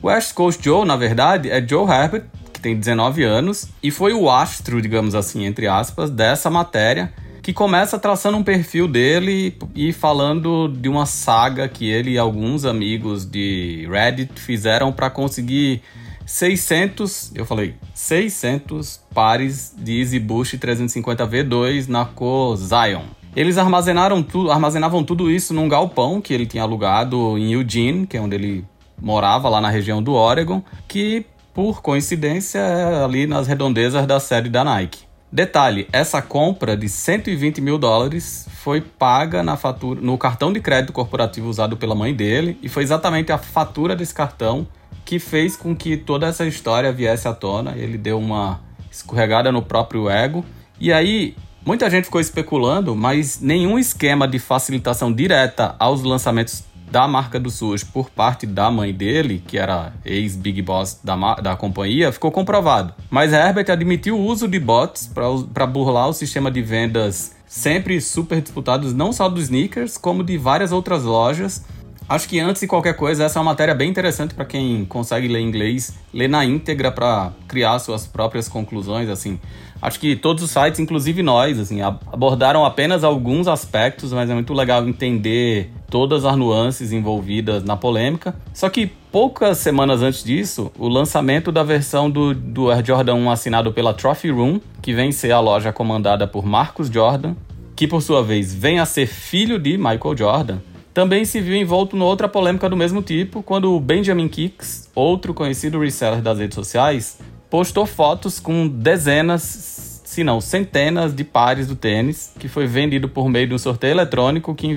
West 0.02 0.34
Coast 0.34 0.64
Joe, 0.64 0.86
na 0.88 0.96
verdade, 0.96 1.52
é 1.52 1.62
Joe 1.66 1.86
Herbert, 1.86 2.24
que 2.54 2.62
tem 2.62 2.80
19 2.80 3.22
anos, 3.24 3.68
e 3.84 3.92
foi 3.92 4.14
o 4.14 4.32
astro, 4.32 4.82
digamos 4.82 5.14
assim, 5.14 5.46
entre 5.46 5.68
aspas, 5.68 6.10
dessa 6.10 6.50
matéria, 6.50 7.12
que 7.42 7.52
começa 7.52 8.00
traçando 8.00 8.38
um 8.38 8.44
perfil 8.44 8.88
dele 8.88 9.58
e 9.76 9.92
falando 9.92 10.70
de 10.70 10.88
uma 10.88 11.06
saga 11.06 11.68
que 11.68 11.90
ele 11.90 12.12
e 12.12 12.18
alguns 12.18 12.64
amigos 12.64 13.26
de 13.26 13.86
Reddit 13.92 14.40
fizeram 14.40 14.94
para 14.94 15.10
conseguir 15.10 15.82
600, 16.30 17.32
eu 17.34 17.44
falei, 17.44 17.74
600 17.92 19.02
pares 19.16 19.74
de 19.76 20.00
Easy 20.00 20.20
Boost 20.20 20.60
350 20.60 21.28
V2 21.28 21.88
na 21.88 22.06
cor 22.06 22.56
Zion. 22.56 23.02
Eles 23.36 23.58
armazenaram 23.58 24.24
armazenavam 24.52 25.04
tudo 25.04 25.32
isso 25.32 25.56
num 25.56 25.68
galpão 25.68 26.22
que 26.22 26.32
ele 26.32 26.46
tinha 26.46 26.62
alugado 26.62 27.36
em 27.36 27.54
Eugene, 27.54 28.06
que 28.06 28.16
é 28.16 28.22
onde 28.22 28.36
ele 28.36 28.66
morava 29.02 29.50
lá 29.50 29.60
na 29.60 29.72
região 29.72 30.04
do 30.04 30.14
Oregon, 30.14 30.62
que 30.88 31.26
por 31.52 31.82
coincidência 31.82 32.60
é 32.60 33.04
ali 33.04 33.26
nas 33.26 33.48
redondezas 33.48 34.06
da 34.06 34.20
sede 34.20 34.50
da 34.50 34.64
Nike. 34.64 35.10
Detalhe, 35.32 35.88
essa 35.92 36.22
compra 36.22 36.78
de 36.78 36.88
120 36.88 37.60
mil 37.60 37.80
dólares 37.80 38.48
foi 38.64 38.82
paga 38.82 39.42
na 39.42 39.58
fatura, 39.58 40.00
no 40.00 40.16
cartão 40.16 40.54
de 40.54 40.60
crédito 40.60 40.94
corporativo 40.94 41.50
usado 41.50 41.76
pela 41.76 41.96
mãe 41.96 42.14
dele 42.14 42.56
e 42.62 42.70
foi 42.70 42.84
exatamente 42.84 43.32
a 43.32 43.40
fatura 43.40 43.96
desse 43.96 44.14
cartão 44.14 44.68
que 45.10 45.18
fez 45.18 45.58
com 45.58 45.76
que 45.76 45.98
toda 45.98 46.28
essa 46.28 46.46
história 46.46 46.92
viesse 46.92 47.28
à 47.28 47.34
tona. 47.34 47.74
Ele 47.76 47.98
deu 47.98 48.20
uma 48.20 48.62
escorregada 48.92 49.52
no 49.52 49.64
próprio 49.64 50.08
ego. 50.08 50.46
E 50.80 50.94
aí, 50.94 51.36
muita 51.66 51.90
gente 51.90 52.06
ficou 52.06 52.22
especulando, 52.22 52.96
mas 52.96 53.42
nenhum 53.42 53.80
esquema 53.80 54.28
de 54.28 54.38
facilitação 54.38 55.12
direta 55.12 55.76
aos 55.80 56.04
lançamentos 56.04 56.64
da 56.92 57.08
marca 57.08 57.40
do 57.40 57.50
SUS 57.50 57.84
por 57.84 58.12
parte 58.12 58.46
da 58.46 58.70
mãe 58.70 58.94
dele, 58.94 59.44
que 59.48 59.58
era 59.58 59.94
ex-big 60.06 60.62
boss 60.62 61.00
da, 61.04 61.16
da 61.42 61.56
companhia, 61.56 62.12
ficou 62.12 62.32
comprovado. 62.32 62.94
Mas 63.10 63.34
Herbert 63.34 63.72
admitiu 63.72 64.16
o 64.16 64.24
uso 64.24 64.48
de 64.48 64.60
bots 64.60 65.12
para 65.52 65.66
burlar 65.66 66.10
o 66.10 66.14
sistema 66.14 66.52
de 66.52 66.62
vendas 66.62 67.36
sempre 67.48 68.00
super 68.00 68.40
disputados, 68.40 68.94
não 68.94 69.12
só 69.12 69.28
dos 69.28 69.46
sneakers, 69.46 69.98
como 69.98 70.24
de 70.24 70.38
várias 70.38 70.72
outras 70.72 71.04
lojas. 71.04 71.66
Acho 72.10 72.28
que 72.28 72.40
antes 72.40 72.60
de 72.62 72.68
qualquer 72.68 72.96
coisa, 72.96 73.24
essa 73.26 73.38
é 73.38 73.40
uma 73.40 73.52
matéria 73.52 73.76
bem 73.76 73.88
interessante 73.88 74.34
para 74.34 74.44
quem 74.44 74.84
consegue 74.84 75.28
ler 75.28 75.42
inglês, 75.42 75.94
ler 76.12 76.28
na 76.28 76.44
íntegra 76.44 76.92
para 76.92 77.32
criar 77.48 77.78
suas 77.78 78.08
próprias 78.08 78.50
conclusões, 78.50 79.08
assim. 79.10 79.40
Acho 79.80 80.00
que 80.00 80.16
todos 80.16 80.44
os 80.44 80.50
sites, 80.50 80.80
inclusive 80.80 81.22
nós, 81.22 81.60
assim, 81.60 81.82
ab- 81.82 82.00
abordaram 82.12 82.66
apenas 82.66 83.04
alguns 83.04 83.48
aspectos, 83.48 84.12
mas 84.12 84.28
é 84.28 84.34
muito 84.34 84.54
legal 84.56 84.88
entender 84.88 85.72
todas 85.88 86.26
as 86.26 86.36
nuances 86.36 86.92
envolvidas 86.92 87.64
na 87.64 87.78
polêmica. 87.78 88.36
Só 88.56 88.70
que 88.70 88.88
poucas 88.88 89.60
semanas 89.60 90.02
antes 90.02 90.24
disso, 90.24 90.72
o 90.80 90.88
lançamento 90.90 91.52
da 91.52 91.62
versão 91.62 92.10
do, 92.10 92.34
do 92.34 92.72
Air 92.72 92.84
Jordan 92.84 93.14
1 93.16 93.30
assinado 93.30 93.72
pela 93.72 93.94
Trophy 93.94 94.32
Room, 94.32 94.60
que 94.82 94.94
vem 94.94 95.12
ser 95.12 95.32
a 95.32 95.40
loja 95.40 95.72
comandada 95.72 96.26
por 96.28 96.44
Marcus 96.44 96.90
Jordan, 96.90 97.36
que 97.76 97.88
por 97.88 98.02
sua 98.02 98.24
vez 98.24 98.54
vem 98.54 98.80
a 98.80 98.86
ser 98.86 99.06
filho 99.08 99.58
de 99.60 99.78
Michael 99.78 100.18
Jordan, 100.18 100.58
também 100.94 101.26
se 101.26 101.40
viu 101.40 101.56
envolto 101.56 101.96
em 101.96 102.02
outra 102.02 102.28
polêmica 102.28 102.70
do 102.70 102.76
mesmo 102.76 103.02
tipo, 103.02 103.44
quando 103.44 103.74
o 103.74 103.80
Benjamin 103.80 104.28
Kicks, 104.28 104.90
outro 104.96 105.34
conhecido 105.34 105.80
reseller 105.80 106.22
das 106.22 106.40
redes 106.40 106.56
sociais, 106.56 107.20
postou 107.50 107.86
fotos 107.86 108.40
com 108.40 108.68
dezenas, 108.68 110.02
se 110.04 110.24
não 110.24 110.42
centenas, 110.42 111.14
de 111.14 111.24
pares 111.24 111.68
do 111.68 111.76
tênis, 111.76 112.34
que 112.40 112.48
foi 112.48 112.66
vendido 112.68 113.08
por 113.08 113.30
meio 113.30 113.48
de 113.48 113.54
um 113.54 113.58
sorteio 113.58 113.92
eletrônico 113.92 114.54
que 114.56 114.68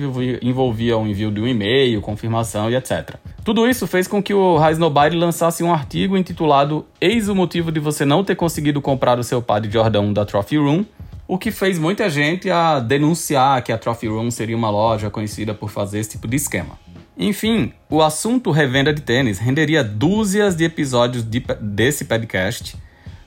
envolvia, 0.41 0.97
o 0.97 1.07
envio 1.07 1.31
de 1.31 1.41
um 1.41 1.47
e-mail, 1.47 2.01
confirmação 2.01 2.69
e 2.69 2.75
etc. 2.75 3.15
Tudo 3.43 3.67
isso 3.67 3.85
fez 3.87 4.07
com 4.07 4.21
que 4.21 4.33
o 4.33 4.57
Rise 4.57 4.79
Nobody 4.79 5.15
lançasse 5.15 5.63
um 5.63 5.73
artigo 5.73 6.17
intitulado 6.17 6.85
Eis 7.01 7.27
o 7.27 7.35
motivo 7.35 7.71
de 7.71 7.79
você 7.79 8.05
não 8.05 8.23
ter 8.23 8.35
conseguido 8.35 8.81
comprar 8.81 9.19
o 9.19 9.23
seu 9.23 9.41
par 9.41 9.59
de 9.59 9.69
Jordan 9.69 10.01
1 10.01 10.13
da 10.13 10.25
Trophy 10.25 10.57
Room, 10.57 10.85
o 11.33 11.37
que 11.37 11.49
fez 11.51 11.79
muita 11.79 12.09
gente 12.09 12.49
a 12.49 12.79
denunciar 12.79 13.63
que 13.63 13.71
a 13.71 13.77
Trophy 13.77 14.07
Room 14.07 14.29
seria 14.29 14.55
uma 14.55 14.69
loja 14.69 15.09
conhecida 15.09 15.53
por 15.53 15.69
fazer 15.69 15.99
esse 15.99 16.11
tipo 16.11 16.27
de 16.27 16.35
esquema. 16.35 16.77
Enfim, 17.17 17.73
o 17.89 18.01
assunto 18.01 18.51
revenda 18.51 18.93
de 18.93 19.01
tênis 19.01 19.39
renderia 19.39 19.83
dúzias 19.83 20.55
de 20.55 20.63
episódios 20.63 21.23
de- 21.23 21.43
desse 21.59 22.05
podcast, 22.05 22.75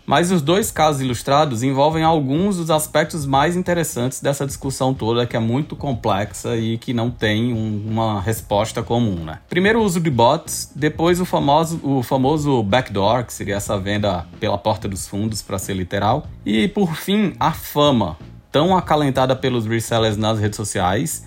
mas 0.07 0.31
os 0.31 0.41
dois 0.41 0.71
casos 0.71 1.03
ilustrados 1.03 1.63
envolvem 1.65 2.05
alguns 2.05 2.57
dos 2.57 2.71
aspectos 2.71 3.27
mais 3.27 3.57
interessantes 3.57 4.21
dessa 4.21 4.47
discussão 4.47 4.95
toda, 4.95 5.27
que 5.27 5.37
é 5.37 5.41
muito 5.41 5.75
complexa 5.75 6.57
e 6.57 6.79
que 6.79 6.93
não 6.95 7.11
tem 7.11 7.53
um- 7.53 7.85
uma 7.91 8.21
resposta 8.21 8.83
comum. 8.83 9.25
Né? 9.25 9.41
Primeiro 9.49 9.81
o 9.81 9.83
uso 9.83 9.99
de 10.01 10.09
bots, 10.09 10.71
depois 10.75 11.21
o 11.21 11.25
famoso, 11.25 11.81
o 11.83 12.03
famoso 12.03 12.63
backdoor, 12.63 13.25
que 13.25 13.33
seria 13.33 13.57
essa 13.57 13.77
venda 13.79 14.25
pela 14.39 14.57
porta 14.57 14.87
dos 14.87 15.09
fundos, 15.09 15.43
para 15.43 15.59
ser 15.59 15.75
literal, 15.75 16.27
e 16.45 16.69
por 16.69 16.95
fim 16.95 17.35
a 17.41 17.51
fama, 17.51 18.17
tão 18.53 18.77
acalentada 18.77 19.35
pelos 19.35 19.67
resellers 19.67 20.17
nas 20.17 20.39
redes 20.39 20.57
sociais, 20.57 21.25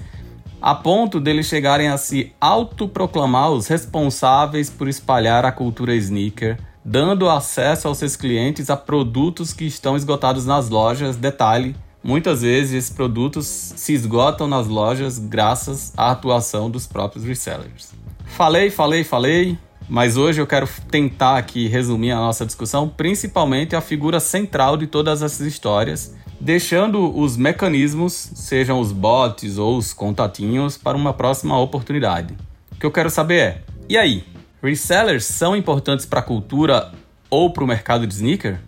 a 0.61 0.73
ponto 0.73 1.19
deles 1.19 1.45
chegarem 1.45 1.87
a 1.87 1.97
se 1.97 2.33
autoproclamar 2.39 3.51
os 3.51 3.67
responsáveis 3.67 4.69
por 4.69 4.87
espalhar 4.87 5.45
a 5.45 5.51
cultura 5.51 5.95
sneaker, 5.95 6.57
dando 6.89 7.29
acesso 7.29 7.87
aos 7.87 7.99
seus 7.99 8.15
clientes 8.15 8.67
a 8.67 8.75
produtos 8.75 9.53
que 9.53 9.63
estão 9.63 9.95
esgotados 9.95 10.47
nas 10.47 10.69
lojas. 10.69 11.15
Detalhe: 11.15 11.75
muitas 12.03 12.41
vezes 12.41 12.73
esses 12.73 12.89
produtos 12.89 13.45
se 13.45 13.93
esgotam 13.93 14.47
nas 14.47 14.67
lojas 14.67 15.19
graças 15.19 15.93
à 15.95 16.09
atuação 16.09 16.67
dos 16.67 16.87
próprios 16.87 17.23
resellers. 17.23 17.91
Falei, 18.25 18.71
falei, 18.71 19.03
falei, 19.03 19.57
mas 19.87 20.17
hoje 20.17 20.41
eu 20.41 20.47
quero 20.47 20.67
tentar 20.89 21.37
aqui 21.37 21.67
resumir 21.67 22.11
a 22.11 22.15
nossa 22.15 22.43
discussão, 22.43 22.89
principalmente 22.89 23.75
a 23.75 23.81
figura 23.81 24.19
central 24.19 24.75
de 24.75 24.87
todas 24.87 25.21
essas 25.21 25.45
histórias, 25.45 26.15
deixando 26.39 27.15
os 27.15 27.37
mecanismos, 27.37 28.31
sejam 28.33 28.79
os 28.79 28.91
bots 28.91 29.59
ou 29.59 29.77
os 29.77 29.93
contatinhos, 29.93 30.75
para 30.75 30.97
uma 30.97 31.13
próxima 31.13 31.59
oportunidade. 31.59 32.35
O 32.71 32.79
que 32.79 32.85
eu 32.85 32.91
quero 32.91 33.11
saber 33.11 33.39
é: 33.39 33.61
e 33.87 33.95
aí? 33.95 34.38
Resellers 34.61 35.23
são 35.23 35.55
importantes 35.55 36.05
para 36.05 36.19
a 36.19 36.23
cultura 36.23 36.91
ou 37.29 37.53
para 37.53 37.63
o 37.63 37.67
mercado 37.67 38.05
de 38.05 38.13
sneaker? 38.13 38.59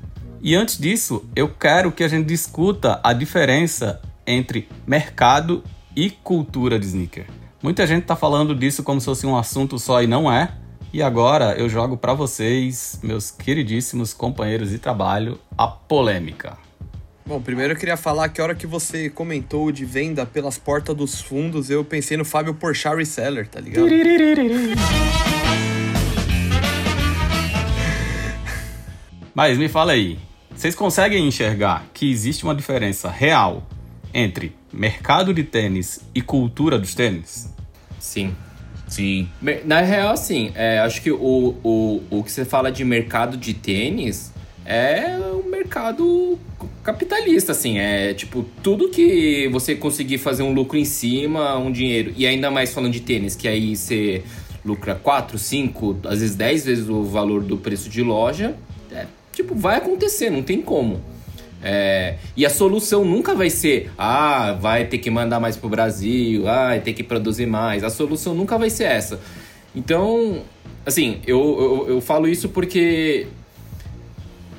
E 0.42 0.56
antes 0.56 0.78
disso, 0.78 1.30
eu 1.36 1.50
quero 1.50 1.92
que 1.92 2.04
a 2.04 2.08
gente 2.08 2.26
discuta 2.26 3.00
a 3.04 3.12
diferença 3.12 4.02
entre 4.26 4.70
mercado 4.88 5.62
e 5.96 6.10
cultura 6.10 6.80
de 6.80 6.86
sneaker. 6.86 7.26
Muita 7.62 7.86
gente 7.86 8.04
está 8.04 8.16
falando 8.16 8.56
disso 8.56 8.84
como 8.84 9.02
se 9.02 9.06
fosse 9.06 9.28
um 9.28 9.38
assunto 9.38 9.78
só 9.78 10.02
e 10.02 10.08
não 10.08 10.32
é. 10.32 10.54
E 10.94 11.02
agora 11.02 11.56
eu 11.58 11.68
jogo 11.68 11.98
para 11.98 12.14
vocês, 12.14 12.98
meus 13.04 13.30
queridíssimos 13.30 14.14
companheiros 14.14 14.70
de 14.70 14.80
trabalho, 14.80 15.40
a 15.58 15.68
polêmica. 15.68 16.58
Bom, 17.26 17.42
primeiro 17.42 17.74
eu 17.74 17.78
queria 17.78 17.98
falar 17.98 18.30
que 18.30 18.42
a 18.42 18.46
hora 18.46 18.56
que 18.56 18.66
você 18.66 19.10
comentou 19.10 19.72
de 19.72 19.86
venda 19.86 20.26
pelas 20.26 20.58
portas 20.58 20.96
dos 20.96 21.22
fundos, 21.22 21.70
eu 21.70 21.84
pensei 21.84 22.18
no 22.18 22.26
Fábio 22.26 22.54
Porchat 22.54 22.96
Reseller, 22.96 23.48
tá 23.48 23.60
ligado? 23.60 23.88
Mas 29.34 29.58
me 29.58 29.68
fala 29.70 29.94
aí, 29.94 30.18
Vocês 30.54 30.76
conseguem 30.76 31.26
enxergar 31.26 31.86
que 31.94 32.12
existe 32.12 32.44
uma 32.44 32.54
diferença 32.54 33.10
real 33.10 33.64
entre 34.14 34.54
mercado 34.72 35.34
de 35.34 35.44
tênis 35.44 36.02
e 36.14 36.22
cultura 36.22 36.78
dos 36.78 36.94
tênis? 36.94 37.50
Sim. 37.98 38.36
Sim. 38.88 39.30
Na 39.64 39.80
real, 39.80 40.12
assim, 40.12 40.52
é, 40.54 40.80
acho 40.80 41.02
que 41.02 41.10
o, 41.10 41.56
o, 41.64 42.04
o 42.10 42.24
que 42.24 42.30
você 42.32 42.44
fala 42.44 42.70
de 42.70 42.84
mercado 42.84 43.38
de 43.38 43.54
tênis 43.54 44.34
é 44.66 45.18
um 45.34 45.50
mercado 45.50 46.38
capitalista, 46.84 47.54
assim. 47.54 47.80
É 47.80 48.14
tipo, 48.14 48.46
tudo 48.62 48.90
que 48.90 49.48
você 49.48 49.76
conseguir 49.76 50.18
fazer 50.18 50.44
um 50.44 50.54
lucro 50.54 50.78
em 50.78 50.84
cima, 50.84 51.58
um 51.58 51.72
dinheiro. 51.72 52.14
E 52.18 52.28
ainda 52.28 52.52
mais 52.52 52.74
falando 52.74 52.92
de 52.92 53.00
tênis, 53.00 53.34
que 53.34 53.48
aí 53.48 53.78
você 53.78 54.24
lucra 54.64 54.94
4, 54.94 55.40
5, 55.40 56.00
às 56.04 56.20
vezes 56.20 56.36
10 56.36 56.66
vezes 56.66 56.90
o 56.90 57.04
valor 57.04 57.42
do 57.42 57.58
preço 57.58 57.90
de 57.90 58.04
loja. 58.04 58.56
Tipo, 59.42 59.56
vai 59.56 59.78
acontecer, 59.78 60.30
não 60.30 60.44
tem 60.44 60.62
como. 60.62 61.02
É, 61.64 62.16
e 62.36 62.46
a 62.46 62.50
solução 62.50 63.04
nunca 63.04 63.36
vai 63.36 63.50
ser, 63.50 63.92
ah, 63.98 64.54
vai 64.60 64.86
ter 64.86 64.98
que 64.98 65.10
mandar 65.10 65.40
mais 65.40 65.58
pro 65.58 65.70
Brasil, 65.70 66.48
ah, 66.48 66.80
ter 66.80 66.94
que 66.94 67.04
produzir 67.04 67.46
mais. 67.46 67.84
A 67.84 67.90
solução 67.90 68.34
nunca 68.36 68.58
vai 68.58 68.70
ser 68.70 68.86
essa. 68.86 69.20
Então, 69.76 70.44
assim, 70.86 71.22
eu, 71.26 71.40
eu, 71.88 71.96
eu 71.96 72.02
falo 72.02 72.28
isso 72.28 72.50
porque 72.50 73.28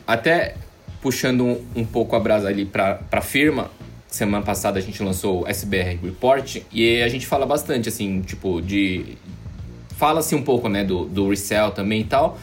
até 0.07 0.57
puxando 1.01 1.45
um, 1.45 1.64
um 1.76 1.85
pouco 1.85 2.14
a 2.16 2.20
brasa 2.20 2.49
ali 2.49 2.64
para 2.64 3.01
a 3.11 3.20
firma, 3.20 3.70
semana 4.09 4.45
passada 4.45 4.78
a 4.78 4.83
gente 4.83 5.03
lançou 5.03 5.43
o 5.43 5.47
SBR 5.47 5.99
Report 6.03 6.62
e 6.72 7.03
a 7.03 7.09
gente 7.09 7.26
fala 7.26 7.47
bastante, 7.47 7.89
assim, 7.89 8.20
tipo, 8.20 8.61
de. 8.61 9.16
Fala-se 9.97 10.35
um 10.35 10.43
pouco, 10.43 10.68
né, 10.68 10.83
do, 10.85 11.05
do 11.05 11.28
resell 11.28 11.70
também 11.70 12.01
e 12.01 12.05
tal. 12.05 12.39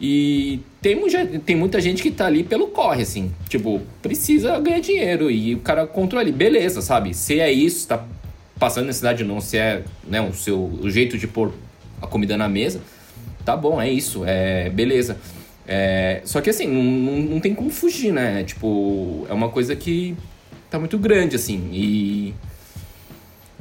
E 0.00 0.60
tem, 0.82 1.00
tem 1.40 1.56
muita 1.56 1.80
gente 1.80 2.02
que 2.02 2.10
tá 2.10 2.26
ali 2.26 2.42
pelo 2.42 2.68
corre, 2.68 3.02
assim. 3.02 3.32
Tipo, 3.48 3.80
precisa 4.02 4.58
ganhar 4.58 4.80
dinheiro 4.80 5.30
e 5.30 5.54
o 5.54 5.60
cara 5.60 5.86
controla 5.86 6.22
ali. 6.22 6.32
Beleza, 6.32 6.82
sabe? 6.82 7.14
Se 7.14 7.40
é 7.40 7.50
isso, 7.50 7.88
tá 7.88 8.04
passando 8.58 8.86
necessidade 8.86 9.22
ou 9.22 9.28
não, 9.28 9.40
se 9.40 9.56
é 9.56 9.82
né, 10.06 10.20
o 10.20 10.32
seu 10.34 10.58
o 10.58 10.90
jeito 10.90 11.18
de 11.18 11.26
pôr 11.26 11.52
a 12.00 12.06
comida 12.06 12.36
na 12.36 12.48
mesa, 12.48 12.80
tá 13.44 13.56
bom, 13.56 13.80
é 13.80 13.90
isso, 13.90 14.22
é 14.26 14.70
beleza. 14.70 15.18
É, 15.68 16.20
só 16.24 16.40
que 16.40 16.48
assim, 16.48 16.66
não, 16.66 17.32
não 17.32 17.40
tem 17.40 17.54
como 17.54 17.70
fugir, 17.70 18.12
né? 18.12 18.44
Tipo, 18.44 19.26
é 19.28 19.32
uma 19.32 19.48
coisa 19.48 19.74
que 19.74 20.16
tá 20.70 20.78
muito 20.78 20.98
grande, 20.98 21.36
assim. 21.36 21.68
E. 21.72 22.34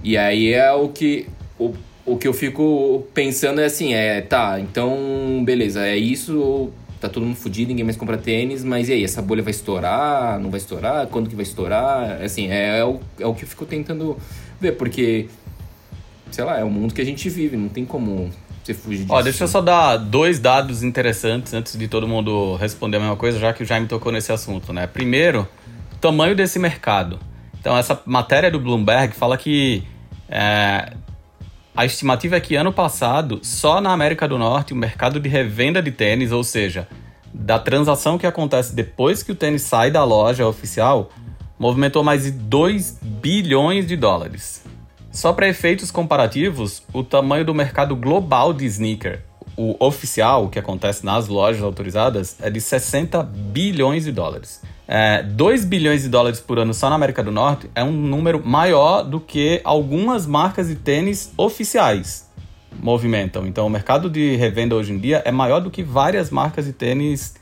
E 0.03 0.17
aí 0.17 0.53
é 0.53 0.71
o 0.71 0.89
que. 0.89 1.27
O, 1.57 1.73
o 2.05 2.17
que 2.17 2.27
eu 2.27 2.33
fico 2.33 3.05
pensando 3.13 3.59
é 3.59 3.65
assim, 3.65 3.93
é, 3.93 4.21
tá, 4.21 4.59
então, 4.59 5.41
beleza, 5.43 5.85
é 5.85 5.97
isso, 5.97 6.71
tá 7.01 7.09
todo 7.09 7.25
mundo 7.25 7.35
fudido, 7.35 7.69
ninguém 7.69 7.83
mais 7.83 7.97
compra 7.97 8.17
tênis, 8.17 8.63
mas 8.63 8.89
e 8.89 8.93
aí, 8.93 9.03
essa 9.03 9.21
bolha 9.21 9.41
vai 9.41 9.51
estourar, 9.51 10.39
não 10.39 10.51
vai 10.51 10.59
estourar, 10.59 11.07
quando 11.07 11.29
que 11.29 11.35
vai 11.35 11.43
estourar? 11.43 12.21
Assim, 12.21 12.49
é, 12.51 12.79
é, 12.79 12.85
o, 12.85 12.99
é 13.19 13.25
o 13.25 13.33
que 13.33 13.43
eu 13.43 13.47
fico 13.47 13.65
tentando 13.65 14.17
ver, 14.61 14.73
porque, 14.73 15.27
sei 16.29 16.43
lá, 16.43 16.59
é 16.59 16.63
o 16.63 16.69
mundo 16.69 16.93
que 16.93 17.01
a 17.01 17.05
gente 17.05 17.27
vive, 17.27 17.57
não 17.57 17.69
tem 17.69 17.85
como 17.85 18.29
você 18.63 18.73
fugir 18.73 19.01
disso. 19.01 19.13
Ó, 19.13 19.21
deixa 19.21 19.43
eu 19.43 19.47
só 19.47 19.61
dar 19.61 19.97
dois 19.97 20.39
dados 20.39 20.83
interessantes 20.83 21.53
antes 21.53 21.75
de 21.75 21.87
todo 21.87 22.07
mundo 22.07 22.55
responder 22.55 22.97
a 22.97 22.99
mesma 22.99 23.15
coisa, 23.15 23.39
já 23.39 23.51
que 23.51 23.63
o 23.63 23.65
Jaime 23.65 23.87
tocou 23.87 24.11
nesse 24.11 24.31
assunto, 24.31 24.71
né? 24.71 24.85
Primeiro, 24.85 25.47
tamanho 25.99 26.35
desse 26.35 26.59
mercado. 26.59 27.19
Então, 27.59 27.75
essa 27.75 27.99
matéria 28.05 28.51
do 28.51 28.59
Bloomberg 28.59 29.15
fala 29.15 29.37
que 29.37 29.83
é, 30.29 30.93
a 31.75 31.85
estimativa 31.85 32.37
é 32.37 32.39
que 32.39 32.55
ano 32.55 32.71
passado, 32.71 33.39
só 33.43 33.81
na 33.81 33.91
América 33.91 34.27
do 34.27 34.37
Norte, 34.37 34.71
o 34.71 34.77
mercado 34.77 35.19
de 35.19 35.27
revenda 35.27 35.81
de 35.81 35.91
tênis, 35.91 36.31
ou 36.31 36.41
seja, 36.41 36.87
da 37.33 37.59
transação 37.59 38.17
que 38.17 38.25
acontece 38.25 38.73
depois 38.73 39.21
que 39.21 39.33
o 39.33 39.35
tênis 39.35 39.63
sai 39.63 39.91
da 39.91 40.03
loja 40.05 40.47
oficial, 40.47 41.09
movimentou 41.59 42.01
mais 42.01 42.23
de 42.23 42.31
2 42.31 42.99
bilhões 43.01 43.85
de 43.85 43.97
dólares. 43.97 44.63
Só 45.11 45.33
para 45.33 45.49
efeitos 45.49 45.91
comparativos, 45.91 46.81
o 46.93 47.03
tamanho 47.03 47.43
do 47.43 47.53
mercado 47.53 47.93
global 47.93 48.53
de 48.53 48.65
sneaker, 48.65 49.21
o 49.57 49.75
oficial, 49.79 50.47
que 50.47 50.59
acontece 50.59 51.05
nas 51.05 51.27
lojas 51.27 51.61
autorizadas, 51.61 52.37
é 52.41 52.49
de 52.49 52.61
60 52.61 53.21
bilhões 53.23 54.05
de 54.05 54.13
dólares. 54.13 54.61
É, 54.87 55.23
2 55.23 55.65
bilhões 55.65 56.03
de 56.03 56.09
dólares 56.09 56.39
por 56.39 56.59
ano 56.59 56.73
só 56.73 56.89
na 56.89 56.95
América 56.95 57.23
do 57.23 57.31
Norte 57.31 57.69
é 57.73 57.83
um 57.83 57.91
número 57.91 58.45
maior 58.45 59.03
do 59.03 59.19
que 59.19 59.59
algumas 59.63 60.27
marcas 60.27 60.67
de 60.67 60.75
tênis 60.75 61.33
oficiais 61.37 62.29
movimentam. 62.71 63.47
Então, 63.47 63.65
o 63.65 63.69
mercado 63.69 64.09
de 64.09 64.35
revenda 64.35 64.75
hoje 64.75 64.93
em 64.93 64.99
dia 64.99 65.21
é 65.25 65.31
maior 65.31 65.59
do 65.59 65.71
que 65.71 65.81
várias 65.81 66.29
marcas 66.29 66.65
de 66.65 66.73
tênis 66.73 67.35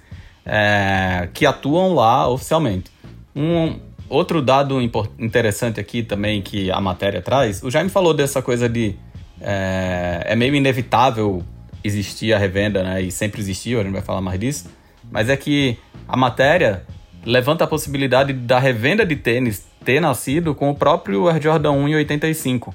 é, 0.46 1.28
que 1.34 1.46
atuam 1.46 1.94
lá 1.94 2.28
oficialmente. 2.30 2.92
Um, 3.36 3.80
Outro 4.14 4.44
dado 4.44 4.80
interessante 5.18 5.80
aqui 5.80 6.04
também 6.04 6.40
que 6.40 6.70
a 6.70 6.80
matéria 6.80 7.20
traz, 7.20 7.64
o 7.64 7.72
Jaime 7.72 7.90
falou 7.90 8.14
dessa 8.14 8.44
coisa 8.44 8.70
de 8.70 8.96
é, 9.42 10.24
é, 10.28 10.36
meio 10.36 10.54
inevitável 10.54 11.44
existir 11.84 12.32
a 12.32 12.38
revenda, 12.38 12.84
né? 12.84 13.02
E 13.02 13.12
sempre 13.12 13.42
existiu, 13.42 13.80
a 13.80 13.84
gente 13.84 13.94
vai 13.94 14.04
falar 14.04 14.22
mais 14.22 14.40
disso. 14.40 14.70
Mas 15.10 15.30
é 15.30 15.36
que 15.36 15.80
a 16.08 16.16
matéria 16.16 16.86
levanta 17.26 17.64
a 17.64 17.68
possibilidade 17.68 18.34
da 18.34 18.60
revenda 18.60 19.06
de 19.06 19.16
tênis 19.16 19.66
ter 19.84 20.00
nascido 20.00 20.54
com 20.56 20.70
o 20.70 20.76
próprio 20.76 21.28
Air 21.28 21.42
Jordan 21.42 21.72
1 21.72 21.88
em 21.90 21.96
85. 21.96 22.74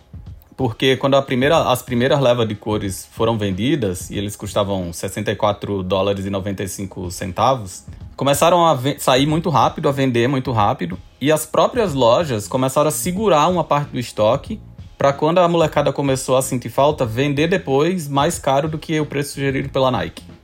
Porque 0.57 0.97
quando 0.97 1.21
primeira, 1.23 1.71
as 1.71 1.83
primeiras 1.83 2.21
levas 2.21 2.49
de 2.49 2.55
cores 2.55 3.09
foram 3.13 3.39
vendidas 3.39 4.11
e 4.11 4.19
eles 4.19 4.35
custavam 4.35 4.93
64 4.93 5.85
dólares 5.85 6.27
e 6.27 6.31
95 6.31 7.11
centavos, 7.13 7.85
começaram 8.17 8.67
a 8.67 8.77
sair 8.99 9.27
muito 9.27 9.51
rápido, 9.51 9.89
a 9.89 9.93
vender 9.93 10.27
muito 10.27 10.51
rápido, 10.51 10.99
e 11.21 11.31
as 11.31 11.47
próprias 11.47 11.95
lojas 11.95 12.49
começaram 12.49 12.89
a 12.89 12.91
segurar 12.91 13.47
uma 13.47 13.63
parte 13.63 13.91
do 13.91 14.01
estoque 14.01 14.61
para 14.99 15.13
quando 15.13 15.39
a 15.39 15.47
molecada 15.47 15.93
começou 15.93 16.37
a 16.37 16.43
sentir 16.43 16.71
falta, 16.71 17.07
vender 17.07 17.47
depois 17.47 18.09
mais 18.09 18.37
caro 18.37 18.69
do 18.69 18.79
que 18.79 18.99
o 18.99 19.07
preço 19.07 19.35
sugerido 19.35 19.69
pela 19.69 19.93
Nike. 19.93 20.38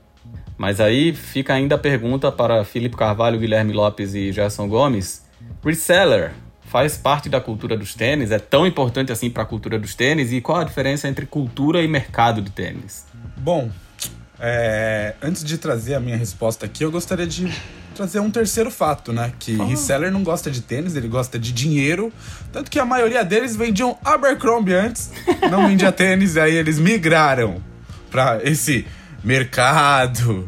Mas 0.57 0.81
aí 0.81 1.13
fica 1.13 1.55
ainda 1.55 1.75
a 1.75 1.79
pergunta 1.79 2.31
para 2.31 2.65
Felipe 2.65 2.97
Carvalho, 2.97 3.39
Guilherme 3.39 3.73
Lopes 3.73 4.15
e 4.15 4.33
Gerson 4.33 4.69
Gomes: 4.69 5.25
reseller 5.65 6.33
faz 6.75 6.97
parte 6.97 7.29
da 7.29 7.41
cultura 7.41 7.77
dos 7.77 7.95
tênis? 7.95 8.31
É 8.31 8.39
tão 8.39 8.67
importante 8.67 9.13
assim 9.13 9.31
para 9.31 9.43
a 9.43 9.47
cultura 9.47 9.79
dos 9.79 9.95
tênis? 9.95 10.33
E 10.33 10.41
qual 10.41 10.59
a 10.59 10.65
diferença 10.65 11.09
entre 11.09 11.27
cultura 11.27 11.83
e 11.83 11.89
mercado 11.89 12.41
de 12.41 12.51
tênis? 12.51 13.07
Bom, 13.37 13.71
é, 14.41 15.15
antes 15.23 15.45
de 15.45 15.59
trazer 15.59 15.95
a 15.95 16.01
minha 16.01 16.17
resposta 16.17 16.67
aqui, 16.67 16.85
eu 16.85 16.91
gostaria 16.91 17.27
de 17.27 17.53
trazer 17.95 18.19
um 18.19 18.31
terceiro 18.31 18.71
fato, 18.71 19.13
né? 19.13 19.33
Que 19.39 19.57
oh. 19.57 19.65
reseller 19.65 20.11
não 20.11 20.25
gosta 20.25 20.51
de 20.51 20.61
tênis, 20.61 20.97
ele 20.97 21.09
gosta 21.09 21.39
de 21.39 21.53
dinheiro. 21.53 22.13
Tanto 22.53 22.71
que 22.71 22.79
a 22.79 22.85
maioria 22.85 23.25
deles 23.25 23.55
vendiam 23.55 23.97
Abercrombie 24.05 24.75
antes, 24.75 25.11
não 25.51 25.69
vendia 25.69 25.93
tênis, 25.93 26.35
e 26.35 26.41
aí 26.41 26.55
eles 26.55 26.79
migraram 26.79 27.63
para 28.11 28.41
esse 28.43 28.87
mercado. 29.25 30.47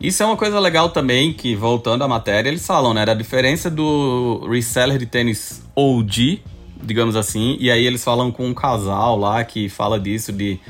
Isso 0.00 0.22
é 0.22 0.26
uma 0.26 0.36
coisa 0.36 0.60
legal 0.60 0.90
também, 0.90 1.32
que 1.32 1.56
voltando 1.56 2.04
à 2.04 2.08
matéria, 2.08 2.48
eles 2.48 2.64
falam, 2.64 2.94
né? 2.94 3.04
Da 3.04 3.14
diferença 3.14 3.68
do 3.68 4.46
reseller 4.48 4.98
de 4.98 5.06
tênis 5.06 5.62
OG, 5.74 6.42
digamos 6.82 7.16
assim, 7.16 7.56
e 7.58 7.70
aí 7.70 7.84
eles 7.84 8.04
falam 8.04 8.30
com 8.30 8.46
um 8.46 8.54
casal 8.54 9.18
lá 9.18 9.42
que 9.42 9.68
fala 9.68 9.98
disso, 9.98 10.30
de 10.30 10.60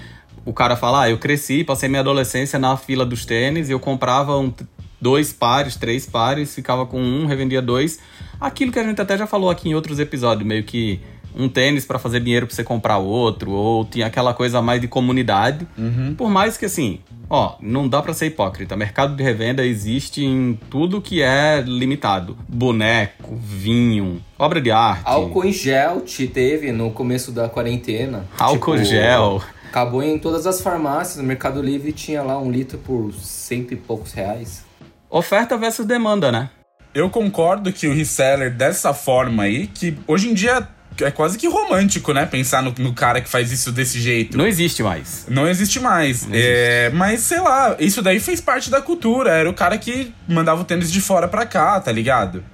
o 0.46 0.52
cara 0.52 0.76
fala, 0.76 1.02
ah, 1.02 1.10
eu 1.10 1.18
cresci, 1.18 1.62
passei 1.62 1.90
minha 1.90 2.00
adolescência 2.00 2.58
na 2.58 2.74
fila 2.76 3.04
dos 3.04 3.26
tênis, 3.26 3.68
eu 3.68 3.78
comprava 3.78 4.38
um, 4.38 4.50
dois 4.98 5.30
pares, 5.30 5.76
três 5.76 6.06
pares, 6.06 6.54
ficava 6.54 6.86
com 6.86 6.98
um, 6.98 7.26
revendia 7.26 7.60
dois. 7.60 7.98
Aquilo 8.40 8.72
que 8.72 8.78
a 8.78 8.84
gente 8.84 8.98
até 8.98 9.18
já 9.18 9.26
falou 9.26 9.50
aqui 9.50 9.68
em 9.68 9.74
outros 9.74 9.98
episódios, 9.98 10.46
meio 10.46 10.64
que 10.64 11.00
um 11.34 11.48
tênis 11.48 11.84
para 11.84 11.98
fazer 11.98 12.20
dinheiro 12.20 12.46
para 12.46 12.54
você 12.54 12.64
comprar 12.64 12.98
outro, 12.98 13.50
ou 13.50 13.84
tinha 13.84 14.06
aquela 14.06 14.34
coisa 14.34 14.60
mais 14.60 14.80
de 14.80 14.88
comunidade. 14.88 15.66
Uhum. 15.76 16.14
Por 16.14 16.28
mais 16.30 16.56
que 16.56 16.66
assim, 16.66 17.00
ó, 17.28 17.56
não 17.60 17.88
dá 17.88 18.02
para 18.02 18.12
ser 18.14 18.26
hipócrita. 18.26 18.76
Mercado 18.76 19.14
de 19.14 19.22
revenda 19.22 19.64
existe 19.64 20.24
em 20.24 20.58
tudo 20.70 21.00
que 21.00 21.22
é 21.22 21.62
limitado: 21.64 22.36
boneco, 22.48 23.36
vinho, 23.36 24.20
obra 24.38 24.60
de 24.60 24.70
arte. 24.70 25.02
Álcool 25.04 25.44
em 25.44 25.52
gel 25.52 26.00
te 26.00 26.26
teve 26.26 26.72
no 26.72 26.90
começo 26.90 27.32
da 27.32 27.48
quarentena. 27.48 28.24
Álcool 28.38 28.74
tipo, 28.74 28.84
gel. 28.84 29.42
Acabou 29.68 30.02
em 30.02 30.18
todas 30.18 30.46
as 30.46 30.62
farmácias, 30.62 31.18
no 31.18 31.24
Mercado 31.24 31.60
Livre 31.60 31.92
tinha 31.92 32.22
lá 32.22 32.38
um 32.38 32.50
litro 32.50 32.78
por 32.78 33.12
cento 33.12 33.74
e 33.74 33.76
poucos 33.76 34.12
reais. 34.12 34.64
Oferta 35.10 35.56
versus 35.56 35.84
demanda, 35.84 36.32
né? 36.32 36.50
Eu 36.94 37.10
concordo 37.10 37.70
que 37.70 37.86
o 37.86 37.94
reseller 37.94 38.50
dessa 38.50 38.94
forma 38.94 39.42
aí, 39.42 39.66
que 39.66 39.96
hoje 40.06 40.30
em 40.30 40.34
dia 40.34 40.66
é 41.00 41.10
quase 41.10 41.38
que 41.38 41.48
romântico, 41.48 42.12
né? 42.12 42.26
Pensar 42.26 42.62
no, 42.62 42.74
no, 42.78 42.92
cara 42.92 43.20
que 43.20 43.28
faz 43.28 43.52
isso 43.52 43.70
desse 43.72 44.00
jeito. 44.00 44.36
Não 44.36 44.46
existe 44.46 44.82
mais. 44.82 45.26
Não 45.28 45.46
existe 45.46 45.80
mais. 45.80 46.26
Não 46.26 46.34
é, 46.34 46.82
existe. 46.86 46.96
Mas, 46.96 47.20
sei 47.20 47.40
lá, 47.40 47.76
isso 47.78 48.02
daí 48.02 48.20
fez 48.20 48.40
parte 48.40 48.70
da 48.70 48.80
cultura. 48.80 49.30
Era 49.30 49.48
o 49.48 49.54
cara 49.54 49.78
que 49.78 50.12
mandava 50.26 50.62
o 50.62 50.64
tênis 50.64 50.90
de 50.90 51.00
fora 51.00 51.28
pra 51.28 51.46
cá, 51.46 51.80
tá 51.80 51.92
ligado? 51.92 52.44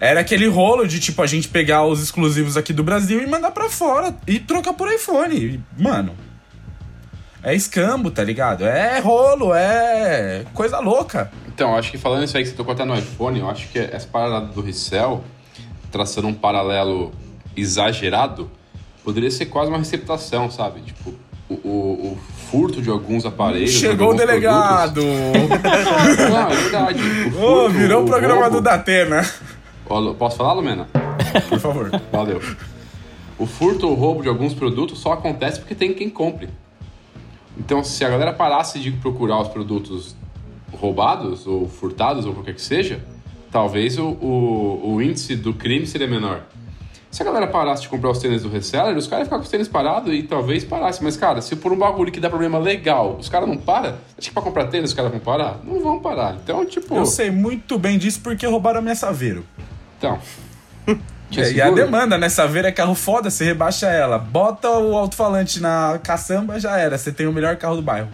Era 0.00 0.20
aquele 0.20 0.46
rolo 0.48 0.86
de, 0.86 0.98
tipo, 0.98 1.22
a 1.22 1.26
gente 1.26 1.48
pegar 1.48 1.84
os 1.84 2.02
exclusivos 2.02 2.56
aqui 2.56 2.72
do 2.72 2.82
Brasil 2.82 3.22
e 3.22 3.26
mandar 3.26 3.50
pra 3.50 3.68
fora 3.68 4.14
e 4.26 4.38
trocar 4.38 4.72
por 4.72 4.92
iPhone. 4.92 5.62
Mano, 5.78 6.14
é 7.42 7.54
escambo, 7.54 8.10
tá 8.10 8.24
ligado? 8.24 8.64
É 8.64 8.98
rolo, 9.00 9.54
é 9.54 10.44
coisa 10.54 10.78
louca. 10.80 11.30
Então, 11.46 11.76
acho 11.76 11.90
que 11.90 11.98
falando 11.98 12.24
isso 12.24 12.36
aí 12.36 12.42
que 12.42 12.48
você 12.48 12.56
tocou 12.56 12.72
até 12.72 12.84
no 12.84 12.96
iPhone, 12.96 13.38
eu 13.38 13.48
acho 13.48 13.68
que 13.68 13.78
essa 13.78 14.08
parada 14.08 14.46
do 14.46 14.60
resell, 14.60 15.22
traçando 15.92 16.26
um 16.26 16.34
paralelo 16.34 17.12
exagerado, 17.56 18.50
poderia 19.04 19.30
ser 19.30 19.46
quase 19.46 19.70
uma 19.70 19.78
receptação, 19.78 20.50
sabe? 20.50 20.80
Tipo, 20.82 21.14
o, 21.48 21.54
o, 21.54 21.68
o 22.12 22.18
furto 22.50 22.80
de 22.80 22.88
alguns 22.90 23.24
aparelhos. 23.26 23.70
Chegou 23.70 24.08
o 24.08 24.10
alguns 24.12 24.26
delegado! 24.26 25.00
produtos- 25.02 26.28
Não, 26.30 26.50
é 26.50 26.54
verdade. 26.56 27.00
O 27.02 27.28
Ô, 27.28 27.30
furto, 27.64 27.70
virou 27.70 28.00
o 28.00 28.04
o 28.04 28.08
programa 28.08 28.42
roubo- 28.42 28.56
do 28.56 28.62
Datena. 28.62 29.28
Ó, 29.88 30.14
Posso 30.14 30.36
falar, 30.38 30.52
Lumena? 30.54 30.88
Por 31.48 31.58
favor. 31.60 31.90
Valeu. 32.10 32.40
O 33.38 33.46
furto 33.46 33.88
ou 33.88 33.94
roubo 33.94 34.22
de 34.22 34.28
alguns 34.28 34.54
produtos 34.54 34.98
só 35.00 35.12
acontece 35.12 35.58
porque 35.60 35.74
tem 35.74 35.92
quem 35.92 36.08
compre. 36.08 36.48
Então, 37.58 37.84
se 37.84 38.04
a 38.04 38.08
galera 38.08 38.32
parasse 38.32 38.78
de 38.78 38.90
procurar 38.92 39.40
os 39.40 39.48
produtos 39.48 40.16
roubados 40.72 41.46
ou 41.46 41.68
furtados 41.68 42.24
ou 42.26 42.32
qualquer 42.32 42.54
que 42.54 42.62
seja, 42.62 43.00
talvez 43.50 43.98
o, 43.98 44.06
o, 44.06 44.94
o 44.94 45.02
índice 45.02 45.36
do 45.36 45.52
crime 45.52 45.86
seria 45.86 46.08
menor. 46.08 46.42
Se 47.14 47.22
a 47.22 47.24
galera 47.24 47.46
parasse 47.46 47.82
de 47.82 47.88
comprar 47.88 48.10
os 48.10 48.18
tênis 48.18 48.42
do 48.42 48.48
reseller, 48.48 48.96
os 48.96 49.06
caras 49.06 49.20
iam 49.20 49.26
ficar 49.26 49.36
com 49.36 49.44
os 49.44 49.48
tênis 49.48 49.68
parados 49.68 50.12
e 50.12 50.24
talvez 50.24 50.64
parasse. 50.64 51.00
Mas, 51.00 51.16
cara, 51.16 51.40
se 51.40 51.54
por 51.54 51.72
um 51.72 51.76
bagulho 51.78 52.10
que 52.10 52.18
dá 52.18 52.28
problema 52.28 52.58
legal, 52.58 53.16
os 53.20 53.28
caras 53.28 53.48
não 53.48 53.56
param, 53.56 53.94
acho 54.18 54.30
que 54.30 54.34
pra 54.34 54.42
comprar 54.42 54.66
tênis 54.66 54.90
os 54.90 54.96
caras 54.96 55.12
vão 55.12 55.20
parar? 55.20 55.60
Não 55.62 55.78
vão 55.78 56.00
parar. 56.00 56.34
Então, 56.42 56.66
tipo. 56.66 56.92
Eu 56.92 57.06
sei 57.06 57.30
muito 57.30 57.78
bem 57.78 57.98
disso 57.98 58.18
porque 58.20 58.44
roubaram 58.48 58.80
a 58.80 58.82
minha 58.82 58.96
Saveiro. 58.96 59.44
Então. 59.96 60.18
É, 61.36 61.52
e 61.54 61.62
a 61.62 61.70
demanda, 61.70 62.18
né? 62.18 62.28
Saveiro 62.28 62.66
é 62.66 62.72
carro 62.72 62.96
foda, 62.96 63.30
você 63.30 63.44
rebaixa 63.44 63.86
ela. 63.86 64.18
Bota 64.18 64.68
o 64.70 64.96
alto-falante 64.96 65.60
na 65.60 66.00
caçamba, 66.02 66.58
já 66.58 66.76
era. 66.76 66.98
Você 66.98 67.12
tem 67.12 67.28
o 67.28 67.32
melhor 67.32 67.54
carro 67.54 67.76
do 67.76 67.82
bairro. 67.82 68.08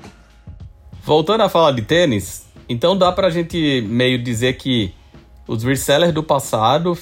Voltando 1.03 1.42
a 1.42 1.48
falar 1.48 1.72
de 1.72 1.80
tênis, 1.80 2.44
então 2.68 2.94
dá 2.94 3.11
pra 3.11 3.30
gente 3.30 3.80
meio 3.88 4.22
dizer 4.22 4.59
que 4.59 4.92
os 5.48 5.64
resellers 5.64 6.12
do 6.12 6.22
passado 6.22 6.98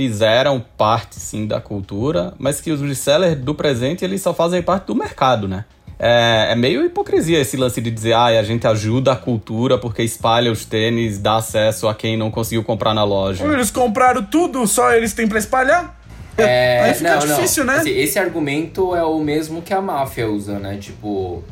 fizeram 0.00 0.64
parte 0.78 1.16
sim 1.16 1.46
da 1.46 1.60
cultura, 1.60 2.32
mas 2.38 2.58
que 2.58 2.70
os 2.70 2.80
resellers 2.80 3.38
do 3.38 3.54
presente 3.54 4.02
eles 4.02 4.22
só 4.22 4.32
fazem 4.32 4.62
parte 4.62 4.86
do 4.86 4.94
mercado, 4.94 5.46
né? 5.46 5.66
É, 5.98 6.52
é 6.52 6.56
meio 6.56 6.82
hipocrisia 6.86 7.38
esse 7.38 7.54
lance 7.58 7.82
de 7.82 7.90
dizer, 7.90 8.14
ah, 8.14 8.28
a 8.28 8.42
gente 8.42 8.66
ajuda 8.66 9.12
a 9.12 9.16
cultura 9.16 9.76
porque 9.76 10.02
espalha 10.02 10.50
os 10.50 10.64
tênis, 10.64 11.18
dá 11.18 11.36
acesso 11.36 11.86
a 11.86 11.94
quem 11.94 12.16
não 12.16 12.30
conseguiu 12.30 12.64
comprar 12.64 12.94
na 12.94 13.04
loja. 13.04 13.44
Eles 13.44 13.70
compraram 13.70 14.22
tudo, 14.22 14.66
só 14.66 14.90
eles 14.94 15.12
têm 15.12 15.28
pra 15.28 15.38
espalhar? 15.38 16.00
É, 16.38 16.80
Aí 16.80 16.94
fica 16.94 17.16
não, 17.16 17.26
não. 17.26 17.36
difícil, 17.36 17.66
né? 17.66 17.76
Assim, 17.76 17.90
esse 17.90 18.18
argumento 18.18 18.96
é 18.96 19.04
o 19.04 19.18
mesmo 19.18 19.60
que 19.60 19.74
a 19.74 19.82
máfia 19.82 20.30
usa, 20.30 20.58
né? 20.58 20.78
Tipo, 20.80 21.44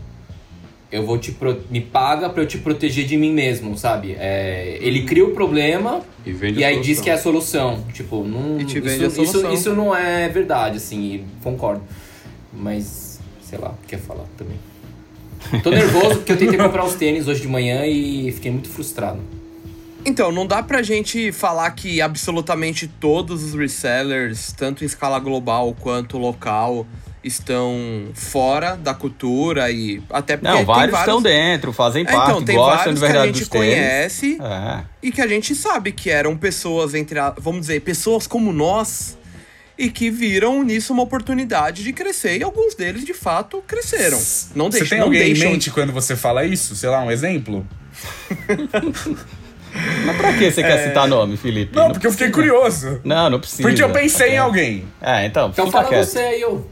eu 0.91 1.05
vou 1.05 1.19
te 1.19 1.33
pro- 1.33 1.61
me 1.71 1.81
paga 1.81 2.29
pra 2.31 2.43
eu 2.43 2.47
te 2.47 2.59
proteger 2.59 3.05
de 3.07 3.17
mim 3.17 3.33
mesmo, 3.33 3.77
sabe? 3.77 4.17
É, 4.19 4.79
ele 4.81 5.03
cria 5.05 5.25
o 5.25 5.33
problema 5.33 6.01
E, 6.25 6.33
vende 6.33 6.61
e 6.61 6.65
aí 6.65 6.81
diz 6.81 7.01
que 7.01 7.11
é 7.11 7.13
a 7.15 7.19
solução. 7.19 7.85
Tipo, 7.93 8.25
não, 8.25 8.59
E 8.61 8.65
te 8.65 8.79
isso, 8.79 8.83
vende 8.83 9.05
a 9.05 9.07
isso, 9.09 9.17
solução. 9.17 9.53
isso 9.53 9.75
não 9.75 9.95
é 9.95 10.29
verdade, 10.29 10.79
assim, 10.79 11.15
e 11.15 11.25
concordo. 11.43 11.83
Mas, 12.53 13.21
sei 13.43 13.59
lá, 13.59 13.75
quer 13.87 13.99
falar 13.99 14.25
também. 14.37 14.57
Tô 15.63 15.71
nervoso 15.71 16.17
porque 16.17 16.33
eu 16.33 16.37
tentei 16.37 16.59
comprar 16.59 16.85
os 16.85 16.95
tênis 16.95 17.29
hoje 17.29 17.41
de 17.43 17.49
manhã 17.49 17.87
e 17.87 18.33
fiquei 18.33 18.51
muito 18.51 18.69
frustrado. 18.69 19.21
Então, 20.05 20.33
não 20.33 20.47
dá 20.47 20.63
pra 20.63 20.81
gente 20.83 21.33
falar 21.33 21.71
que 21.73 22.01
absolutamente 22.01 22.89
todos 22.89 23.43
os 23.45 23.55
resellers, 23.55 24.53
tanto 24.53 24.83
em 24.83 24.87
escala 24.87 25.19
global 25.19 25.75
quanto 25.79 26.17
local, 26.19 26.87
estão 27.29 28.07
fora 28.15 28.75
da 28.77 28.93
cultura 28.93 29.71
e 29.71 30.03
até 30.11 30.37
porque 30.37 30.49
Não, 30.51 30.57
tem 30.59 30.67
vários 30.67 30.99
estão 30.99 31.23
dentro, 31.23 31.73
fazem 31.73 32.03
É, 32.03 32.11
parte, 32.13 32.31
então, 32.31 32.43
tem 32.43 32.57
gostam 32.57 32.77
vários 32.77 32.95
de 32.95 33.01
que 33.01 33.07
a 33.07 33.09
verdade 33.13 33.39
gente 33.39 33.49
conhece 33.51 34.39
É. 34.41 34.81
e 35.03 35.13
que 35.13 35.21
a 35.21 35.27
gente 35.29 35.55
sabe 35.55 35.93
que 35.93 36.11
eram 36.11 36.37
pessoas 36.37 36.95
entre, 36.95 37.19
a, 37.19 37.31
vamos 37.39 37.61
dizer, 37.63 37.81
pessoas 37.83 38.27
como 38.27 38.53
nós 38.53 39.17
e 39.79 39.89
que 39.91 40.11
viram 40.11 40.65
nisso 40.65 40.93
uma 40.93 41.05
oportunidade 41.05 41.85
de 41.85 41.93
crescer 41.93 42.39
e 42.39 42.43
alguns 42.43 42.75
deles 42.75 43.05
de 43.05 43.15
fato 43.15 43.63
cresceram. 43.65 44.19
Não 44.55 44.67
Você 44.71 44.79
deixam, 44.81 44.89
tem 44.89 44.99
não 44.99 45.07
alguém 45.07 45.25
deixam 45.27 45.49
em 45.49 45.53
mente 45.53 45.71
quando 45.71 45.93
você 45.93 46.17
fala 46.17 46.45
isso? 46.45 46.75
Sei 46.75 46.89
lá, 46.89 47.01
um 47.05 47.11
exemplo? 47.13 47.65
Mas 50.07 50.17
pra 50.17 50.33
que 50.33 50.51
você 50.51 50.63
quer 50.63 50.89
citar 50.89 51.07
nome, 51.07 51.37
Felipe? 51.37 51.77
Não, 51.77 51.93
porque 51.93 52.07
eu 52.07 52.11
fiquei 52.11 52.31
precisa. 52.31 52.51
curioso. 52.51 53.01
Não, 53.05 53.31
não 53.31 53.39
precisa. 53.39 53.63
Porque 53.63 53.83
eu 53.83 53.91
pensei 53.91 54.31
em 54.31 54.35
É. 54.35 54.39
alguém. 54.39 54.85
É, 55.01 55.27
então, 55.27 55.51
Então 55.51 55.67
fica 55.67 55.79
fala 55.79 55.89
quieto. 55.91 56.07
você 56.07 56.19
aí, 56.19 56.45
ô. 56.45 56.63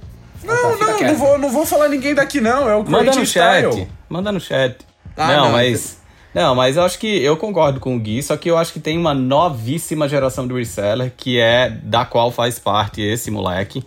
Não, 0.45 0.78
tá, 0.78 0.87
fica 0.95 1.01
não, 1.03 1.12
não 1.12 1.16
vou, 1.18 1.39
não 1.39 1.51
vou 1.51 1.66
falar 1.66 1.89
ninguém 1.89 2.14
daqui, 2.14 2.41
não. 2.41 2.68
É 2.68 2.74
o 2.76 2.84
Manda 2.89 3.12
no 3.12 3.26
chat. 3.26 3.64
Style. 3.66 3.89
Manda 4.09 4.32
no 4.32 4.41
chat. 4.41 4.76
Ah, 5.16 5.28
não, 5.28 5.45
não, 5.47 5.53
mas. 5.53 5.99
Não, 6.34 6.55
mas 6.55 6.76
eu 6.76 6.82
acho 6.82 6.99
que 6.99 7.07
eu 7.22 7.34
concordo 7.39 7.80
com 7.80 7.97
o 7.97 7.99
Gui, 7.99 8.22
só 8.22 8.37
que 8.37 8.51
eu 8.51 8.59
acho 8.59 8.70
que 8.72 8.78
tem 8.80 8.99
uma 8.99 9.14
novíssima 9.14 10.07
geração 10.07 10.47
do 10.47 10.57
reseller, 10.59 11.11
que 11.16 11.41
é 11.41 11.70
da 11.70 12.05
qual 12.05 12.30
faz 12.30 12.59
parte 12.59 13.01
esse 13.01 13.30
moleque, 13.30 13.82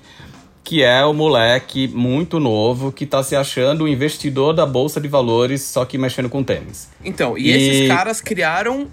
que 0.63 0.81
é 0.81 1.05
o 1.05 1.13
moleque 1.13 1.87
muito 1.87 2.39
novo 2.39 2.91
que 2.91 3.05
tá 3.05 3.21
se 3.21 3.35
achando 3.35 3.83
o 3.83 3.87
investidor 3.87 4.53
da 4.53 4.65
bolsa 4.65 4.99
de 4.99 5.07
valores, 5.07 5.61
só 5.61 5.85
que 5.85 5.95
mexendo 5.95 6.27
com 6.27 6.43
tênis. 6.43 6.89
Então, 7.05 7.37
e, 7.37 7.49
E- 7.49 7.51
esses 7.51 7.87
caras 7.87 8.19
criaram 8.19 8.87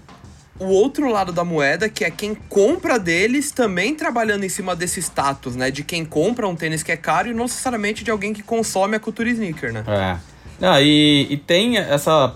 o 0.59 0.65
outro 0.65 1.09
lado 1.11 1.31
da 1.31 1.43
moeda, 1.43 1.87
que 1.87 2.03
é 2.03 2.11
quem 2.11 2.35
compra 2.35 2.97
deles 2.97 3.51
também 3.51 3.95
trabalhando 3.95 4.43
em 4.43 4.49
cima 4.49 4.75
desse 4.75 4.99
status, 4.99 5.55
né? 5.55 5.69
De 5.69 5.83
quem 5.83 6.03
compra 6.03 6.47
um 6.47 6.55
tênis 6.55 6.83
que 6.83 6.91
é 6.91 6.97
caro 6.97 7.29
e 7.29 7.33
não 7.33 7.43
necessariamente 7.43 8.03
de 8.03 8.11
alguém 8.11 8.33
que 8.33 8.41
consome 8.41 8.95
a 8.95 8.99
cultura 8.99 9.29
sneaker, 9.29 9.71
né? 9.71 9.83
É. 9.87 10.17
Não, 10.59 10.79
e, 10.81 11.27
e 11.29 11.37
tem 11.37 11.77
essa. 11.77 12.35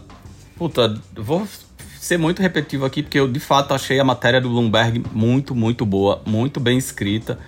Puta, 0.56 1.00
vou 1.16 1.48
ser 2.00 2.18
muito 2.18 2.42
repetitivo 2.42 2.86
aqui, 2.86 3.02
porque 3.02 3.20
eu 3.20 3.28
de 3.28 3.40
fato 3.40 3.74
achei 3.74 4.00
a 4.00 4.04
matéria 4.04 4.40
do 4.40 4.50
Bloomberg 4.50 5.04
muito, 5.12 5.56
muito 5.56 5.86
boa, 5.86 6.22
muito 6.26 6.60
bem 6.60 6.78
escrita. 6.78 7.40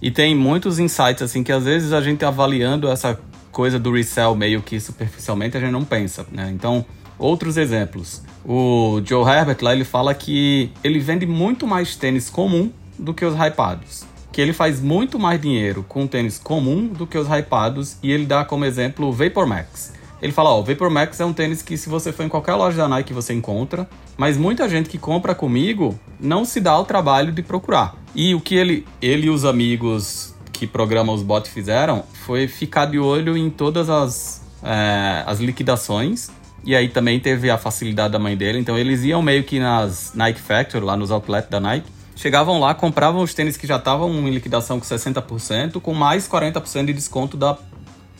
E 0.00 0.10
tem 0.10 0.34
muitos 0.34 0.78
insights, 0.78 1.22
assim, 1.22 1.44
que 1.44 1.52
às 1.52 1.64
vezes 1.64 1.92
a 1.92 2.00
gente 2.00 2.24
avaliando 2.24 2.88
essa 2.88 3.18
coisa 3.52 3.78
do 3.78 3.92
resell 3.92 4.34
meio 4.34 4.62
que 4.62 4.80
superficialmente, 4.80 5.56
a 5.56 5.60
gente 5.60 5.70
não 5.70 5.84
pensa, 5.84 6.26
né? 6.32 6.50
Então, 6.52 6.84
outros 7.18 7.56
exemplos. 7.56 8.22
O 8.44 9.00
Joe 9.04 9.24
Herbert 9.28 9.58
lá, 9.62 9.72
ele 9.72 9.84
fala 9.84 10.14
que 10.14 10.70
ele 10.82 10.98
vende 10.98 11.26
muito 11.26 11.66
mais 11.66 11.96
tênis 11.96 12.28
comum 12.28 12.70
do 12.98 13.14
que 13.14 13.24
os 13.24 13.34
hypados. 13.34 14.04
Que 14.32 14.40
ele 14.40 14.52
faz 14.52 14.80
muito 14.80 15.18
mais 15.18 15.40
dinheiro 15.40 15.84
com 15.88 16.06
tênis 16.06 16.38
comum 16.38 16.86
do 16.86 17.06
que 17.06 17.16
os 17.18 17.28
hypados. 17.28 17.96
E 18.02 18.10
ele 18.10 18.26
dá 18.26 18.44
como 18.44 18.64
exemplo 18.64 19.08
o 19.08 19.12
Vapor 19.12 19.46
Max. 19.46 19.92
Ele 20.22 20.32
fala, 20.32 20.50
ó, 20.50 20.60
o 20.60 20.64
Vapor 20.64 20.88
Max 20.88 21.18
é 21.18 21.24
um 21.24 21.32
tênis 21.32 21.62
que 21.62 21.76
se 21.76 21.88
você 21.88 22.12
for 22.12 22.24
em 22.24 22.28
qualquer 22.28 22.54
loja 22.54 22.76
da 22.76 22.88
Nike 22.88 23.12
você 23.12 23.34
encontra, 23.34 23.88
mas 24.16 24.38
muita 24.38 24.68
gente 24.68 24.88
que 24.88 24.96
compra 24.96 25.34
comigo 25.34 25.98
não 26.20 26.44
se 26.44 26.60
dá 26.60 26.70
ao 26.70 26.84
trabalho 26.84 27.32
de 27.32 27.42
procurar. 27.42 27.96
E 28.14 28.32
o 28.32 28.40
que 28.40 28.54
ele, 28.54 28.86
ele 29.00 29.26
e 29.26 29.30
os 29.30 29.44
amigos 29.44 30.32
que 30.52 30.64
programam 30.64 31.12
os 31.12 31.24
bots 31.24 31.50
fizeram 31.50 32.04
foi 32.12 32.46
ficar 32.46 32.86
de 32.86 33.00
olho 33.00 33.36
em 33.36 33.50
todas 33.50 33.90
as, 33.90 34.42
é, 34.62 35.24
as 35.26 35.40
liquidações. 35.40 36.30
E 36.64 36.76
aí 36.76 36.88
também 36.88 37.18
teve 37.18 37.50
a 37.50 37.58
facilidade 37.58 38.12
da 38.12 38.18
mãe 38.18 38.36
dele, 38.36 38.58
então 38.58 38.78
eles 38.78 39.02
iam 39.02 39.20
meio 39.20 39.42
que 39.42 39.58
nas 39.58 40.12
Nike 40.14 40.40
Factory, 40.40 40.84
lá 40.84 40.96
nos 40.96 41.10
outlets 41.10 41.50
da 41.50 41.58
Nike, 41.58 41.90
chegavam 42.14 42.60
lá, 42.60 42.72
compravam 42.72 43.22
os 43.22 43.34
tênis 43.34 43.56
que 43.56 43.66
já 43.66 43.76
estavam 43.76 44.10
em 44.28 44.30
liquidação 44.30 44.78
com 44.78 44.86
60%, 44.86 45.80
com 45.80 45.92
mais 45.92 46.28
40% 46.28 46.86
de 46.86 46.92
desconto 46.92 47.36
da, 47.36 47.58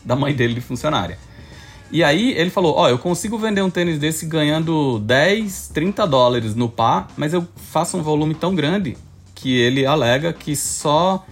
da 0.04 0.16
mãe 0.16 0.34
dele 0.34 0.54
de 0.54 0.60
funcionária. 0.60 1.18
E 1.92 2.02
aí 2.02 2.32
ele 2.32 2.50
falou, 2.50 2.74
ó, 2.76 2.88
eu 2.88 2.98
consigo 2.98 3.38
vender 3.38 3.62
um 3.62 3.70
tênis 3.70 3.98
desse 3.98 4.26
ganhando 4.26 4.98
10, 5.00 5.68
30 5.72 6.06
dólares 6.06 6.56
no 6.56 6.68
par, 6.68 7.08
mas 7.16 7.32
eu 7.32 7.46
faço 7.54 7.96
um 7.96 8.02
volume 8.02 8.34
tão 8.34 8.54
grande 8.54 8.96
que 9.36 9.56
ele 9.56 9.86
alega 9.86 10.32
que 10.32 10.56
só 10.56 11.24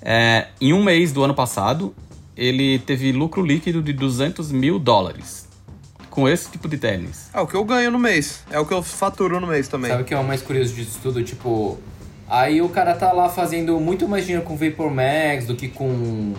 é, 0.00 0.48
em 0.60 0.72
um 0.72 0.82
mês 0.82 1.12
do 1.12 1.22
ano 1.22 1.34
passado 1.34 1.94
ele 2.36 2.78
teve 2.78 3.12
lucro 3.12 3.42
líquido 3.44 3.82
de 3.82 3.92
200 3.92 4.50
mil 4.50 4.78
dólares 4.78 5.44
com 6.14 6.28
esse 6.28 6.48
tipo 6.48 6.68
de 6.68 6.78
tênis. 6.78 7.28
É 7.34 7.40
o 7.40 7.46
que 7.46 7.56
eu 7.56 7.64
ganho 7.64 7.90
no 7.90 7.98
mês. 7.98 8.44
É 8.48 8.58
o 8.60 8.64
que 8.64 8.72
eu 8.72 8.84
faturo 8.84 9.40
no 9.40 9.48
mês 9.48 9.66
também. 9.66 9.90
Sabe 9.90 10.04
o 10.04 10.06
que 10.06 10.14
é 10.14 10.18
o 10.18 10.22
mais 10.22 10.40
curioso 10.40 10.72
disso 10.72 11.00
tudo? 11.02 11.24
Tipo, 11.24 11.76
aí 12.28 12.62
o 12.62 12.68
cara 12.68 12.94
tá 12.94 13.10
lá 13.10 13.28
fazendo 13.28 13.80
muito 13.80 14.06
mais 14.06 14.24
dinheiro 14.24 14.46
com 14.46 14.56
Vapor 14.56 14.92
Max 14.92 15.44
do 15.44 15.56
que 15.56 15.66
com 15.66 16.32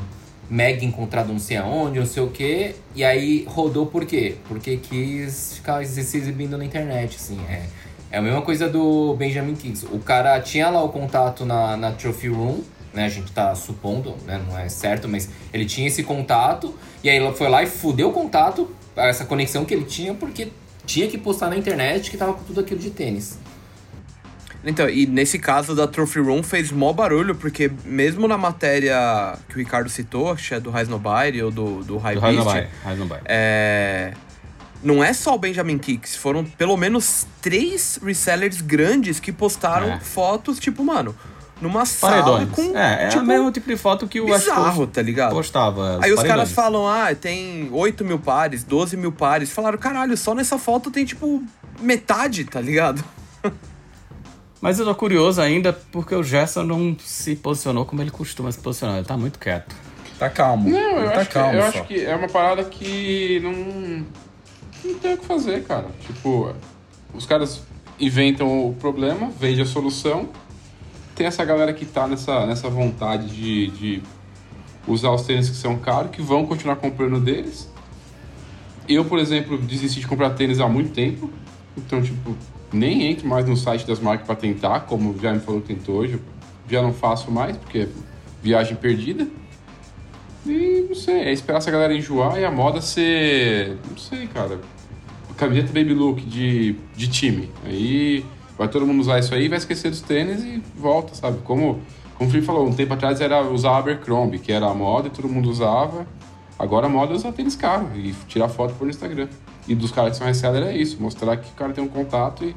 Mag 0.50 0.86
encontrado 0.86 1.28
não 1.28 1.40
sei 1.40 1.58
aonde, 1.58 2.00
não 2.00 2.06
sei 2.06 2.24
o 2.24 2.30
que. 2.30 2.74
E 2.96 3.04
aí 3.04 3.46
rodou 3.50 3.86
por 3.86 4.06
quê? 4.06 4.38
Porque 4.48 4.78
quis 4.78 5.56
ficar 5.56 5.86
se 5.86 6.00
exibindo 6.00 6.58
na 6.58 6.64
internet, 6.64 7.18
assim. 7.18 7.38
É, 7.50 7.64
é 8.12 8.18
a 8.18 8.22
mesma 8.22 8.42
coisa 8.42 8.70
do 8.70 9.14
Benjamin 9.16 9.56
Kings. 9.56 9.86
O 9.92 10.00
cara 10.00 10.40
tinha 10.40 10.70
lá 10.70 10.82
o 10.82 10.88
contato 10.88 11.44
na, 11.46 11.76
na 11.76 11.92
Trophy 11.92 12.30
Room, 12.30 12.62
né? 12.94 13.04
A 13.04 13.10
gente 13.10 13.30
tá 13.34 13.54
supondo, 13.56 14.16
né? 14.26 14.42
Não 14.48 14.58
é 14.58 14.70
certo, 14.70 15.10
mas 15.10 15.28
ele 15.54 15.66
tinha 15.66 15.86
esse 15.86 16.02
contato. 16.02 16.74
E 17.04 17.10
aí 17.10 17.18
ele 17.18 17.34
foi 17.34 17.50
lá 17.50 17.62
e 17.62 17.68
fudeu 17.68 18.08
o 18.08 18.14
contato, 18.14 18.74
essa 18.96 19.26
conexão 19.26 19.66
que 19.66 19.74
ele 19.74 19.86
tinha, 19.86 20.14
porque 20.14 20.50
tinha 20.86 21.08
que 21.08 21.18
postar 21.18 21.50
na 21.50 21.58
internet 21.58 22.10
que 22.10 22.18
tava 22.18 22.34
com 22.34 22.44
tudo 22.44 22.60
aquilo 22.60 22.80
de 22.80 22.92
tênis. 22.92 23.38
Então, 24.66 24.90
e 24.90 25.06
nesse 25.06 25.38
caso 25.38 25.76
da 25.76 25.86
Trophy 25.88 26.20
Room 26.20 26.42
fez 26.42 26.72
mó 26.72 26.92
barulho, 26.92 27.36
porque 27.36 27.72
mesmo 27.84 28.28
na 28.28 28.38
matéria 28.38 29.38
que 29.48 29.56
o 29.56 29.58
Ricardo 29.60 29.90
citou, 29.90 30.32
acho 30.32 30.48
que 30.48 30.56
é 30.56 30.60
do 30.60 30.72
Nobile 30.72 31.44
ou 31.44 31.52
do, 31.52 31.84
do 31.84 31.98
High 31.98 32.16
Do 32.16 32.22
Beast, 32.22 32.68
é... 33.26 34.14
não 34.82 35.04
é 35.04 35.14
só 35.14 35.36
o 35.36 35.38
Benjamin 35.38 35.78
Kicks, 35.78 36.16
foram 36.16 36.44
pelo 36.44 36.76
menos 36.78 37.28
três 37.42 38.00
resellers 38.04 38.60
grandes 38.60 39.20
que 39.20 39.32
postaram 39.32 39.94
É. 39.94 40.00
fotos, 40.00 40.58
tipo, 40.58 40.84
mano, 40.84 41.16
numa 41.66 41.86
sala 41.86 42.22
Paredões. 42.24 42.50
com. 42.52 42.78
é, 42.78 43.06
é 43.06 43.08
tipo, 43.08 43.24
o 43.24 43.26
mesmo 43.26 43.52
tipo 43.52 43.68
de 43.68 43.76
foto 43.76 44.08
que 44.08 44.22
o 44.22 44.26
bizarro, 44.26 44.86
tá 44.86 45.02
ligado? 45.02 45.32
postava. 45.32 45.94
Aí 46.02 46.12
os 46.12 46.18
paredões. 46.18 46.28
caras 46.28 46.52
falam, 46.52 46.88
ah, 46.88 47.14
tem 47.16 47.70
8 47.72 48.06
mil 48.06 48.20
pares, 48.20 48.64
12 48.64 48.96
mil 48.96 49.12
pares. 49.12 49.50
Falaram, 49.52 49.78
caralho, 49.78 50.16
só 50.16 50.36
nessa 50.36 50.58
foto 50.58 50.92
tem, 50.92 51.04
tipo, 51.04 51.44
metade, 51.82 52.46
tá 52.46 52.62
ligado? 52.62 53.04
Mas 54.62 54.80
eu 54.80 54.86
tô 54.86 54.96
curioso 54.96 55.42
ainda 55.42 55.74
porque 55.92 56.16
o 56.16 56.24
Gerson 56.24 56.64
não 56.64 56.96
se 57.04 57.36
posicionou 57.36 57.86
como 57.86 58.02
ele 58.02 58.12
costuma 58.12 58.52
se 58.52 58.60
posicionar. 58.60 58.98
Ele 58.98 59.06
tá 59.06 59.18
muito 59.18 59.38
quieto. 59.38 59.76
Tá 60.18 60.30
calmo. 60.30 60.70
Não, 60.70 60.80
eu, 60.80 61.00
Ele 61.02 61.10
tá 61.10 61.20
acho, 61.20 61.28
que, 61.28 61.34
calmo 61.34 61.54
eu 61.54 61.62
só. 61.62 61.68
acho 61.68 61.84
que 61.84 62.06
é 62.06 62.16
uma 62.16 62.28
parada 62.30 62.64
que 62.64 63.40
não. 63.42 64.06
Não 64.84 65.00
tem 65.00 65.14
o 65.14 65.18
que 65.18 65.26
fazer, 65.26 65.64
cara. 65.64 65.88
Tipo, 66.06 66.54
os 67.14 67.26
caras 67.26 67.62
inventam 68.00 68.70
o 68.70 68.74
problema, 68.74 69.30
vendem 69.40 69.62
a 69.62 69.66
solução. 69.66 70.30
Tem 71.16 71.26
essa 71.26 71.46
galera 71.46 71.74
que 71.74 71.86
tá 71.86 72.08
nessa, 72.08 72.46
nessa 72.46 72.70
vontade 72.70 73.28
de, 73.28 73.68
de 73.68 74.04
usar 74.86 75.12
os 75.12 75.24
tênis 75.24 75.50
que 75.50 75.56
são 75.56 75.78
caros, 75.78 76.12
que 76.12 76.22
vão 76.22 76.46
continuar 76.46 76.76
comprando 76.76 77.20
deles. 77.20 77.72
Eu, 78.88 79.06
por 79.06 79.18
exemplo, 79.18 79.58
desisti 79.58 80.02
de 80.02 80.08
comprar 80.08 80.32
tênis 80.32 80.60
há 80.60 80.68
muito 80.68 80.92
tempo. 80.92 81.30
Então, 81.78 82.02
tipo, 82.02 82.36
nem 82.72 83.10
entro 83.10 83.28
mais 83.28 83.46
no 83.48 83.56
site 83.56 83.88
das 83.88 84.00
marcas 84.00 84.28
pra 84.28 84.36
tentar, 84.36 84.82
como 84.82 85.18
já 85.20 85.34
me 85.34 85.40
falou 85.40 85.62
que 85.62 85.74
tentou 85.74 85.96
hoje. 85.96 86.20
Já 86.70 86.82
não 86.82 86.94
faço 86.94 87.32
mais, 87.32 87.56
porque 87.58 87.80
é 87.80 87.88
viagem 88.44 88.76
perdida. 88.76 89.28
E 90.46 90.86
não 90.88 90.96
sei, 90.96 91.22
é 91.22 91.32
esperar 91.32 91.58
essa 91.58 91.72
galera 91.72 91.94
enjoar 91.96 92.38
e 92.40 92.46
a 92.46 92.52
moda 92.52 92.82
ser. 92.82 93.78
Não 93.90 93.98
sei, 93.98 94.28
cara. 94.28 94.60
Camiseta 95.38 95.68
baby 95.68 95.94
look 95.94 96.22
de, 96.22 96.76
de 96.96 97.08
time. 97.08 97.50
Aí 97.66 98.24
vai 98.58 98.68
todo 98.68 98.86
mundo 98.86 99.00
usar 99.00 99.20
isso 99.20 99.34
aí, 99.34 99.48
vai 99.48 99.58
esquecer 99.58 99.90
dos 99.90 100.02
tênis 100.02 100.44
e 100.44 100.62
volta, 100.78 101.14
sabe? 101.16 101.40
Como, 101.44 101.80
como 102.18 102.30
o 102.30 102.32
Felipe 102.32 102.46
falou, 102.46 102.68
um 102.68 102.74
tempo 102.74 102.94
atrás 102.94 103.22
era 103.22 103.42
usar 103.42 103.78
Abercrombie, 103.78 104.40
que 104.40 104.52
era 104.52 104.68
a 104.68 104.74
moda 104.74 105.08
e 105.08 105.12
todo 105.12 105.28
mundo 105.28 105.50
usava. 105.50 106.06
Agora 106.58 106.88
a 106.88 106.90
moda 106.90 107.14
é 107.14 107.16
usar 107.16 107.32
tênis 107.34 107.56
caro 107.56 107.90
e 107.96 108.14
tirar 108.28 108.48
foto 108.48 108.74
por 108.76 108.88
Instagram. 108.88 109.28
E 109.68 109.76
dos 109.76 109.92
caras 109.92 110.12
que 110.12 110.18
são 110.18 110.28
reseller 110.28 110.64
é 110.64 110.78
isso, 110.78 111.02
mostrar 111.02 111.36
que 111.38 111.50
o 111.50 111.54
cara 111.54 111.74
tem 111.74 111.84
um 111.84 111.88
contato 111.88 112.44
e. 112.46 112.56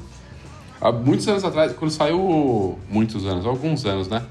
Há 0.81 0.93
muitos 0.93 1.27
anos 1.27 1.43
atrás, 1.43 1.73
quando 1.73 1.91
saiu. 1.91 2.79
Muitos 2.89 3.25
anos, 3.25 3.45
alguns 3.45 3.85
anos, 3.85 4.07
né? 4.07 4.23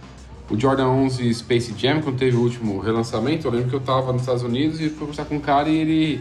O 0.50 0.58
Jordan 0.58 0.88
11 0.88 1.34
Space 1.34 1.74
Jam, 1.76 2.00
quando 2.00 2.16
teve 2.16 2.34
o 2.34 2.40
último 2.40 2.78
relançamento, 2.80 3.46
eu 3.46 3.50
lembro 3.50 3.68
que 3.68 3.76
eu 3.76 3.80
tava 3.80 4.12
nos 4.12 4.22
Estados 4.22 4.42
Unidos 4.42 4.80
e 4.80 4.88
fui 4.88 5.00
conversar 5.00 5.26
com 5.26 5.34
um 5.34 5.40
cara 5.40 5.68
e 5.68 5.76
ele 5.76 6.20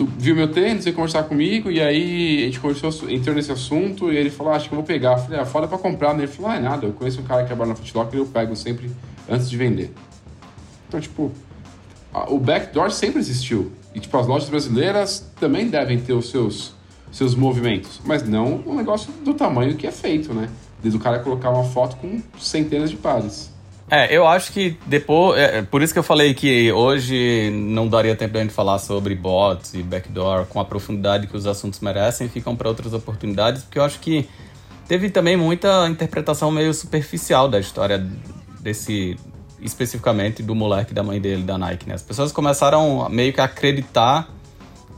tu 0.00 0.08
viu 0.16 0.34
meu 0.34 0.48
tênis, 0.50 0.84
veio 0.84 0.96
conversar 0.96 1.24
comigo, 1.24 1.70
e 1.70 1.78
aí 1.78 2.42
a 2.42 2.46
gente 2.46 2.58
conversou, 2.58 3.10
entrou 3.10 3.34
nesse 3.36 3.52
assunto, 3.52 4.10
e 4.10 4.16
ele 4.16 4.30
falou, 4.30 4.50
ah, 4.50 4.56
acho 4.56 4.66
que 4.66 4.74
eu 4.74 4.76
vou 4.76 4.84
pegar. 4.86 5.12
Eu 5.12 5.18
falei, 5.18 5.38
ah, 5.40 5.44
foda 5.44 5.68
pra 5.68 5.76
comprar? 5.76 6.16
Ele 6.16 6.26
falou, 6.26 6.50
ah, 6.50 6.56
é 6.56 6.60
nada, 6.60 6.86
eu 6.86 6.92
conheço 6.94 7.20
um 7.20 7.24
cara 7.24 7.42
que 7.42 7.48
trabalha 7.48 7.70
na 7.70 7.74
Footlocker 7.76 8.14
e 8.18 8.22
eu 8.22 8.26
pego 8.26 8.56
sempre 8.56 8.90
antes 9.28 9.50
de 9.50 9.58
vender. 9.58 9.92
Então, 10.88 10.98
tipo, 10.98 11.30
a- 12.14 12.30
o 12.32 12.38
backdoor 12.38 12.90
sempre 12.90 13.18
existiu. 13.18 13.72
E, 13.94 14.00
tipo, 14.00 14.16
as 14.16 14.26
lojas 14.26 14.48
brasileiras 14.48 15.30
também 15.38 15.68
devem 15.68 15.98
ter 16.00 16.14
os 16.14 16.30
seus, 16.30 16.72
seus 17.12 17.34
movimentos, 17.34 18.00
mas 18.02 18.26
não 18.26 18.62
um 18.66 18.74
negócio 18.74 19.12
do 19.22 19.34
tamanho 19.34 19.76
que 19.76 19.86
é 19.86 19.92
feito, 19.92 20.32
né? 20.32 20.48
Desde 20.82 20.96
o 20.98 21.00
cara 21.02 21.18
colocar 21.18 21.50
uma 21.50 21.64
foto 21.64 21.96
com 21.96 22.22
centenas 22.38 22.88
de 22.90 22.96
pares. 22.96 23.50
É, 23.90 24.16
eu 24.16 24.26
acho 24.26 24.52
que 24.52 24.78
depois. 24.86 25.38
É, 25.38 25.58
é 25.58 25.62
por 25.62 25.82
isso 25.82 25.92
que 25.92 25.98
eu 25.98 26.02
falei 26.04 26.32
que 26.32 26.70
hoje 26.70 27.50
não 27.52 27.88
daria 27.88 28.14
tempo 28.14 28.34
da 28.34 28.40
gente 28.40 28.54
falar 28.54 28.78
sobre 28.78 29.14
bots 29.16 29.74
e 29.74 29.82
backdoor 29.82 30.46
com 30.46 30.60
a 30.60 30.64
profundidade 30.64 31.26
que 31.26 31.36
os 31.36 31.44
assuntos 31.46 31.80
merecem, 31.80 32.28
ficam 32.28 32.54
para 32.54 32.68
outras 32.68 32.92
oportunidades, 32.92 33.64
porque 33.64 33.80
eu 33.80 33.82
acho 33.82 33.98
que 33.98 34.28
teve 34.86 35.10
também 35.10 35.36
muita 35.36 35.88
interpretação 35.88 36.52
meio 36.52 36.72
superficial 36.72 37.48
da 37.48 37.58
história 37.58 37.98
desse. 38.60 39.16
especificamente 39.60 40.40
do 40.40 40.54
moleque 40.54 40.94
da 40.94 41.02
mãe 41.02 41.20
dele, 41.20 41.42
da 41.42 41.58
Nike, 41.58 41.88
né? 41.88 41.94
As 41.94 42.02
pessoas 42.02 42.30
começaram 42.30 43.08
meio 43.08 43.32
que 43.32 43.40
a 43.40 43.44
acreditar 43.44 44.28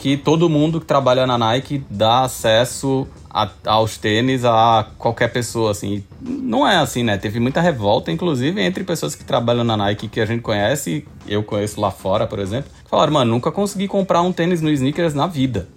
que 0.03 0.17
todo 0.17 0.49
mundo 0.49 0.81
que 0.81 0.87
trabalha 0.87 1.25
na 1.29 1.39
Nike 1.39 1.85
dá 1.89 2.25
acesso 2.25 3.07
a- 3.31 3.49
aos 3.67 3.97
tênis 3.97 4.45
a 4.45 4.85
qualquer 4.99 5.33
pessoa, 5.33 5.71
assim. 5.71 6.03
Não 6.21 6.67
é 6.67 6.75
assim, 6.75 7.05
né? 7.05 7.17
Teve 7.17 7.39
muita 7.39 7.61
revolta, 7.61 8.11
inclusive, 8.11 8.61
entre 8.61 8.83
pessoas 8.83 9.15
que 9.15 9.23
trabalham 9.25 9.63
na 9.63 9.77
Nike 9.77 10.09
que 10.09 10.21
a 10.21 10.27
gente 10.27 10.41
conhece, 10.41 11.07
eu 11.25 11.45
conheço 11.45 11.81
lá 11.81 11.93
fora, 11.93 12.27
por 12.27 12.41
exemplo, 12.41 12.69
falaram, 12.91 13.13
mano, 13.13 13.31
nunca 13.31 13.53
consegui 13.53 13.87
comprar 13.87 14.23
um 14.23 14.33
tênis 14.33 14.61
no 14.61 14.71
Sneakers 14.71 15.15
na 15.15 15.29
vida. 15.29 15.69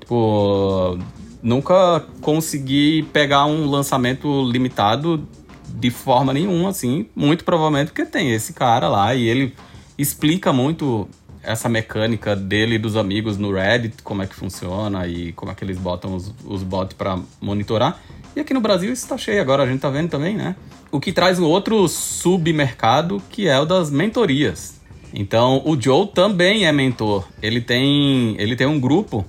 Tipo, 0.00 0.98
nunca 1.40 2.04
consegui 2.20 3.04
pegar 3.12 3.46
um 3.46 3.70
lançamento 3.70 4.42
limitado 4.50 5.24
de 5.68 5.88
forma 5.88 6.32
nenhuma, 6.32 6.70
assim. 6.70 7.06
Muito 7.14 7.44
provavelmente 7.44 7.92
porque 7.92 8.04
tem 8.04 8.32
esse 8.32 8.52
cara 8.54 8.88
lá 8.88 9.14
e 9.14 9.22
ele 9.28 9.54
explica 9.96 10.52
muito 10.52 11.06
essa 11.42 11.68
mecânica 11.68 12.36
dele 12.36 12.76
e 12.76 12.78
dos 12.78 12.96
amigos 12.96 13.36
no 13.36 13.52
Reddit, 13.52 14.02
como 14.02 14.22
é 14.22 14.26
que 14.26 14.34
funciona 14.34 15.06
e 15.06 15.32
como 15.32 15.50
é 15.50 15.54
que 15.54 15.64
eles 15.64 15.78
botam 15.78 16.14
os, 16.14 16.32
os 16.44 16.62
bots 16.62 16.96
para 16.96 17.18
monitorar. 17.40 18.00
E 18.34 18.40
aqui 18.40 18.54
no 18.54 18.60
Brasil 18.60 18.92
isso 18.92 19.08
tá 19.08 19.18
cheio 19.18 19.40
agora, 19.40 19.64
a 19.64 19.66
gente 19.66 19.80
tá 19.80 19.90
vendo 19.90 20.08
também, 20.08 20.36
né? 20.36 20.56
O 20.90 21.00
que 21.00 21.12
traz 21.12 21.38
um 21.38 21.44
outro 21.44 21.86
submercado 21.88 23.22
que 23.28 23.48
é 23.48 23.58
o 23.58 23.64
das 23.64 23.90
mentorias. 23.90 24.80
Então, 25.14 25.62
o 25.66 25.78
Joe 25.78 26.06
também 26.06 26.64
é 26.64 26.72
mentor. 26.72 27.28
Ele 27.42 27.60
tem, 27.60 28.34
ele 28.38 28.56
tem 28.56 28.66
um 28.66 28.80
grupo 28.80 29.24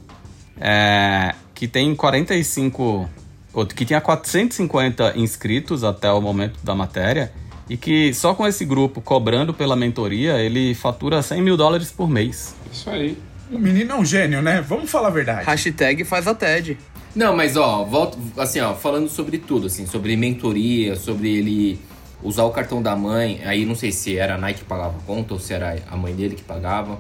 é, 0.59 1.35
que 1.53 1.67
tem 1.67 1.93
45, 1.93 3.09
ou 3.53 3.65
que 3.65 3.83
tinha 3.83 3.99
450 3.99 5.17
inscritos 5.17 5.83
até 5.83 6.09
o 6.11 6.21
momento 6.21 6.57
da 6.63 6.73
matéria 6.73 7.33
e 7.69 7.77
que 7.77 8.13
só 8.13 8.33
com 8.33 8.45
esse 8.45 8.65
grupo 8.65 9.01
cobrando 9.01 9.53
pela 9.53 9.75
mentoria 9.75 10.39
ele 10.39 10.73
fatura 10.73 11.21
100 11.21 11.41
mil 11.41 11.57
dólares 11.57 11.91
por 11.91 12.09
mês. 12.09 12.55
Isso 12.71 12.89
aí. 12.89 13.17
O 13.51 13.59
menino 13.59 13.91
é 13.91 13.95
um 13.95 14.05
gênio, 14.05 14.41
né? 14.41 14.61
Vamos 14.61 14.89
falar 14.89 15.09
a 15.09 15.11
verdade. 15.11 15.45
Hashtag 15.45 16.03
faz 16.03 16.27
a 16.27 16.33
TED. 16.33 16.77
Não, 17.15 17.35
mas 17.35 17.55
ó, 17.55 17.83
volto, 17.83 18.17
assim, 18.37 18.59
ó, 18.59 18.73
falando 18.73 19.07
sobre 19.07 19.37
tudo, 19.37 19.67
assim, 19.67 19.85
sobre 19.85 20.15
mentoria, 20.15 20.95
sobre 20.95 21.29
ele 21.29 21.79
usar 22.23 22.43
o 22.43 22.49
cartão 22.49 22.81
da 22.81 22.95
mãe, 22.95 23.41
aí 23.43 23.65
não 23.65 23.75
sei 23.75 23.91
se 23.91 24.17
era 24.17 24.35
a 24.35 24.37
Nike 24.37 24.59
que 24.59 24.65
pagava 24.65 24.97
a 24.97 25.01
conta 25.01 25.33
ou 25.33 25.39
se 25.39 25.53
era 25.53 25.77
a 25.91 25.97
mãe 25.97 26.15
dele 26.15 26.35
que 26.35 26.41
pagava. 26.41 26.97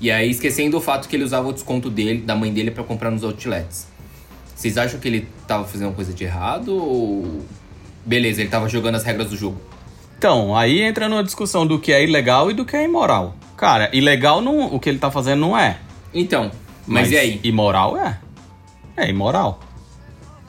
E 0.00 0.10
aí 0.10 0.30
esquecendo 0.30 0.76
o 0.76 0.80
fato 0.80 1.08
que 1.08 1.16
ele 1.16 1.24
usava 1.24 1.48
o 1.48 1.52
desconto 1.52 1.88
dele, 1.88 2.20
da 2.20 2.34
mãe 2.34 2.52
dele 2.52 2.70
pra 2.70 2.84
comprar 2.84 3.10
nos 3.10 3.22
outlets. 3.24 3.86
Vocês 4.54 4.76
acham 4.76 5.00
que 5.00 5.08
ele 5.08 5.28
tava 5.46 5.64
fazendo 5.64 5.88
uma 5.88 5.94
coisa 5.94 6.12
de 6.12 6.24
errado 6.24 6.76
ou 6.76 7.42
beleza, 8.04 8.40
ele 8.40 8.50
tava 8.50 8.68
jogando 8.68 8.96
as 8.96 9.04
regras 9.04 9.30
do 9.30 9.36
jogo? 9.36 9.60
Então, 10.24 10.56
aí 10.56 10.80
entra 10.80 11.06
numa 11.06 11.22
discussão 11.22 11.66
do 11.66 11.78
que 11.78 11.92
é 11.92 12.02
ilegal 12.02 12.50
e 12.50 12.54
do 12.54 12.64
que 12.64 12.74
é 12.74 12.82
imoral. 12.82 13.36
Cara, 13.58 13.90
ilegal 13.92 14.40
não, 14.40 14.74
o 14.74 14.80
que 14.80 14.88
ele 14.88 14.98
tá 14.98 15.10
fazendo 15.10 15.40
não 15.40 15.54
é. 15.58 15.76
Então, 16.14 16.50
mas, 16.86 17.10
e 17.10 17.18
aí? 17.18 17.40
Imoral 17.44 17.94
é. 17.98 18.18
É 18.96 19.10
imoral. 19.10 19.60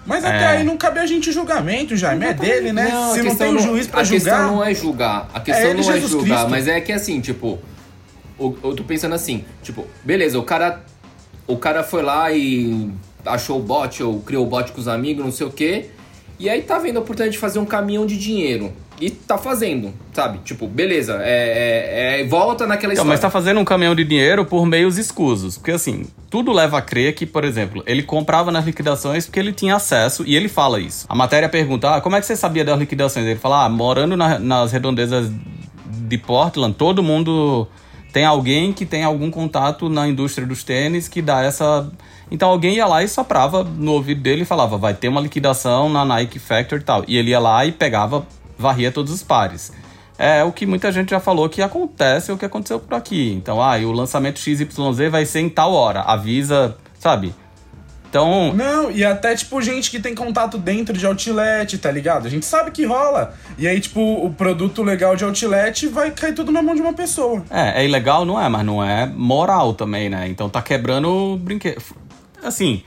Mas 0.05 0.23
até 0.23 0.37
É. 0.43 0.47
aí 0.47 0.63
não 0.63 0.77
cabe 0.77 0.99
a 0.99 1.05
gente 1.05 1.29
julgamento, 1.29 1.93
Jaime. 1.97 2.23
É 2.27 2.33
dele, 2.33 2.71
né? 2.71 2.87
Não, 2.89 3.11
a 3.11 3.13
Se 3.15 3.21
não 3.21 3.35
tem 3.35 3.53
um 3.53 3.59
juiz 3.59 3.85
pra 3.85 3.99
a 3.99 4.03
julgar. 4.05 4.23
questão 4.23 4.47
não 4.55 4.63
é 4.63 4.73
julgar. 4.73 5.29
A 5.33 5.41
questão 5.41 5.65
É 5.65 5.69
ele, 5.71 5.81
não 5.81 5.89
é 5.89 5.93
Jesus 5.93 6.11
julgar, 6.11 6.35
Cristo. 6.35 6.49
mas 6.51 6.67
é 6.69 6.79
que 6.79 6.93
assim, 6.93 7.19
tipo, 7.19 7.59
o- 8.39 8.55
eu 8.63 8.73
tô 8.75 8.83
pensando 8.85 9.13
assim, 9.13 9.43
tipo, 9.61 9.85
beleza, 10.05 10.39
o 10.39 10.43
cara 10.43 10.85
o 11.45 11.57
cara 11.57 11.83
foi 11.83 12.01
lá 12.01 12.31
e 12.31 12.91
achou 13.25 13.59
o 13.59 13.61
bot 13.61 14.01
ou 14.01 14.21
criou 14.21 14.45
o 14.45 14.49
bot 14.49 14.71
com 14.71 14.79
os 14.79 14.87
amigos, 14.87 15.25
não 15.25 15.33
sei 15.33 15.45
o 15.45 15.51
quê. 15.51 15.89
E 16.39 16.49
aí 16.49 16.61
tá 16.61 16.79
vendo 16.79 16.95
a 16.95 16.99
oportunidade 17.01 17.33
de 17.33 17.37
fazer 17.39 17.59
um 17.59 17.65
caminhão 17.65 18.05
de 18.05 18.17
dinheiro. 18.17 18.71
E 18.99 19.09
tá 19.09 19.37
fazendo, 19.37 19.93
sabe? 20.13 20.39
Tipo, 20.45 20.67
beleza, 20.67 21.19
é, 21.21 22.17
é- 22.17 22.21
é- 22.21 22.27
volta 22.27 22.65
naquela 22.65 22.93
Então, 22.93 23.03
história. 23.03 23.09
mas 23.09 23.19
tá 23.19 23.29
fazendo 23.29 23.59
um 23.59 23.65
caminhão 23.65 23.93
de 23.93 24.03
dinheiro 24.05 24.45
por 24.45 24.65
meios 24.65 24.97
escusos. 24.97 25.57
Porque 25.57 25.71
assim, 25.71 26.05
tudo 26.29 26.53
leva 26.53 26.77
a 26.77 26.81
crer 26.81 27.13
que, 27.13 27.25
por 27.25 27.43
exemplo, 27.43 27.83
ele 27.85 28.01
comprava 28.03 28.51
nas 28.53 28.63
liquidações 28.65 29.25
porque 29.25 29.39
ele 29.39 29.51
tinha 29.51 29.75
acesso 29.75 30.23
e 30.25 30.35
ele 30.35 30.47
fala 30.47 30.79
isso. 30.79 31.05
A 31.09 31.15
matéria 31.15 31.49
pergunta: 31.49 31.93
ah, 31.95 31.99
como 32.01 32.15
é 32.15 32.21
que 32.21 32.25
você 32.25 32.35
sabia 32.37 32.63
das 32.63 32.79
liquidações? 32.79 33.25
Ele 33.25 33.39
fala: 33.39 33.65
ah, 33.65 33.69
morando 33.69 34.15
na- 34.15 34.39
nas 34.39 34.71
redondezas 34.71 35.29
de 36.07 36.17
Portland, 36.17 36.73
todo 36.75 37.03
mundo 37.03 37.67
tem 38.13 38.23
alguém 38.23 38.71
que 38.71 38.85
tem 38.85 39.03
algum 39.03 39.29
contato 39.29 39.89
na 39.89 40.07
indústria 40.07 40.47
dos 40.47 40.63
tênis 40.63 41.09
que 41.09 41.21
dá 41.21 41.43
essa. 41.43 41.91
Então 42.31 42.49
alguém 42.49 42.75
ia 42.75 42.85
lá 42.87 43.03
e 43.03 43.07
soprava 43.09 43.61
no 43.63 43.91
ouvido 43.91 44.21
dele 44.21 44.43
e 44.43 44.45
falava: 44.45 44.77
vai 44.77 44.93
ter 44.93 45.09
uma 45.09 45.19
liquidação 45.19 45.89
na 45.89 46.05
Nike 46.05 46.39
Factory 46.39 46.81
e 46.81 46.85
tal. 46.85 47.03
E 47.09 47.17
ele 47.17 47.31
ia 47.31 47.39
lá 47.39 47.65
e 47.65 47.71
pegava, 47.73 48.25
varria 48.57 48.91
todos 48.91 49.11
os 49.13 49.23
pares. 49.23 49.71
É 50.17 50.43
o 50.43 50.51
que 50.51 50.65
muita 50.65 50.91
gente 50.91 51.09
já 51.09 51.19
falou 51.19 51.49
que 51.49 51.61
acontece, 51.61 52.31
o 52.31 52.37
que 52.37 52.45
aconteceu 52.45 52.79
por 52.79 52.93
aqui. 52.95 53.33
Então, 53.33 53.61
ah, 53.61 53.77
e 53.77 53.85
o 53.85 53.91
lançamento 53.91 54.39
XYZ 54.39 54.67
vai 55.11 55.25
ser 55.25 55.41
em 55.41 55.49
tal 55.49 55.73
hora. 55.73 56.01
Avisa, 56.01 56.77
sabe? 56.97 57.33
Então, 58.09 58.53
Não, 58.53 58.89
e 58.89 59.03
até, 59.03 59.35
tipo, 59.35 59.61
gente 59.61 59.91
que 59.91 59.99
tem 59.99 60.15
contato 60.15 60.57
dentro 60.57 60.97
de 60.97 61.05
outlet, 61.05 61.77
tá 61.77 61.91
ligado? 61.91 62.25
A 62.25 62.29
gente 62.29 62.45
sabe 62.45 62.71
que 62.71 62.85
rola. 62.85 63.33
E 63.57 63.67
aí, 63.67 63.77
tipo, 63.81 63.99
o 63.99 64.31
produto 64.31 64.81
legal 64.83 65.17
de 65.17 65.25
outlet 65.25 65.87
vai 65.87 66.11
cair 66.11 66.33
tudo 66.33 66.49
na 66.49 66.61
mão 66.61 66.73
de 66.73 66.81
uma 66.81 66.93
pessoa. 66.93 67.43
é, 67.49 67.81
é 67.81 67.85
ilegal, 67.85 68.23
não 68.23 68.39
é, 68.39 68.47
mas 68.47 68.65
não 68.65 68.81
é 68.81 69.05
moral 69.05 69.73
também, 69.73 70.07
né? 70.09 70.29
Então 70.29 70.47
tá 70.47 70.61
quebrando 70.61 71.09
o 71.09 71.37
brinquedo. 71.37 71.81
Assim, 72.41 72.83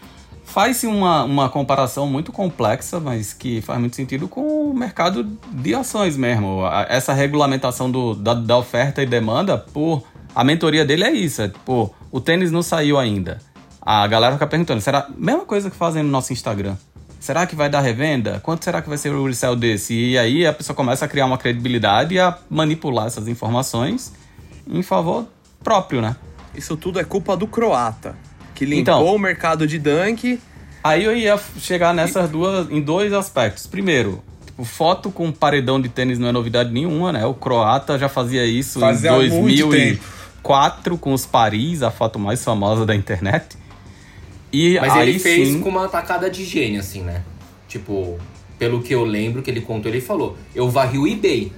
faz-se 0.48 0.86
uma, 0.86 1.22
uma 1.24 1.48
comparação 1.48 2.06
muito 2.06 2.32
complexa, 2.32 2.98
mas 2.98 3.32
que 3.32 3.60
faz 3.60 3.78
muito 3.78 3.94
sentido 3.94 4.26
com 4.28 4.70
o 4.70 4.74
mercado 4.74 5.24
de 5.52 5.74
ações 5.74 6.16
mesmo. 6.16 6.64
A- 6.64 6.86
Essa 6.88 7.12
regulamentação 7.12 7.90
do, 7.90 8.14
da, 8.14 8.34
da 8.34 8.56
oferta 8.56 9.02
e 9.02 9.06
demanda, 9.06 9.58
por. 9.58 10.02
A 10.34 10.42
mentoria 10.44 10.84
dele 10.84 11.04
é 11.04 11.10
isso: 11.12 11.42
é, 11.42 11.48
pô, 11.64 11.90
o 12.10 12.20
tênis 12.20 12.50
não 12.50 12.62
saiu 12.62 12.98
ainda. 12.98 13.38
A 13.80 14.06
galera 14.06 14.34
fica 14.34 14.46
perguntando, 14.46 14.80
será. 14.80 15.06
Mesma 15.16 15.44
coisa 15.44 15.70
que 15.70 15.76
fazem 15.76 16.02
no 16.02 16.10
nosso 16.10 16.32
Instagram. 16.32 16.76
Será 17.20 17.46
que 17.46 17.56
vai 17.56 17.68
dar 17.68 17.80
revenda? 17.80 18.38
Quanto 18.44 18.62
será 18.64 18.80
que 18.80 18.88
vai 18.88 18.96
ser 18.96 19.10
o 19.12 19.26
resell 19.26 19.56
desse? 19.56 19.92
E 19.94 20.16
aí 20.18 20.46
a 20.46 20.52
pessoa 20.52 20.76
começa 20.76 21.04
a 21.04 21.08
criar 21.08 21.26
uma 21.26 21.36
credibilidade 21.36 22.14
e 22.14 22.20
a 22.20 22.36
manipular 22.48 23.06
essas 23.08 23.26
informações 23.26 24.12
em 24.70 24.82
favor 24.82 25.26
próprio, 25.64 26.00
né? 26.00 26.14
Isso 26.54 26.76
tudo 26.76 27.00
é 27.00 27.04
culpa 27.04 27.36
do 27.36 27.46
croata, 27.48 28.14
que 28.58 28.64
limpou 28.64 28.80
Então. 28.80 29.14
o 29.14 29.18
mercado 29.18 29.66
de 29.66 29.78
dunk. 29.78 30.40
Aí 30.82 31.04
eu 31.04 31.16
ia 31.16 31.38
chegar 31.60 31.94
nessas 31.94 32.28
duas, 32.28 32.68
em 32.70 32.80
dois 32.80 33.12
aspectos. 33.12 33.66
Primeiro, 33.66 34.22
tipo, 34.44 34.64
foto 34.64 35.10
com 35.10 35.30
paredão 35.30 35.80
de 35.80 35.88
tênis 35.88 36.18
não 36.18 36.28
é 36.28 36.32
novidade 36.32 36.72
nenhuma, 36.72 37.12
né? 37.12 37.24
O 37.24 37.34
croata 37.34 37.96
já 37.98 38.08
fazia 38.08 38.44
isso 38.44 38.80
Fazia 38.80 39.10
em 39.10 39.14
há 39.14 39.34
muito 39.34 39.66
2004 39.68 40.98
com 40.98 41.12
os 41.12 41.24
Paris, 41.24 41.82
a 41.82 41.90
foto 41.90 42.18
mais 42.18 42.42
famosa 42.42 42.84
da 42.84 42.96
internet. 42.96 43.56
E 44.52 44.78
Mas 44.80 44.92
aí 44.92 45.10
ele 45.10 45.18
fez 45.18 45.48
sim, 45.48 45.60
com 45.60 45.68
uma 45.68 45.88
tacada 45.88 46.28
de 46.28 46.44
gênio, 46.44 46.80
assim, 46.80 47.02
né? 47.02 47.22
Tipo, 47.68 48.18
pelo 48.58 48.82
que 48.82 48.94
eu 48.94 49.04
lembro 49.04 49.42
que 49.42 49.50
ele 49.50 49.60
contou, 49.60 49.90
ele 49.90 50.00
falou: 50.00 50.36
eu 50.54 50.68
varri 50.68 50.98
o 50.98 51.06
eBay. 51.06 51.52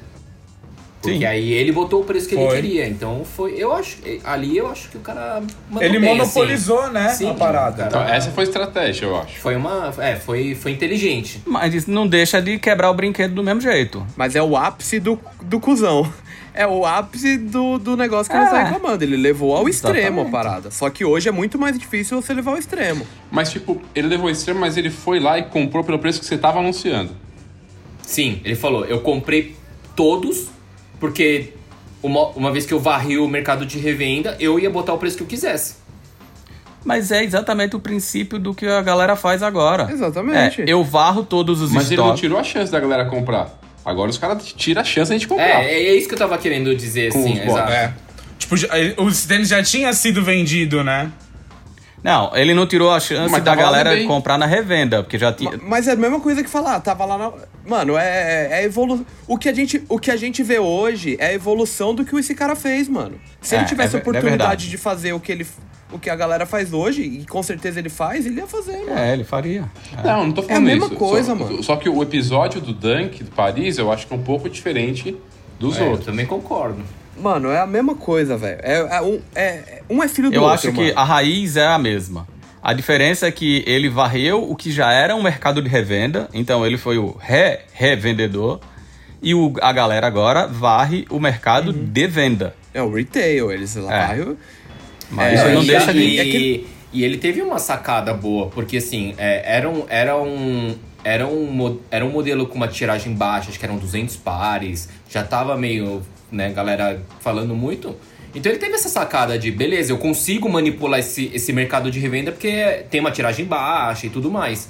Porque 1.03 1.19
Sim. 1.19 1.25
aí 1.25 1.51
ele 1.53 1.73
botou 1.73 2.03
o 2.03 2.05
preço 2.05 2.29
que 2.29 2.35
Foi. 2.35 2.45
ele 2.45 2.55
queria. 2.69 2.87
Então 2.87 3.25
foi. 3.25 3.55
Eu 3.57 3.73
acho. 3.73 3.97
Ali 4.23 4.57
eu 4.59 4.67
acho 4.71 4.91
que 4.91 4.99
o 4.99 5.01
cara. 5.01 5.43
Ele 5.81 5.99
bem, 5.99 6.11
monopolizou, 6.17 6.79
assim. 6.83 6.93
né, 6.93 7.09
Sim, 7.09 7.31
a 7.31 7.35
parada. 7.35 7.87
Então, 7.87 8.03
essa 8.03 8.31
foi 8.33 8.45
estratégia, 8.45 9.07
eu 9.07 9.17
acho. 9.17 9.39
Foi 9.39 9.57
uma. 9.57 9.93
É, 9.99 10.17
foi, 10.17 10.55
foi 10.55 10.73
inteligente. 10.73 11.41
mas 11.47 11.73
isso 11.73 11.91
não 11.91 12.07
deixa 12.07 12.41
de 12.43 12.59
quebrar 12.59 12.91
o 12.91 12.95
brinquedo 12.95 13.35
do 13.35 13.43
mesmo 13.43 13.63
jeito. 13.63 14.07
Mas 14.15 14.37
é 14.37 14.43
o 14.43 14.55
ápice 14.57 15.01
do, 15.01 15.19
do 15.43 15.59
cuzão. 15.59 16.13
É 16.53 16.67
o 16.67 16.85
ápice 16.85 17.39
do, 17.39 17.79
do 17.79 17.97
negócio 17.97 18.31
que 18.31 18.37
ele 18.37 18.45
É. 18.45 18.51
tá 18.51 18.63
reclamando. 18.65 19.03
Ele 19.03 19.17
levou 19.17 19.57
ao 19.57 19.69
extremo 19.69 19.97
a 19.97 20.25
Exatamente. 20.25 20.31
parada. 20.33 20.71
Só 20.71 20.91
que 20.91 21.03
hoje 21.05 21.29
é 21.31 21.33
muito 21.33 21.59
mais 21.59 21.79
difícil 21.79 22.21
você 22.21 22.35
levar 22.35 22.51
ao 22.51 22.59
extremo. 22.59 23.07
Mas, 23.31 23.51
tipo, 23.51 23.81
ele 23.95 24.09
levou 24.09 24.29
esse 24.29 24.41
extremo, 24.41 24.61
mas 24.61 24.77
ele 24.77 24.91
foi 24.91 25.19
lá 25.19 25.39
e 25.39 25.45
comprou 25.45 25.83
pelo 25.83 25.99
preço 25.99 26.21
que 26.21 26.27
você 26.27 26.37
tava 26.37 26.59
anunciando. 26.59 27.13
Sim, 28.03 28.41
ele 28.45 28.57
falou: 28.57 28.85
eu 28.85 29.01
comprei 29.01 29.57
todos, 29.97 30.49
porque 31.01 31.55
uma, 32.03 32.29
uma 32.29 32.53
vez 32.53 32.65
que 32.67 32.73
eu 32.75 32.79
varri 32.79 33.19
o 33.19 33.27
mercado 33.27 33.67
de 33.67 33.79
revenda, 33.79 34.37
eu 34.39 34.59
ia 34.61 34.71
botar 34.71 34.93
o 34.93 34.99
preço 34.99 35.17
que 35.17 35.23
eu 35.23 35.27
quisesse. 35.27 35.75
Mas 36.85 37.11
é 37.11 37.23
exatamente 37.25 37.77
o 37.77 37.81
princípio 37.81 38.39
do 38.39 38.55
que 38.55 38.67
a 38.67 38.81
galera 38.81 39.15
faz 39.17 39.43
agora. 39.43 39.89
Exatamente. 39.91 40.63
É, 40.63 40.65
eu 40.69 40.83
varro 40.85 41.23
todos 41.25 41.61
os 41.61 41.73
Mas 41.73 41.87
ele 41.91 41.97
não 41.97 42.05
estoques. 42.05 42.21
tirou 42.21 42.39
a 42.39 42.45
chance 42.45 42.71
da 42.73 42.81
galera 42.81 43.05
comprar. 43.05 43.59
Agora 43.85 44.09
os 44.11 44.17
caras 44.19 44.45
tiram 44.55 44.81
a 44.81 44.85
chance 44.85 45.13
gente 45.13 45.27
comprar. 45.29 45.63
É, 45.65 45.75
é 45.75 45.95
isso 45.95 46.07
que 46.09 46.15
eu 46.15 46.19
tava 46.19 46.39
querendo 46.39 46.75
dizer, 46.75 47.13
Com 47.13 47.19
assim, 47.19 47.33
os 47.35 47.47
exato. 47.47 47.73
É. 47.73 47.93
Tipo, 48.39 48.57
já- 48.57 48.69
o 48.97 49.29
tênis 49.29 49.49
já 49.49 49.63
tinha 49.63 49.93
sido 49.93 50.23
vendido, 50.25 50.83
né? 50.83 51.11
Não, 52.03 52.35
ele 52.35 52.55
não 52.55 52.67
tirou 52.67 52.91
a 52.91 52.99
chance 52.99 53.31
Mas 53.31 53.43
da 53.45 53.55
galera 53.55 53.91
bem. 53.91 54.07
comprar 54.07 54.39
na 54.39 54.47
revenda, 54.47 55.03
porque 55.03 55.19
já 55.19 55.33
tinha. 55.33 55.51
Ma- 55.53 55.59
Mas 55.63 55.87
é 55.89 55.93
a 55.93 55.97
mesma 55.97 56.19
coisa 56.21 56.43
que 56.43 56.49
falar, 56.49 56.81
tava 56.81 57.05
lá 57.05 57.19
na. 57.19 57.33
Mano, 57.67 57.97
é, 57.99 58.49
é 58.61 58.65
evolução. 58.65 59.05
O, 59.29 59.37
que 59.37 59.49
a 59.49 59.55
gente- 59.55 59.83
o 59.89 59.99
que 59.99 60.11
a 60.11 60.17
gente 60.17 60.43
vê 60.43 60.59
hoje 60.59 61.17
é 61.21 61.27
a 61.27 61.33
evolução 61.35 61.95
do 61.95 62.05
que 62.05 62.17
esse 62.17 62.35
cara 62.35 62.57
fez, 62.57 62.89
mano. 62.89 63.21
Se 63.41 63.55
É, 63.55 63.59
ele 63.59 63.67
tivesse 63.67 63.95
é 63.97 63.99
é 63.99 64.01
oportunidade 64.01 64.39
verdade. 64.39 64.71
de 64.71 64.79
fazer 64.79 65.13
o 65.13 65.21
que 65.21 65.31
ele. 65.31 65.47
O 65.93 65.99
que 65.99 66.09
a 66.09 66.15
galera 66.15 66.47
faz 66.47 66.73
hoje, 66.73 67.03
e 67.03 67.27
com 67.27 67.43
certeza 67.43 67.81
ele 67.81 67.89
faz, 67.89 68.25
ele 68.25 68.37
ia 68.37 68.47
fazer, 68.47 68.77
mano. 68.87 68.97
É, 68.99 69.13
ele 69.13 69.25
faria. 69.25 69.65
Não, 70.05 70.27
não 70.27 70.33
tô 70.33 70.41
falando 70.43 70.55
É 70.55 70.57
a 70.57 70.61
mesma 70.61 70.87
isso. 70.87 70.95
coisa, 70.95 71.37
só, 71.37 71.45
mano. 71.45 71.63
Só 71.65 71.75
que 71.77 71.89
o 71.89 72.01
episódio 72.03 72.61
do 72.61 72.73
Dunk, 72.73 73.25
do 73.25 73.31
Paris, 73.33 73.77
eu 73.77 73.91
acho 73.93 74.07
que 74.07 74.15
é 74.15 74.17
um 74.17 74.23
pouco 74.23 74.49
diferente 74.49 75.17
dos 75.59 75.77
É, 75.77 75.83
eu 75.83 75.87
outros. 75.91 76.07
também 76.07 76.25
concordo. 76.27 76.81
Mano, 77.21 77.51
é 77.51 77.59
a 77.61 77.67
mesma 77.67 77.95
coisa, 77.95 78.37
velho. 78.37 78.59
É, 78.63 78.97
é 78.97 79.01
um, 79.03 79.21
é- 79.35 79.83
um 79.91 80.03
é 80.03 80.09
filho 80.09 80.31
do 80.31 80.37
Eu 80.37 80.43
outro. 80.43 80.55
acho 80.55 80.73
que 80.73 80.81
mano. 80.89 80.93
a 80.99 81.05
raiz 81.05 81.57
é 81.57 81.67
a 81.67 81.79
mesma. 81.79 82.27
A 82.63 82.73
diferença 82.75 83.27
é 83.27 83.31
que 83.33 83.65
ele 83.67 83.89
varreu 83.89 84.49
o 84.51 84.55
que 84.55 84.71
já 84.71 84.93
era 84.93 85.15
um 85.17 85.23
mercado 85.23 85.63
de 85.63 85.69
revenda, 85.69 86.29
então 86.35 86.65
ele 86.67 86.77
foi 86.77 86.99
o 86.99 87.17
re-revendedor, 87.19 88.61
e 89.23 89.35
o, 89.35 89.53
a 89.63 89.73
galera 89.73 90.07
agora 90.07 90.47
varre 90.47 91.07
o 91.11 91.19
mercado 91.19 91.71
Uhum. 91.71 91.85
de 91.85 92.07
venda. 92.07 92.55
É 92.73 92.83
o 92.83 92.93
retail, 92.93 93.51
eles 93.51 93.75
lá. 93.77 94.15
É. 94.15 94.21
eu- 94.21 94.37
Mas 95.11 95.33
É, 95.33 95.35
isso 95.35 95.55
não 95.55 95.63
e, 95.63 95.67
deixa 95.67 95.93
de. 95.93 95.99
e, 95.99 96.19
é 96.21 96.25
que- 96.25 96.67
e 96.93 97.03
ele 97.05 97.19
teve 97.19 97.43
uma 97.43 97.59
sacada 97.59 98.15
boa, 98.15 98.47
porque 98.49 98.77
assim, 98.77 99.15
é, 99.19 99.43
era, 99.57 99.69
um, 99.69 99.85
era, 99.89 100.17
um, 100.17 100.77
era, 101.03 101.27
um, 101.27 101.79
era 101.91 102.05
um 102.05 102.11
modelo 102.11 102.47
com 102.47 102.55
uma 102.55 102.69
tiragem 102.69 103.13
baixa, 103.15 103.49
acho 103.51 103.59
que 103.59 103.65
eram 103.65 103.77
200 103.77 104.17
pares, 104.17 104.89
já 105.09 105.25
tava 105.25 105.57
meio, 105.57 106.03
né, 106.31 106.53
galera 106.53 107.03
falando 107.21 107.55
muito. 107.55 107.95
Então 108.35 108.51
ele 108.51 108.59
teve 108.61 108.75
essa 108.75 108.89
sacada 108.89 109.39
de, 109.39 109.51
beleza, 109.51 109.93
eu 109.93 109.99
consigo 109.99 110.49
manipular 110.49 111.01
esse, 111.01 111.31
esse 111.35 111.53
mercado 111.53 111.91
de 111.91 111.99
revenda 111.99 112.31
porque 112.31 112.85
tem 112.89 113.01
uma 113.01 113.11
tiragem 113.11 113.45
baixa 113.45 114.07
e 114.07 114.11
tudo 114.11 114.31
mais. 114.31 114.69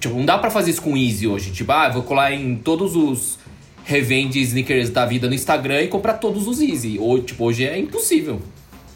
Tipo, 0.00 0.14
não 0.14 0.24
dá 0.24 0.36
pra 0.38 0.50
fazer 0.50 0.70
isso 0.70 0.82
com 0.82 0.96
Easy 0.96 1.26
hoje. 1.26 1.50
Tipo, 1.50 1.72
ah, 1.72 1.88
vou 1.88 2.02
colar 2.02 2.32
em 2.32 2.56
todos 2.56 2.96
os 2.96 3.38
revende 3.84 4.40
sneakers 4.40 4.90
da 4.90 5.06
vida 5.06 5.28
no 5.28 5.34
Instagram 5.34 5.82
e 5.82 5.88
comprar 5.88 6.14
todos 6.14 6.48
os 6.48 6.60
Easy. 6.60 6.98
Ou, 6.98 7.22
tipo, 7.22 7.44
hoje 7.44 7.64
é 7.64 7.78
impossível. 7.78 8.42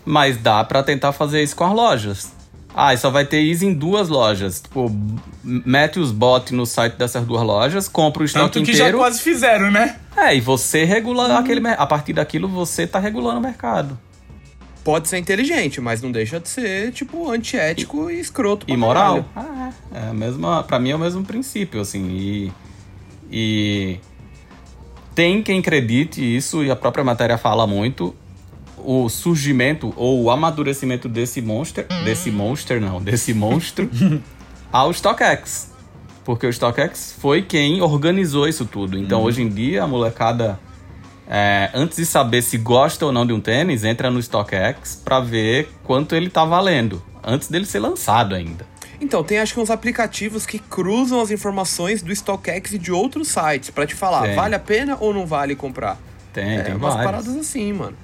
Mas 0.04 0.36
dá 0.36 0.64
pra 0.64 0.82
tentar 0.82 1.12
fazer 1.12 1.42
isso 1.42 1.54
com 1.54 1.64
as 1.64 1.72
lojas. 1.72 2.39
Ah, 2.74 2.94
e 2.94 2.98
só 2.98 3.10
vai 3.10 3.24
ter 3.24 3.40
isso 3.40 3.64
em 3.64 3.74
duas 3.74 4.08
lojas. 4.08 4.60
Tipo, 4.60 4.90
mete 5.42 5.98
os 5.98 6.12
bots 6.12 6.52
no 6.52 6.64
site 6.64 6.94
dessas 6.94 7.26
duas 7.26 7.42
lojas, 7.42 7.88
compra 7.88 8.22
o 8.22 8.24
estoque 8.24 8.44
Tanto 8.44 8.64
que 8.64 8.72
inteiro. 8.72 8.92
já 8.92 8.96
quase 8.96 9.20
fizeram, 9.20 9.70
né? 9.70 9.96
É, 10.16 10.34
e 10.34 10.40
você 10.40 10.84
regula 10.84 11.38
aquele 11.38 11.66
A 11.68 11.86
partir 11.86 12.12
daquilo, 12.12 12.48
você 12.48 12.86
tá 12.86 12.98
regulando 12.98 13.38
o 13.38 13.42
mercado. 13.42 13.98
Pode 14.84 15.08
ser 15.08 15.18
inteligente, 15.18 15.80
mas 15.80 16.00
não 16.00 16.10
deixa 16.10 16.40
de 16.40 16.48
ser, 16.48 16.92
tipo, 16.92 17.30
antiético 17.30 18.10
e, 18.10 18.18
escroto. 18.18 18.64
pra 18.64 18.74
Imoral. 18.74 19.24
caralho. 19.34 19.50
Ah, 19.54 19.72
é. 19.92 20.06
é 20.06 20.08
a 20.08 20.14
mesma, 20.14 20.62
pra 20.62 20.78
mim 20.78 20.90
é 20.90 20.96
o 20.96 20.98
mesmo 20.98 21.22
princípio, 21.22 21.80
assim. 21.82 22.08
E, 22.08 22.52
e 23.30 23.98
tem 25.14 25.42
quem 25.42 25.58
acredite 25.60 26.22
isso, 26.22 26.64
e 26.64 26.70
a 26.70 26.76
própria 26.76 27.04
matéria 27.04 27.36
fala 27.36 27.66
muito, 27.66 28.14
o 28.84 29.08
surgimento 29.08 29.92
ou 29.96 30.22
o 30.22 30.30
amadurecimento 30.30 31.08
desse 31.08 31.40
monster, 31.40 31.86
desse 32.04 32.30
monster 32.30 32.80
não, 32.80 33.00
desse 33.00 33.34
monstro, 33.34 33.90
ao 34.72 34.92
StockX. 34.92 35.70
Porque 36.24 36.46
o 36.46 36.52
StockX 36.52 37.16
foi 37.18 37.42
quem 37.42 37.80
organizou 37.80 38.46
isso 38.46 38.64
tudo. 38.64 38.98
Então, 38.98 39.22
hoje 39.22 39.42
em 39.42 39.48
dia, 39.48 39.82
a 39.82 39.86
molecada, 39.86 40.60
é, 41.28 41.70
antes 41.74 41.96
de 41.96 42.06
saber 42.06 42.42
se 42.42 42.58
gosta 42.58 43.06
ou 43.06 43.12
não 43.12 43.26
de 43.26 43.32
um 43.32 43.40
tênis, 43.40 43.84
entra 43.84 44.10
no 44.10 44.22
StockX 44.22 45.00
pra 45.04 45.18
ver 45.18 45.68
quanto 45.82 46.14
ele 46.14 46.28
tá 46.28 46.44
valendo. 46.44 47.02
Antes 47.24 47.48
dele 47.48 47.64
ser 47.66 47.80
lançado 47.80 48.34
ainda. 48.34 48.66
Então, 49.00 49.24
tem 49.24 49.38
acho 49.38 49.54
que 49.54 49.60
uns 49.60 49.70
aplicativos 49.70 50.44
que 50.44 50.58
cruzam 50.58 51.20
as 51.20 51.30
informações 51.30 52.02
do 52.02 52.14
StockX 52.14 52.74
e 52.74 52.78
de 52.78 52.92
outros 52.92 53.28
sites 53.28 53.70
pra 53.70 53.86
te 53.86 53.94
falar, 53.94 54.22
Tem. 54.22 54.34
vale 54.34 54.54
a 54.54 54.58
pena 54.58 54.98
ou 55.00 55.14
não 55.14 55.26
vale 55.26 55.56
comprar? 55.56 55.98
Tem, 56.32 56.58
é, 56.58 56.62
tem 56.62 56.74
umas 56.74 56.94
vários. 56.94 57.04
paradas 57.10 57.36
assim, 57.36 57.72
mano. 57.72 57.96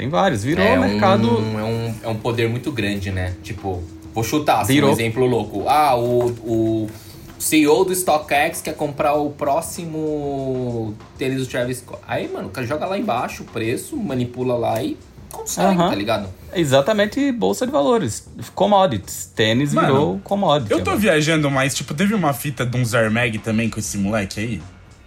Tem 0.00 0.08
vários. 0.08 0.42
Virou 0.42 0.64
é 0.64 0.78
o 0.78 0.80
mercado. 0.80 1.28
Um, 1.28 1.60
é, 1.60 1.62
um, 1.62 1.94
é 2.04 2.08
um 2.08 2.16
poder 2.16 2.48
muito 2.48 2.72
grande, 2.72 3.10
né? 3.10 3.34
Tipo, 3.42 3.82
vou 4.14 4.24
chutar 4.24 4.62
assim, 4.62 4.72
Virou. 4.72 4.88
um 4.88 4.92
exemplo 4.94 5.26
louco. 5.26 5.68
Ah, 5.68 5.94
o, 5.94 6.30
o 6.42 6.90
CEO 7.38 7.84
do 7.84 7.94
StockX 7.94 8.62
quer 8.62 8.74
comprar 8.74 9.12
o 9.12 9.28
próximo 9.28 10.94
tênis 11.18 11.42
do 11.42 11.46
Travis 11.46 11.80
Scott. 11.80 12.00
Aí, 12.08 12.26
mano, 12.32 12.48
o 12.48 12.50
cara 12.50 12.66
joga 12.66 12.86
lá 12.86 12.96
embaixo 12.96 13.42
o 13.42 13.46
preço, 13.46 13.94
manipula 13.94 14.54
lá 14.56 14.82
e 14.82 14.96
consegue, 15.30 15.74
Aham. 15.78 15.90
tá 15.90 15.94
ligado? 15.94 16.30
Exatamente 16.54 17.30
bolsa 17.30 17.66
de 17.66 17.72
valores. 17.72 18.26
Commodities. 18.54 19.30
Tênis 19.36 19.74
Mano, 19.74 19.86
virou 19.86 20.20
commodity. 20.24 20.72
Eu 20.72 20.78
tô 20.78 20.92
agora. 20.92 20.96
viajando, 20.96 21.50
mas, 21.50 21.74
tipo, 21.74 21.92
teve 21.92 22.14
uma 22.14 22.32
fita 22.32 22.64
de 22.64 22.74
um 22.74 22.82
Zarmag 22.86 23.36
também 23.40 23.68
com 23.68 23.78
esse 23.78 23.98
moleque 23.98 24.40
aí? 24.40 24.62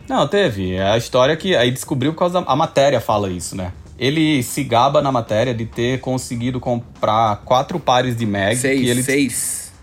Não, 0.07 0.27
teve. 0.27 0.75
É 0.75 0.91
a 0.91 0.97
história 0.97 1.35
que 1.35 1.55
aí 1.55 1.71
descobriu 1.71 2.13
por 2.13 2.19
causa 2.19 2.39
da 2.39 2.51
a 2.51 2.55
matéria 2.55 3.01
fala 3.01 3.31
isso, 3.31 3.55
né? 3.57 3.73
Ele 4.03 4.43
se 4.43 4.65
gaba 4.65 5.01
na 5.01 5.13
matéria 5.13 5.53
de 5.53 5.65
ter 5.65 6.01
conseguido 6.01 6.59
comprar 6.59 7.37
quatro 7.45 7.79
pares 7.79 8.17
de 8.17 8.25
mag. 8.25 8.53
seis, 8.57 8.81
que 8.81 8.89
ele, 8.89 9.01
seis. 9.01 9.73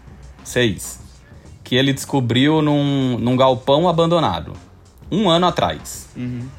Seis. 0.45 1.01
Que 1.65 1.75
ele 1.75 1.91
descobriu 1.95 2.61
num, 2.61 3.17
num 3.19 3.35
galpão 3.35 3.89
abandonado. 3.89 4.53
Um 5.11 5.31
ano 5.31 5.47
atrás. 5.47 6.11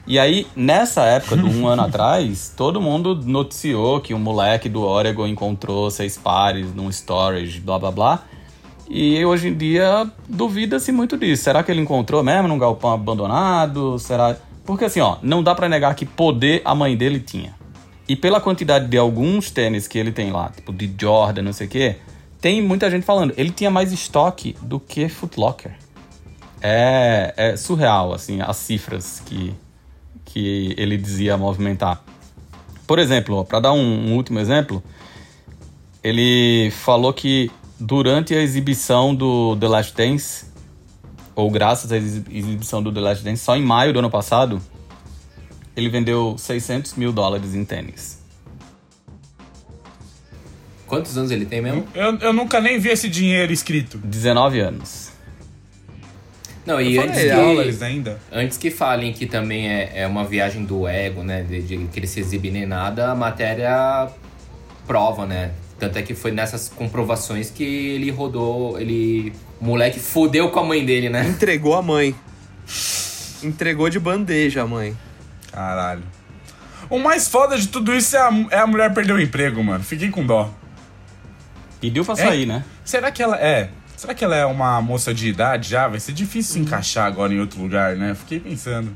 E 0.08 0.18
aí, 0.18 0.48
nessa 0.56 1.04
época 1.04 1.36
do 1.36 1.46
um 1.46 1.68
ano 1.68 1.84
atrás, 1.86 2.52
todo 2.58 2.82
mundo 2.82 3.16
noticiou 3.24 4.02
que 4.02 4.12
um 4.16 4.20
moleque 4.20 4.68
do 4.68 4.82
Oregon 4.82 5.28
encontrou 5.28 5.92
seis 5.92 6.18
pares 6.18 6.74
num 6.74 6.90
storage, 6.90 7.60
blá 7.60 7.78
blá 7.78 7.92
blá. 7.92 8.24
E 8.90 9.24
hoje 9.24 9.50
em 9.50 9.54
dia 9.54 10.10
duvida-se 10.28 10.92
muito 10.92 11.16
disso. 11.16 11.44
Será 11.44 11.62
que 11.62 11.72
ele 11.72 11.82
encontrou 11.82 12.24
mesmo 12.24 12.48
num 12.48 12.58
galpão 12.58 12.92
abandonado? 12.92 14.00
Será? 14.00 14.36
Porque 14.72 14.86
assim, 14.86 15.02
ó, 15.02 15.18
não 15.22 15.44
dá 15.44 15.54
para 15.54 15.68
negar 15.68 15.94
que 15.96 16.06
poder 16.06 16.62
a 16.64 16.74
mãe 16.74 16.96
dele 16.96 17.20
tinha. 17.20 17.54
E 18.08 18.16
pela 18.16 18.40
quantidade 18.40 18.88
de 18.88 18.98
alguns 18.98 19.52
tênis 19.52 19.86
que 19.86 20.00
ele 20.00 20.14
tem 20.14 20.32
lá, 20.32 20.48
tipo 20.48 20.72
de 20.72 20.90
Jordan, 20.98 21.42
não 21.42 21.52
sei 21.52 21.68
o 21.68 21.70
quê, 21.70 21.98
tem 22.40 22.62
muita 22.62 22.90
gente 22.90 23.04
falando, 23.06 23.34
ele 23.36 23.50
tinha 23.50 23.70
mais 23.70 23.92
estoque 23.92 24.56
do 24.62 24.80
que 24.80 25.10
Foot 25.10 25.38
Locker. 25.38 25.74
É, 26.62 27.34
é 27.36 27.58
surreal, 27.58 28.14
assim, 28.14 28.40
as 28.40 28.56
cifras 28.56 29.22
que, 29.26 29.54
que 30.24 30.74
ele 30.78 30.96
dizia 30.96 31.36
movimentar. 31.36 32.02
Por 32.88 32.98
exemplo, 32.98 33.44
para 33.44 33.60
dar 33.60 33.74
um, 33.74 34.12
um 34.12 34.16
último 34.16 34.40
exemplo, 34.40 34.82
ele 36.02 36.72
falou 36.72 37.12
que 37.12 37.52
durante 37.78 38.34
a 38.34 38.42
exibição 38.42 39.14
do 39.14 39.54
The 39.58 39.68
Last 39.68 39.94
Dance, 39.98 40.46
ou 41.36 41.50
graças 41.50 41.92
à 41.92 41.98
exibição 41.98 42.82
do 42.82 42.92
The 42.92 43.00
Last 43.00 43.24
Dance, 43.24 43.44
só 43.44 43.56
em 43.56 43.64
maio 43.64 43.94
do 43.94 44.00
ano 44.00 44.10
passado, 44.10 44.62
ele 45.76 45.90
vendeu 45.90 46.36
600 46.38 46.96
mil 46.96 47.12
dólares 47.12 47.56
em 47.56 47.64
tênis. 47.64 48.20
Quantos 50.88 51.18
anos 51.18 51.32
ele 51.32 51.46
tem 51.46 51.62
mesmo? 51.62 51.88
Eu, 51.96 52.18
eu 52.18 52.34
nunca 52.34 52.60
nem 52.60 52.78
vi 52.78 52.90
esse 52.90 53.08
dinheiro 53.08 53.54
escrito. 53.54 53.98
19 53.98 54.60
anos. 54.60 55.12
Não, 56.66 56.80
e 56.80 56.98
antes 57.00 57.16
falei 57.16 57.30
que, 57.30 57.36
dólares 57.36 57.82
ainda. 57.82 58.20
antes 58.32 58.58
que 58.58 58.70
falem 58.70 59.14
que 59.14 59.26
também 59.26 59.68
é, 59.68 60.02
é 60.02 60.08
uma 60.08 60.24
viagem 60.24 60.64
do 60.64 60.88
ego, 60.88 61.24
né? 61.24 61.44
De, 61.44 61.62
de 61.62 61.78
que 61.88 62.00
ele 62.00 62.08
se 62.08 62.20
exibe 62.20 62.52
nem 62.52 62.66
nada, 62.66 63.10
a 63.10 63.16
matéria 63.16 64.10
prova, 64.86 65.26
né? 65.26 65.52
Tanto 65.80 65.98
é 65.98 66.02
que 66.02 66.14
foi 66.14 66.32
nessas 66.32 66.70
comprovações 66.70 67.50
que 67.50 67.64
ele 67.64 68.12
rodou, 68.12 68.80
ele. 68.80 69.34
O 69.62 69.66
moleque 69.66 70.00
fodeu 70.00 70.50
com 70.50 70.60
a 70.60 70.66
mãe 70.66 70.84
dele, 70.84 71.08
né? 71.08 71.28
Entregou 71.28 71.76
a 71.76 71.82
mãe. 71.84 72.16
Entregou 73.44 73.90
de 73.90 74.00
bandeja 74.00 74.64
a 74.64 74.68
mãe. 74.68 74.98
Caralho. 75.52 76.02
O 76.90 76.98
mais 77.00 77.28
foda 77.28 77.58
de 77.58 77.68
tudo 77.68 77.96
isso 77.96 78.18
é 78.18 78.20
a, 78.20 78.32
é 78.52 78.58
a 78.60 78.68
mulher 78.68 78.94
perder 78.94 79.14
o 79.14 79.22
emprego, 79.22 79.64
mano. 79.64 79.84
Fiquei 79.84 80.10
com 80.10 80.26
dó. 80.26 80.50
Pediu 81.80 82.04
pra 82.04 82.14
É? 82.16 82.18
sair, 82.18 82.46
né? 82.46 82.64
Será 82.84 83.12
que 83.12 83.22
ela 83.22 83.38
é? 83.38 83.70
Será 83.96 84.14
que 84.16 84.26
ela 84.26 84.36
é 84.36 84.46
uma 84.46 84.82
moça 84.82 85.14
de 85.14 85.28
idade 85.28 85.70
já? 85.70 85.88
Vai 85.88 86.00
ser 86.00 86.12
difícil 86.14 86.54
se 86.54 86.60
encaixar 86.60 87.06
agora 87.06 87.32
em 87.34 87.40
outro 87.40 87.62
lugar, 87.62 87.96
né? 87.96 88.16
Fiquei 88.16 88.40
pensando. 88.40 88.96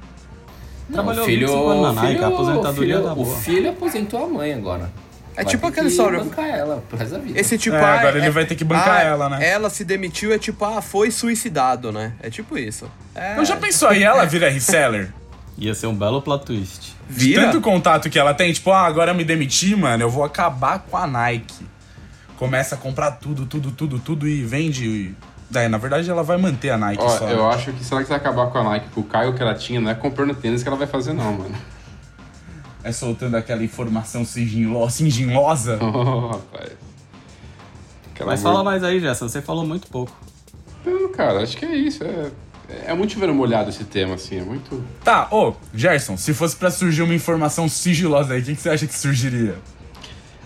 Não, 0.90 0.96
Trabalhou 0.96 1.24
o 1.24 1.26
filho, 1.28 1.48
25 1.48 1.68
anos 1.70 1.82
na 1.84 1.90
o 1.90 1.94
Nike, 1.94 2.08
filho, 2.14 2.26
a 2.26 2.28
aposentadoria 2.28 2.96
o 2.96 2.98
filho, 2.98 3.08
tá 3.10 3.16
boa. 3.16 3.28
O 3.28 3.40
filho 3.40 3.70
aposentou 3.70 4.24
a 4.26 4.28
mãe 4.28 4.54
agora. 4.54 4.92
É 5.38 5.44
Vai 5.44 5.46
tipo 5.46 5.72
que 5.72 5.82
história. 5.82 6.20
bancar 6.24 6.46
ela 6.48 6.84
pro 6.88 6.98
resto 6.98 7.12
da 7.14 7.20
vida. 7.20 7.40
Esse 7.40 7.58
tipo, 7.58 7.76
É, 7.76 7.80
ah, 7.82 8.00
agora 8.00 8.18
ele 8.18 8.30
vai 8.30 8.46
ter 8.46 8.56
que 8.56 8.64
bancar 8.64 9.06
ela, 9.06 9.30
né? 9.30 9.46
Ela 9.48 9.70
se 9.70 9.84
demitiu, 9.84 10.34
é 10.34 10.38
tipo, 10.38 10.64
ah, 10.64 10.82
foi 10.82 11.12
suicidado, 11.12 11.92
né? 11.92 12.14
É 12.22 12.30
tipo 12.30 12.58
isso. 12.58 12.90
É, 13.14 13.34
Então 13.34 13.44
já 13.44 13.58
pensou 13.58 13.90
aí, 13.90 14.02
ela 14.04 14.26
vira 14.26 14.50
reseller? 14.50 15.12
Ia 15.58 15.74
ser 15.74 15.88
um 15.88 15.96
belo 15.96 16.22
plot 16.22 16.46
twist. 16.46 16.96
De 17.10 17.26
vira? 17.28 17.44
tanto 17.44 17.62
contato 17.62 18.10
que 18.10 18.18
ela 18.20 18.34
tem, 18.34 18.52
tipo, 18.52 18.72
ah, 18.72 18.86
agora 18.86 19.12
eu 19.12 19.16
me 19.16 19.24
demiti, 19.24 19.76
mano, 19.76 20.04
eu 20.04 20.10
vou 20.10 20.24
acabar 20.24 20.80
com 20.80 20.98
a 20.98 21.06
Nike. 21.08 21.66
Começa 22.38 22.76
a 22.76 22.78
comprar 22.78 23.12
tudo, 23.12 23.46
tudo, 23.46 23.72
tudo, 23.72 24.00
tudo 24.00 24.28
e 24.28 24.44
vende. 24.44 25.16
Daí, 25.50 25.70
na 25.70 25.78
verdade, 25.78 26.10
ela 26.10 26.24
vai 26.24 26.38
manter 26.38 26.72
a 26.72 26.78
Nike 26.78 27.02
Ó, 27.02 27.10
só. 27.10 27.28
eu 27.30 27.48
né? 27.48 27.56
acho 27.56 27.72
que 27.72 27.84
será 27.84 28.02
que 28.04 28.10
vai 28.10 28.18
acabar 28.18 28.48
com 28.48 28.58
a 28.58 28.64
Nike, 28.64 28.88
com 28.90 29.02
o 29.02 29.04
Caio 29.04 29.34
que 29.34 29.42
ela 29.42 29.54
tinha, 29.54 29.80
não 29.80 29.90
é 29.90 29.96
comprando 29.96 30.34
tênis 30.34 30.62
que 30.64 30.68
ela 30.68 30.78
vai 30.78 30.88
fazer, 30.88 31.14
não, 31.14 31.32
mano. 31.34 31.56
É 32.86 32.92
soltando 32.92 33.36
aquela 33.36 33.64
informação 33.64 34.24
sigilo- 34.24 34.88
sigilosa. 34.92 35.80
Oh, 35.82 36.28
rapaz. 36.38 36.72
Aquela 38.14 38.30
Mas 38.32 38.44
fala 38.44 38.64
mais 38.64 38.84
aí, 38.84 39.00
Gerson. 39.00 39.28
Você 39.28 39.42
falou 39.42 39.66
muito 39.66 39.88
pouco. 39.88 40.16
Não, 40.86 41.12
cara, 41.12 41.42
acho 41.42 41.58
que 41.58 41.66
é 41.66 41.76
isso. 41.76 42.04
É, 42.04 42.30
é 42.86 42.94
muito 42.94 43.14
chover 43.14 43.34
molhado 43.34 43.72
esse 43.72 43.84
tema, 43.86 44.14
assim. 44.14 44.38
É 44.38 44.44
muito. 44.44 44.84
Tá, 45.04 45.28
ô, 45.32 45.54
Gerson, 45.74 46.16
se 46.16 46.32
fosse 46.32 46.56
pra 46.56 46.70
surgir 46.70 47.02
uma 47.02 47.16
informação 47.16 47.68
sigilosa 47.68 48.36
aí, 48.36 48.42
o 48.42 48.44
que, 48.46 48.56
que 48.56 48.62
você 48.62 48.70
acha 48.70 48.86
que 48.86 48.94
surgiria? 48.98 49.56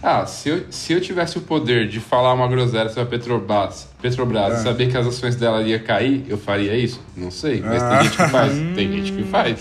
Ah, 0.02 0.26
se 0.26 0.48
eu, 0.48 0.66
se 0.72 0.94
eu 0.94 1.02
tivesse 1.02 1.38
o 1.38 1.42
poder 1.42 1.90
de 1.90 2.00
falar 2.00 2.34
uma 2.34 2.48
groselha 2.48 2.88
sobre 2.88 3.02
a 3.04 3.06
Petrobras, 3.06 3.90
Petrobras 4.02 4.62
e 4.62 4.64
saber 4.64 4.90
que 4.90 4.96
as 4.98 5.06
ações 5.06 5.36
dela 5.36 5.62
ia 5.62 5.78
cair, 5.78 6.24
eu 6.30 6.38
faria 6.38 6.74
isso? 6.74 7.02
Não 7.18 7.30
sei, 7.30 7.60
mas 7.62 7.84
tem 7.84 8.04
gente 8.04 8.16
que 8.16 8.30
faz. 8.30 8.54
Tem 8.76 8.92
gente 8.96 9.12
que 9.12 9.24
faz. 9.26 9.60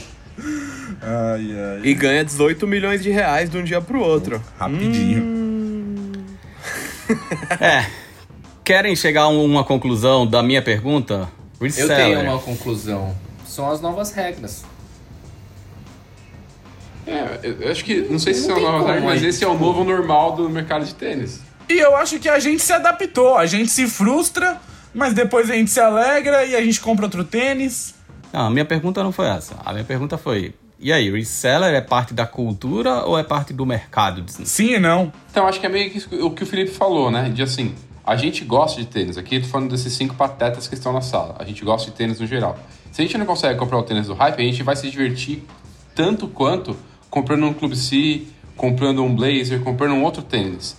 Ai, 1.01 1.47
ai. 1.53 1.81
E 1.85 1.95
ganha 1.95 2.25
18 2.25 2.67
milhões 2.67 3.03
de 3.03 3.11
reais 3.11 3.49
de 3.49 3.57
um 3.59 3.65
dia 3.65 3.81
pro 3.81 4.01
outro. 4.01 4.43
Rapidinho. 4.59 5.39
É. 7.61 7.87
Querem 8.65 8.95
chegar 8.95 9.23
a 9.23 9.29
uma 9.29 9.65
conclusão 9.65 10.27
da 10.27 10.43
minha 10.43 10.61
pergunta? 10.61 11.29
Eu 11.59 11.65
Reseller. 11.67 11.97
tenho 11.97 12.21
uma 12.23 12.39
conclusão. 12.39 13.17
São 13.47 13.71
as 13.71 13.81
novas 13.81 14.13
regras. 14.13 14.65
É, 17.07 17.41
eu 17.43 17.63
eu 17.63 17.71
acho 17.73 17.85
que. 17.85 18.03
Não 18.03 18.19
sei 18.19 18.35
se 18.35 18.47
Não 18.47 18.57
são 18.57 18.63
novas 18.63 18.87
regras, 18.87 19.05
mas 19.05 19.23
esse 19.23 19.43
é 19.43 19.49
o 19.49 19.59
novo 19.59 19.85
normal 19.85 20.37
do 20.37 20.51
mercado 20.51 20.85
de 20.85 20.95
tênis. 20.95 21.41
E 21.69 21.79
eu 21.79 21.97
acho 21.97 22.19
que 22.19 22.29
a 22.29 22.39
gente 22.39 22.63
se 22.63 22.73
adaptou. 22.73 23.37
A 23.37 23.47
gente 23.47 23.71
se 23.71 23.87
frustra, 23.87 24.61
mas 24.95 25.15
depois 25.15 25.51
a 25.51 25.55
gente 25.55 25.71
se 25.71 25.81
alegra 25.81 26.45
e 26.45 26.55
a 26.55 26.63
gente 26.63 26.81
compra 26.81 27.07
outro 27.07 27.25
tênis. 27.25 27.95
Não, 28.33 28.47
a 28.47 28.51
minha 28.51 28.65
pergunta 28.65 29.03
não 29.03 29.13
foi 29.13 29.27
essa. 29.29 29.55
A 29.65 29.73
minha 29.73 29.85
pergunta 29.85 30.19
foi: 30.19 30.55
e 30.81 30.93
aí, 30.93 31.11
reseller 31.11 31.75
é 31.75 31.81
parte 31.81 32.15
da 32.15 32.25
cultura 32.25 33.05
ou 33.05 33.19
é 33.19 33.25
parte 33.25 33.53
do 33.53 33.67
mercado? 33.67 34.25
Sim 34.29 34.75
e 34.75 34.79
não. 34.79 35.13
Então 35.31 35.47
acho 35.47 35.59
que 35.59 35.67
é 35.67 35.69
meio 35.69 35.91
que 35.91 36.15
o 36.17 36.31
que 36.31 36.45
o 36.45 36.47
Felipe 36.47 36.71
falou, 36.71 37.11
né? 37.11 37.29
De 37.29 37.43
assim, 37.43 37.75
a 38.07 38.15
gente 38.15 38.45
gosta 38.45 38.81
de 38.81 38.87
tênis. 38.87 39.19
Aqui 39.19 39.37
eu 39.37 39.43
tô 39.43 39.49
falando 39.49 39.71
desses 39.71 39.93
cinco 39.93 40.15
patetas 40.15 40.69
que 40.69 40.75
estão 40.75 40.93
na 40.93 41.01
sala. 41.01 41.37
A 41.39 41.45
gente 41.45 41.65
gosta 41.65 41.91
de 41.91 41.97
tênis 41.97 42.21
no 42.21 42.27
geral. 42.27 42.57
Se 42.93 43.03
a 43.03 43.05
gente 43.05 43.19
não 43.19 43.27
consegue 43.27 43.59
comprar 43.59 43.79
o 43.79 43.83
tênis 43.83 44.07
do 44.07 44.15
hype, 44.15 44.41
a 44.41 44.45
gente 44.45 44.63
vai 44.63 44.77
se 44.77 44.89
divertir 44.89 45.43
tanto 45.95 46.29
quanto 46.29 46.77
comprando 47.11 47.45
um 47.45 47.53
Clube 47.53 47.77
C, 47.77 48.23
comprando 48.57 49.03
um 49.03 49.15
Blazer, 49.15 49.61
comprando 49.61 49.93
um 49.93 50.05
outro 50.05 50.23
tênis. 50.23 50.77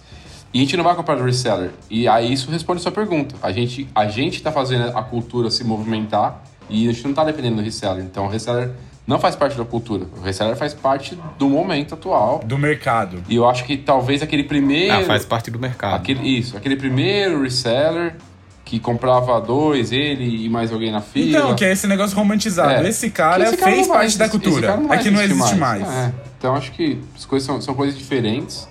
E 0.54 0.60
a 0.60 0.62
gente 0.62 0.78
não 0.78 0.84
vai 0.84 0.96
comprar 0.96 1.16
do 1.16 1.24
reseller. 1.24 1.72
E 1.90 2.08
aí 2.08 2.32
isso 2.34 2.50
responde 2.50 2.80
a 2.80 2.84
sua 2.84 2.92
pergunta. 2.92 3.36
A 3.42 3.52
gente, 3.52 3.88
a 3.94 4.08
gente 4.08 4.42
tá 4.42 4.52
fazendo 4.52 4.98
a 4.98 5.04
cultura 5.04 5.52
se 5.52 5.64
movimentar 5.64 6.42
e 6.70 6.88
a 6.90 6.92
gente 6.92 7.06
não 7.06 7.14
tá 7.14 7.24
dependendo 7.24 7.58
do 7.58 7.62
reseller. 7.62 8.04
Então 8.04 8.26
o 8.26 8.30
reseller 8.30 8.72
não 9.10 9.20
faz 9.20 9.36
parte 9.36 9.58
da 9.58 9.66
cultura. 9.66 10.06
O 10.16 10.22
reseller 10.22 10.56
faz 10.56 10.72
parte 10.72 11.18
do 11.40 11.50
momento 11.50 11.96
atual. 11.96 12.42
Do 12.46 12.60
mercado. 12.60 13.24
E 13.28 13.36
eu 13.36 13.50
acho 13.50 13.66
que 13.66 13.76
talvez 13.76 14.22
aquele 14.22 14.44
primeiro. 14.44 14.94
Ah, 14.94 15.04
faz 15.04 15.26
parte 15.26 15.50
do 15.50 15.58
mercado. 15.58 15.96
Aquele, 15.96 16.38
isso, 16.38 16.56
aquele 16.56 16.76
primeiro 16.76 17.42
reseller 17.42 18.18
que 18.64 18.80
comprava 18.80 19.42
dois, 19.42 19.92
ele 19.92 20.46
e 20.46 20.48
mais 20.48 20.72
alguém 20.72 20.92
na 20.92 21.02
fila. 21.02 21.40
Então, 21.40 21.56
que 21.56 21.66
é 21.66 21.72
esse 21.72 21.88
negócio 21.88 22.16
romantizado. 22.16 22.86
É. 22.86 22.88
Esse 22.88 23.10
cara 23.10 23.46
esse 23.46 23.58
cara 23.58 23.72
fez 23.72 23.88
parte 23.88 24.16
da 24.16 24.30
cultura. 24.30 24.76
Aqui 24.90 25.10
não 25.10 25.20
existir 25.20 25.42
existe 25.42 25.56
mais. 25.56 25.82
É, 25.82 26.14
Então 26.38 26.56
acho 26.56 26.72
que 26.74 27.00
as 27.16 27.26
coisas 27.26 27.48
são, 27.48 27.60
são 27.60 27.74
coisas 27.74 27.98
diferentes. 27.98 28.70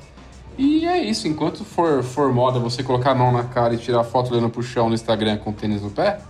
E 0.57 0.87
é 0.87 1.03
isso, 1.03 1.27
enquanto 1.27 1.65
for, 1.65 2.05
for 2.05 2.33
moda 2.33 2.61
você 2.61 2.85
colocar 2.85 3.11
a 3.11 3.15
mão 3.17 3.33
na 3.33 3.43
cara 3.43 3.75
e 3.75 3.77
tirar 3.77 4.05
foto 4.05 4.33
olhando 4.33 4.51
pro 4.51 4.63
chão 4.63 4.89
no 4.89 4.95
Instagram 4.95 5.39
com 5.39 5.53
tênis 5.53 5.83
no 5.83 5.91
pé, 5.91 6.21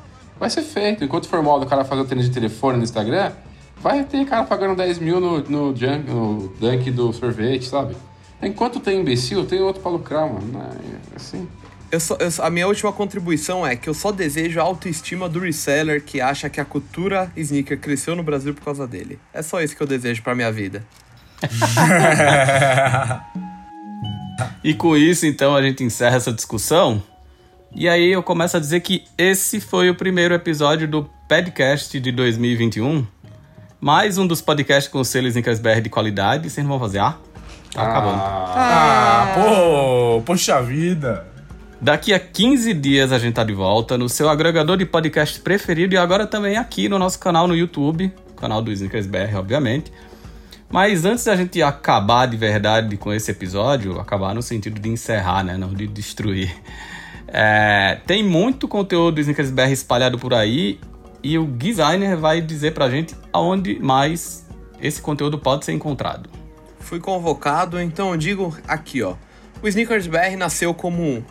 vai 0.40 0.48
ser 0.48 0.62
feito. 0.62 1.04
Enquanto 1.04 1.28
for 1.28 1.42
moda 1.42 1.66
o 1.66 1.68
cara 1.68 1.84
fazer 1.84 2.00
o 2.00 2.04
tênis 2.06 2.24
de 2.24 2.30
telefone 2.30 2.78
no 2.78 2.84
Instagram, 2.84 3.32
vai 3.82 4.04
ter 4.04 4.24
cara 4.26 4.44
pagando 4.44 4.76
10 4.76 4.98
mil 4.98 5.20
no, 5.20 5.38
no, 5.42 5.76
junk, 5.76 6.08
no 6.10 6.48
dunk 6.60 6.90
do 6.90 7.12
sorvete, 7.12 7.66
sabe? 7.66 7.96
Enquanto 8.42 8.78
tem 8.80 9.00
imbecil, 9.00 9.44
tem 9.44 9.60
outro 9.60 9.82
pra 9.82 9.90
lucrar, 9.90 10.26
mano. 10.32 10.62
É 11.12 11.16
assim. 11.16 11.48
Eu 11.90 11.98
só- 12.00 12.16
eu 12.16 12.28
a 12.44 12.50
minha 12.50 12.66
última 12.68 12.92
contribuição 12.92 13.66
é 13.66 13.74
que 13.74 13.88
eu 13.88 13.94
só 13.94 14.12
desejo 14.12 14.60
a 14.60 14.62
autoestima 14.62 15.28
do 15.28 15.40
reseller 15.40 16.04
que 16.04 16.20
acha 16.20 16.48
que 16.50 16.60
a 16.60 16.64
cultura 16.64 17.32
sneaker 17.36 17.78
cresceu 17.80 18.14
no 18.14 18.22
Brasil 18.22 18.52
por 18.54 18.62
causa 18.62 18.86
dele. 18.86 19.18
É 19.32 19.42
só 19.42 19.62
isso 19.62 19.74
que 19.74 19.82
eu 19.82 19.86
desejo 19.86 20.22
pra 20.22 20.34
minha 20.34 20.52
vida. 20.52 20.84
E 24.62 24.74
com 24.74 24.96
isso, 24.96 25.26
então, 25.26 25.54
a 25.54 25.62
gente 25.62 25.82
encerra 25.84 26.16
essa 26.16 26.32
discussão. 26.32 27.02
E 27.74 27.88
aí 27.88 28.12
eu 28.12 28.22
começo 28.22 28.56
a 28.56 28.60
dizer 28.60 28.80
que 28.80 29.04
esse 29.16 29.60
foi 29.60 29.90
o 29.90 29.94
primeiro 29.94 30.34
episódio 30.34 30.88
do 30.88 31.08
podcast 31.28 31.98
de 32.00 32.10
2021. 32.12 33.06
Mais 33.80 34.18
um 34.18 34.26
dos 34.26 34.40
podcasts 34.40 34.90
com 34.90 35.04
selos 35.04 35.36
em 35.36 35.40
BR 35.40 35.80
de 35.80 35.88
qualidade. 35.88 36.50
Vocês 36.50 36.66
não 36.66 36.76
vão 36.76 36.80
fazer? 36.80 36.98
Ah, 36.98 37.16
tá 37.72 37.82
acabando. 37.82 38.20
Ah, 38.20 39.32
pô, 39.36 40.22
poxa 40.22 40.60
vida. 40.60 41.24
Daqui 41.80 42.12
a 42.12 42.18
15 42.18 42.74
dias 42.74 43.12
a 43.12 43.20
gente 43.20 43.34
tá 43.34 43.44
de 43.44 43.52
volta 43.52 43.96
no 43.96 44.08
seu 44.08 44.28
agregador 44.28 44.76
de 44.76 44.84
podcast 44.84 45.40
preferido 45.40 45.94
e 45.94 45.96
agora 45.96 46.26
também 46.26 46.56
aqui 46.56 46.88
no 46.88 46.98
nosso 46.98 47.20
canal 47.20 47.46
no 47.46 47.54
YouTube, 47.54 48.12
canal 48.36 48.60
do 48.60 48.72
Snickers 48.72 49.06
BR, 49.06 49.36
obviamente. 49.36 49.92
Mas 50.68 51.04
antes 51.04 51.24
da 51.24 51.36
gente 51.36 51.62
acabar 51.62 52.26
de 52.26 52.36
verdade 52.36 52.96
com 52.96 53.12
esse 53.12 53.30
episódio, 53.30 54.00
acabar 54.00 54.34
no 54.34 54.42
sentido 54.42 54.80
de 54.80 54.88
encerrar, 54.88 55.44
né? 55.44 55.56
Não 55.56 55.72
de 55.72 55.86
destruir. 55.86 56.52
É, 57.30 57.98
tem 58.06 58.24
muito 58.24 58.66
conteúdo 58.66 59.16
do 59.16 59.20
Snickers 59.20 59.50
BR 59.50 59.70
espalhado 59.70 60.18
por 60.18 60.32
aí 60.32 60.80
e 61.22 61.38
o 61.38 61.46
designer 61.46 62.16
vai 62.16 62.40
dizer 62.40 62.72
pra 62.74 62.88
gente 62.88 63.14
aonde 63.32 63.78
mais 63.78 64.46
esse 64.80 65.00
conteúdo 65.00 65.38
pode 65.38 65.64
ser 65.64 65.72
encontrado. 65.72 66.30
Fui 66.80 67.00
convocado, 67.00 67.80
então 67.80 68.10
eu 68.12 68.16
digo 68.16 68.56
aqui, 68.66 69.02
ó. 69.02 69.14
O 69.62 69.68
Sneakers 69.68 70.06
BR 70.06 70.36
nasceu 70.38 70.72
como 70.72 71.24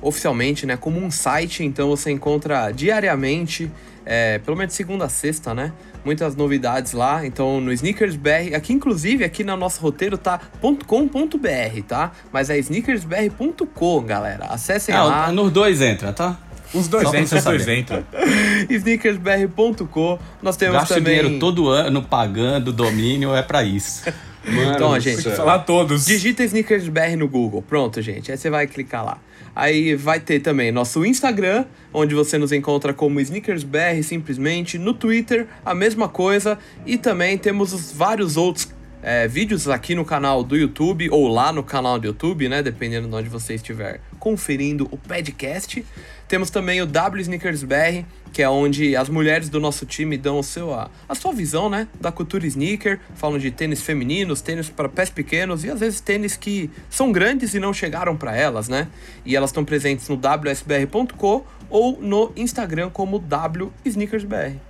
oficialmente, 0.00 0.64
né, 0.64 0.76
como 0.76 0.98
um 0.98 1.10
site, 1.10 1.64
então 1.64 1.88
você 1.88 2.10
encontra 2.10 2.70
diariamente, 2.70 3.70
é, 4.06 4.38
pelo 4.38 4.56
menos 4.56 4.72
segunda 4.72 5.04
a 5.04 5.08
sexta, 5.08 5.52
né, 5.52 5.72
muitas 6.04 6.34
novidades 6.34 6.92
lá. 6.92 7.26
Então 7.26 7.60
no 7.60 7.72
Sneakers 7.72 8.16
BR, 8.16 8.54
aqui 8.56 8.72
inclusive 8.72 9.24
aqui 9.24 9.44
no 9.44 9.56
nosso 9.56 9.80
roteiro 9.80 10.16
tá 10.16 10.40
.com.br, 10.60 11.82
tá? 11.86 12.12
Mas 12.32 12.48
é 12.48 12.58
sneakersbr.com, 12.58 14.02
galera. 14.02 14.46
Acessem 14.46 14.94
Não, 14.94 15.06
lá. 15.06 15.30
nos 15.32 15.52
dois 15.52 15.82
entra, 15.82 16.12
tá? 16.12 16.38
Os 16.74 16.88
dois 16.88 17.08
entram, 17.14 17.38
os 17.38 17.44
dois 17.44 17.68
entram. 17.68 18.04
sneakersbr.com. 18.68 20.18
Nós 20.42 20.56
temos 20.56 20.76
Gasta 20.76 20.94
também 20.96 21.16
dinheiro 21.16 21.38
todo 21.38 21.68
ano 21.68 22.02
pagando 22.02 22.72
domínio, 22.72 23.34
é 23.34 23.42
pra 23.42 23.62
isso. 23.62 24.04
Mano 24.46 24.72
Então, 24.72 24.98
gente. 25.00 25.22
Falar 25.30 25.60
todos. 25.60 26.06
Digita 26.06 26.42
SneakersBR 26.42 27.16
no 27.16 27.28
Google. 27.28 27.62
Pronto, 27.62 28.00
gente. 28.00 28.30
Aí 28.30 28.38
você 28.38 28.48
vai 28.48 28.66
clicar 28.66 29.04
lá. 29.04 29.18
Aí 29.54 29.94
vai 29.96 30.20
ter 30.20 30.40
também 30.40 30.70
nosso 30.70 31.04
Instagram, 31.04 31.64
onde 31.92 32.14
você 32.14 32.38
nos 32.38 32.52
encontra 32.52 32.94
como 32.94 33.20
SneakersBR 33.20 34.02
simplesmente. 34.02 34.78
No 34.78 34.94
Twitter, 34.94 35.46
a 35.64 35.74
mesma 35.74 36.08
coisa. 36.08 36.58
E 36.86 36.96
também 36.96 37.36
temos 37.36 37.72
os 37.72 37.92
vários 37.92 38.36
outros 38.36 38.68
é, 39.02 39.26
vídeos 39.28 39.68
aqui 39.68 39.94
no 39.94 40.04
canal 40.04 40.42
do 40.42 40.56
YouTube, 40.56 41.08
ou 41.10 41.28
lá 41.28 41.52
no 41.52 41.62
canal 41.62 41.98
do 41.98 42.06
YouTube, 42.06 42.48
né? 42.48 42.62
Dependendo 42.62 43.08
de 43.08 43.14
onde 43.14 43.28
você 43.28 43.54
estiver 43.54 44.00
conferindo 44.18 44.88
o 44.90 44.96
podcast. 44.96 45.84
Temos 46.26 46.50
também 46.50 46.82
o 46.82 46.86
W 46.86 47.22
SneakersBR, 47.22 48.04
que 48.32 48.42
é 48.42 48.48
onde 48.48 48.94
as 48.94 49.08
mulheres 49.08 49.48
do 49.48 49.58
nosso 49.58 49.86
time 49.86 50.18
dão 50.18 50.38
o 50.38 50.42
seu, 50.42 50.74
a, 50.74 50.90
a 51.08 51.14
sua 51.14 51.32
visão, 51.32 51.70
né, 51.70 51.88
da 52.00 52.12
cultura 52.12 52.46
sneaker, 52.46 53.00
falam 53.14 53.38
de 53.38 53.50
tênis 53.50 53.80
femininos, 53.80 54.40
tênis 54.40 54.68
para 54.68 54.88
pés 54.88 55.08
pequenos 55.08 55.64
e 55.64 55.70
às 55.70 55.80
vezes 55.80 56.00
tênis 56.00 56.36
que 56.36 56.70
são 56.90 57.10
grandes 57.10 57.54
e 57.54 57.60
não 57.60 57.72
chegaram 57.72 58.16
para 58.16 58.36
elas, 58.36 58.68
né? 58.68 58.88
E 59.24 59.34
elas 59.34 59.50
estão 59.50 59.64
presentes 59.64 60.08
no 60.08 60.16
wsbr.com 60.16 61.44
ou 61.70 61.98
no 62.00 62.32
Instagram 62.36 62.90
como 62.90 63.18
W 63.18 63.72
SneakersBR. 63.84 64.68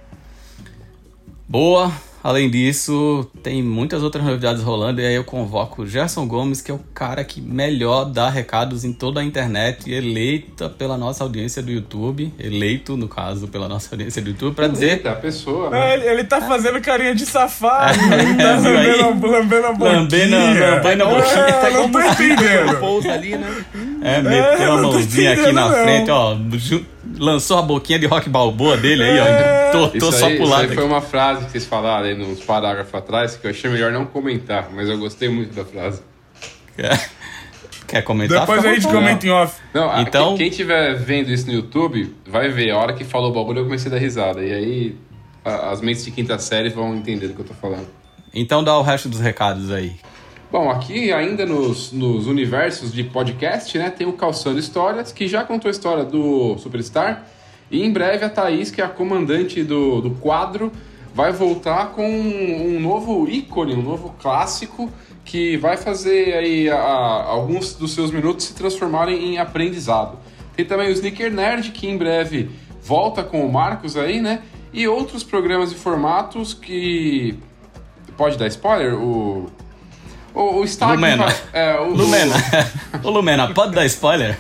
Boa. 1.49 1.91
Além 2.23 2.51
disso, 2.51 3.31
tem 3.45 3.63
muitas 3.63 4.03
outras 4.03 4.25
novidades 4.25 4.61
rolando 4.63 5.01
e 5.01 5.07
aí 5.07 5.15
eu 5.15 5.23
convoco 5.23 5.83
o 5.83 5.87
Gerson 5.87 6.27
Gomes, 6.27 6.61
que 6.61 6.69
é 6.71 6.75
o 6.75 6.81
cara 6.93 7.23
que 7.23 7.41
melhor 7.41 8.05
dá 8.07 8.29
recados 8.29 8.85
em 8.85 8.93
toda 8.93 9.21
a 9.21 9.25
internet, 9.25 9.91
eleita 9.91 10.69
pela 10.69 10.99
nossa 10.99 11.23
audiência 11.23 11.63
do 11.63 11.71
YouTube, 11.71 12.35
eleito, 12.39 12.97
no 12.97 13.07
caso, 13.07 13.47
pela 13.47 13.69
nossa 13.69 13.95
audiência 13.95 14.21
do 14.21 14.31
YouTube, 14.31 14.53
pra 14.57 14.67
dizer 14.67 14.91
Eita, 14.95 15.13
a 15.13 15.15
pessoa. 15.15 15.69
É, 15.69 15.71
né? 15.71 15.95
ele, 15.95 16.07
ele 16.09 16.25
tá 16.25 16.41
fazendo 16.41 16.81
carinha 16.81 17.15
de 17.15 17.25
safado. 17.25 17.97
Ele 18.13 18.35
tá 18.35 18.57
lambendo, 18.57 19.27
a- 19.27 19.31
lambendo 19.39 19.67
a 19.69 19.73
boquinha. 19.73 19.99
Lambendo 20.01 20.37
a- 20.37 20.75
lambendo 20.75 21.03
a 21.05 21.07
boquinha. 21.07 21.39
É, 21.39 21.53
Tá 21.53 21.71
não 21.71 21.89
tô 21.91 22.01
entendendo. 22.01 22.77
Pousa 22.81 23.13
ali, 23.13 23.37
né? 23.37 23.65
É, 24.03 24.21
meteu 24.23 24.67
eu 24.67 24.73
a 24.75 24.83
mãozinha 24.83 25.33
aqui 25.35 25.53
na 25.53 25.69
não. 25.69 25.73
frente, 25.73 26.11
ó. 26.11 26.37
ju- 26.55 26.85
Lançou 27.19 27.59
a 27.59 27.63
boquinha 27.63 27.99
de 27.99 28.07
rock 28.07 28.29
balboa 28.29 28.77
dele 28.77 29.03
aí, 29.03 29.19
É. 29.19 29.55
ó. 29.55 29.59
Tô, 29.73 29.89
tô 29.89 29.97
Isso 30.09 30.13
só 30.13 30.27
aí, 30.29 30.37
pro 30.37 30.47
isso 30.47 30.55
aí 30.55 30.69
foi 30.69 30.85
uma 30.85 31.03
frase 31.03 31.45
que 31.45 31.51
vocês 31.53 31.67
falaram 31.67 32.07
aí 32.07 32.15
nos 32.15 32.41
parágrafos 32.41 32.95
atrás 32.95 33.37
que 33.37 33.47
eu 33.47 33.51
achei 33.51 33.69
melhor 33.71 33.93
não 33.93 34.07
comentar, 34.07 34.71
mas 34.75 34.89
eu 34.89 34.97
gostei 34.97 35.29
muito 35.29 35.55
da 35.55 35.63
frase. 35.65 36.01
Quer 37.87 38.03
comentar? 38.03 38.41
Depois 38.41 38.65
a 38.65 38.75
gente 38.75 38.87
comenta 38.87 39.27
em 39.27 39.31
off. 39.31 39.61
Não, 39.75 39.91
a- 39.91 40.03
Então- 40.03 40.37
quem 40.37 40.49
estiver 40.49 40.95
vendo 40.97 41.31
isso 41.31 41.47
no 41.47 41.53
YouTube 41.53 42.15
vai 42.27 42.49
ver. 42.49 42.71
A 42.71 42.79
hora 42.79 42.93
que 42.93 43.05
falou 43.05 43.31
o 43.31 43.35
bagulho 43.35 43.61
eu 43.61 43.65
comecei 43.65 43.91
a 43.91 43.95
dar 43.95 44.01
risada. 44.01 44.43
E 44.45 44.53
aí 44.53 44.97
a- 45.45 45.71
as 45.71 45.81
mentes 45.81 46.05
de 46.05 46.11
quinta 46.11 46.39
série 46.39 46.69
vão 46.69 46.95
entender 46.97 47.29
do 47.29 47.35
que 47.35 47.41
eu 47.41 47.47
tô 47.47 47.55
falando. 47.55 47.87
Então 48.35 48.63
dá 48.63 48.77
o 48.79 48.83
resto 48.83 49.09
dos 49.09 49.21
recados 49.21 49.71
aí. 49.73 49.97
Bom, 50.51 50.71
aqui 50.71 51.13
ainda 51.13 51.45
nos, 51.45 51.93
nos 51.93 52.27
universos 52.27 52.93
de 52.93 53.05
podcast, 53.05 53.77
né, 53.77 53.91
tem 53.91 54.07
o 54.07 54.15
Calçando 54.15 54.59
Histórias, 54.59 55.13
que 55.13 55.29
já 55.29 55.45
contou 55.45 55.69
a 55.69 55.73
história 55.73 56.05
do 56.05 56.57
Superstar. 56.59 57.27
E 57.71 57.83
em 57.85 57.93
breve 57.93 58.25
a 58.25 58.31
Thaís, 58.31 58.71
que 58.71 58.81
é 58.81 58.85
a 58.85 58.89
comandante 58.89 59.63
do, 59.63 60.01
do 60.01 60.11
quadro, 60.13 60.73
vai 61.15 61.33
voltar 61.33 61.91
com 61.91 62.09
um, 62.09 62.77
um 62.77 62.81
novo 62.81 63.29
ícone, 63.29 63.75
um 63.75 63.83
novo 63.83 64.15
clássico, 64.19 64.91
que 65.23 65.59
vai 65.59 65.77
fazer 65.77 66.33
aí 66.33 66.71
a- 66.71 66.77
a- 66.77 67.25
alguns 67.25 67.75
dos 67.75 67.93
seus 67.93 68.11
minutos 68.11 68.47
se 68.47 68.55
transformarem 68.55 69.35
em 69.35 69.39
aprendizado. 69.39 70.19
Tem 70.57 70.65
também 70.65 70.89
o 70.89 70.93
Sneaker 70.93 71.31
Nerd, 71.31 71.73
que 71.73 71.87
em 71.87 71.99
breve 71.99 72.49
volta 72.83 73.23
com 73.23 73.45
o 73.45 73.53
Marcos 73.53 73.99
aí, 73.99 74.19
né? 74.23 74.41
E 74.73 74.89
outros 74.89 75.23
programas 75.23 75.73
e 75.73 75.75
formatos 75.75 76.55
que. 76.55 77.35
Pode 78.17 78.39
dar 78.39 78.47
spoiler? 78.47 78.95
O. 78.95 79.47
O, 80.35 80.61
o 80.61 80.65
Stag 80.67 80.93
Lumena. 80.93 81.27
É, 81.53 81.75
o, 81.81 81.91
Lumena. 81.95 82.35
Ô, 83.03 83.11
Lumena, 83.11 83.53
pode 83.53 83.75
dar 83.75 83.85
spoiler? 83.87 84.39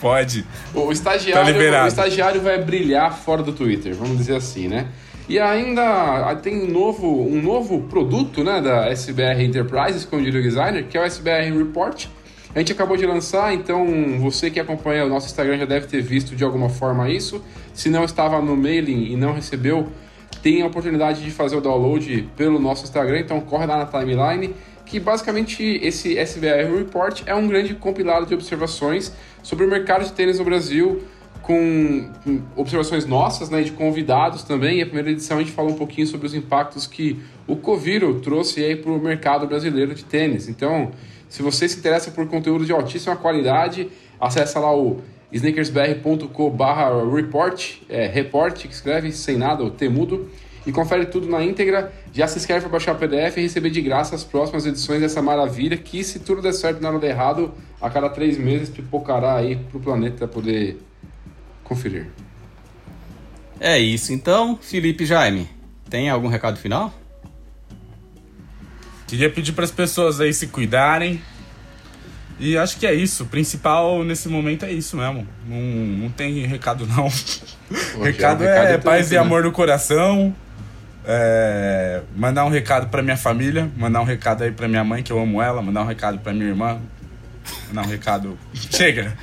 Pode. 0.00 0.44
O, 0.74 0.80
o 0.80 0.92
estagiário, 0.92 1.44
Tá 1.44 1.50
liberado. 1.50 1.84
o 1.84 1.88
estagiário 1.88 2.40
vai 2.40 2.58
brilhar 2.62 3.16
fora 3.16 3.42
do 3.42 3.52
Twitter, 3.52 3.94
vamos 3.94 4.18
dizer 4.18 4.36
assim, 4.36 4.68
né? 4.68 4.86
E 5.28 5.38
ainda 5.38 5.82
ah, 6.28 6.36
tem 6.36 6.64
um 6.64 6.70
novo, 6.70 7.26
um 7.26 7.40
novo 7.40 7.80
produto 7.82 8.44
né, 8.44 8.60
da 8.60 8.90
SBR 8.90 9.42
Enterprises 9.42 10.04
com 10.04 10.16
o 10.16 10.18
Digital 10.18 10.42
Designer, 10.42 10.84
que 10.84 10.98
é 10.98 11.00
o 11.00 11.04
SBR 11.04 11.56
Report. 11.56 12.06
A 12.54 12.58
gente 12.58 12.72
acabou 12.72 12.96
de 12.96 13.06
lançar, 13.06 13.52
então 13.52 13.86
você 14.20 14.50
que 14.50 14.60
acompanha 14.60 15.04
o 15.04 15.08
nosso 15.08 15.26
Instagram 15.26 15.58
já 15.58 15.64
deve 15.64 15.86
ter 15.86 16.02
visto 16.02 16.36
de 16.36 16.44
alguma 16.44 16.68
forma 16.68 17.08
isso. 17.08 17.42
Se 17.72 17.88
não 17.88 18.04
estava 18.04 18.40
no 18.40 18.54
mailing 18.56 19.06
e 19.06 19.16
não 19.16 19.32
recebeu, 19.32 19.88
tem 20.42 20.62
a 20.62 20.66
oportunidade 20.66 21.24
de 21.24 21.30
fazer 21.30 21.56
o 21.56 21.60
download 21.60 22.28
pelo 22.36 22.60
nosso 22.60 22.84
Instagram, 22.84 23.20
então 23.20 23.40
corre 23.40 23.66
lá 23.66 23.78
na 23.78 23.86
timeline, 23.86 24.54
que 24.84 25.00
basicamente 25.00 25.62
esse 25.82 26.18
SBR 26.18 26.76
Report 26.76 27.22
é 27.26 27.34
um 27.34 27.46
grande 27.48 27.74
compilado 27.74 28.26
de 28.26 28.34
observações 28.34 29.12
sobre 29.42 29.64
o 29.64 29.68
mercado 29.68 30.04
de 30.04 30.12
tênis 30.12 30.38
no 30.38 30.44
Brasil, 30.44 31.02
com, 31.42 32.10
observações 32.56 33.04
nossas, 33.04 33.50
né, 33.50 33.62
de 33.62 33.72
convidados 33.72 34.42
também. 34.42 34.78
E 34.78 34.82
a 34.82 34.86
primeira 34.86 35.10
edição 35.10 35.38
a 35.38 35.40
gente 35.40 35.52
falou 35.52 35.72
um 35.72 35.76
pouquinho 35.76 36.06
sobre 36.06 36.26
os 36.26 36.34
impactos 36.34 36.86
que 36.86 37.20
o 37.46 37.56
Coviro 37.56 38.20
trouxe 38.20 38.64
aí 38.64 38.76
para 38.76 38.90
o 38.90 38.98
mercado 38.98 39.46
brasileiro 39.46 39.94
de 39.94 40.04
tênis. 40.04 40.48
Então, 40.48 40.92
se 41.28 41.42
você 41.42 41.68
se 41.68 41.78
interessa 41.78 42.10
por 42.10 42.26
conteúdo 42.26 42.64
de 42.64 42.72
altíssima 42.72 43.16
qualidade, 43.16 43.88
acessa 44.20 44.58
lá 44.58 44.74
o 44.74 45.00
sneakersbr.com 45.32 46.56
report, 47.14 47.78
é 47.88 48.06
report, 48.06 48.66
que 48.66 48.72
escreve 48.72 49.12
sem 49.12 49.36
nada, 49.36 49.64
o 49.64 49.70
temudo, 49.70 50.30
e 50.66 50.72
confere 50.72 51.06
tudo 51.06 51.28
na 51.28 51.42
íntegra. 51.44 51.92
Já 52.12 52.26
se 52.26 52.38
inscreve 52.38 52.62
para 52.62 52.70
baixar 52.70 52.92
o 52.94 52.98
PDF 52.98 53.36
e 53.36 53.42
receber 53.42 53.70
de 53.70 53.80
graça 53.80 54.14
as 54.14 54.24
próximas 54.24 54.66
edições 54.66 55.00
dessa 55.00 55.20
maravilha, 55.20 55.76
que 55.76 56.02
se 56.02 56.18
tudo 56.20 56.40
der 56.40 56.52
certo 56.52 56.78
e 56.78 56.82
nada 56.82 56.98
der 56.98 57.10
errado, 57.10 57.52
a 57.80 57.90
cada 57.90 58.08
três 58.08 58.38
meses 58.38 58.68
pipocará 58.68 59.36
aí 59.36 59.56
pro 59.56 59.80
planeta 59.80 60.26
poder 60.26 60.78
conferir. 61.62 62.08
É 63.60 63.78
isso. 63.78 64.12
Então, 64.12 64.58
Felipe 64.60 65.06
Jaime, 65.06 65.48
tem 65.88 66.10
algum 66.10 66.28
recado 66.28 66.58
final? 66.58 66.92
Queria 69.06 69.30
pedir 69.30 69.52
para 69.52 69.64
as 69.64 69.70
pessoas 69.70 70.20
aí 70.20 70.32
se 70.32 70.48
cuidarem. 70.48 71.20
E 72.38 72.56
acho 72.56 72.78
que 72.78 72.86
é 72.86 72.92
isso. 72.92 73.24
O 73.24 73.26
principal 73.26 74.02
nesse 74.02 74.28
momento 74.28 74.64
é 74.64 74.72
isso 74.72 74.96
mesmo. 74.96 75.26
Não, 75.46 75.58
não 75.58 76.10
tem 76.10 76.46
recado, 76.46 76.86
não. 76.86 77.08
Pô, 77.94 78.02
recado 78.02 78.42
já, 78.42 78.50
é, 78.50 78.54
recado 78.54 78.72
é 78.72 78.78
paz 78.78 79.12
e 79.12 79.14
né? 79.14 79.20
amor 79.20 79.44
no 79.44 79.52
coração. 79.52 80.34
É, 81.06 82.00
mandar 82.16 82.44
um 82.44 82.48
recado 82.48 82.88
pra 82.88 83.02
minha 83.02 83.16
família. 83.16 83.70
Mandar 83.76 84.00
um 84.00 84.04
recado 84.04 84.42
aí 84.44 84.50
pra 84.50 84.66
minha 84.68 84.84
mãe, 84.84 85.02
que 85.02 85.12
eu 85.12 85.20
amo 85.20 85.40
ela. 85.42 85.60
Mandar 85.60 85.82
um 85.82 85.86
recado 85.86 86.18
pra 86.18 86.32
minha 86.32 86.48
irmã. 86.48 86.80
Mandar 87.68 87.86
um 87.86 87.90
recado. 87.90 88.38
Chega! 88.54 89.16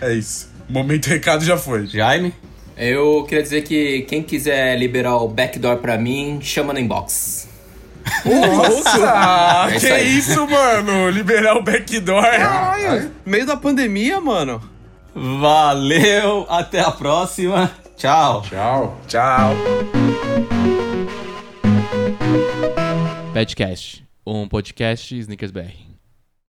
É 0.00 0.12
isso. 0.12 0.50
O 0.68 0.72
momento 0.72 1.06
recado 1.06 1.44
já 1.44 1.56
foi. 1.56 1.86
Jaime? 1.86 2.34
Eu 2.76 3.24
queria 3.26 3.42
dizer 3.42 3.62
que 3.62 4.02
quem 4.02 4.22
quiser 4.22 4.76
liberar 4.78 5.16
o 5.16 5.28
backdoor 5.28 5.78
pra 5.78 5.96
mim, 5.96 6.38
chama 6.42 6.72
no 6.74 6.78
inbox. 6.78 7.48
Nossa! 8.24 9.66
É 9.72 9.76
isso 9.76 9.86
que 9.86 9.92
aí. 9.92 10.18
isso, 10.18 10.46
mano? 10.46 11.08
Liberar 11.10 11.56
o 11.56 11.62
backdoor. 11.62 12.22
Caralho, 12.22 13.10
meio 13.24 13.46
da 13.46 13.56
pandemia, 13.56 14.20
mano. 14.20 14.60
Valeu, 15.14 16.46
até 16.48 16.80
a 16.80 16.90
próxima. 16.90 17.70
Tchau. 17.96 18.42
Tchau. 18.42 19.00
Tchau. 19.08 20.05
Badcast, 23.36 24.00
um 24.26 24.48
podcast 24.48 25.08
Snickers 25.22 25.52
BR. 25.52 25.95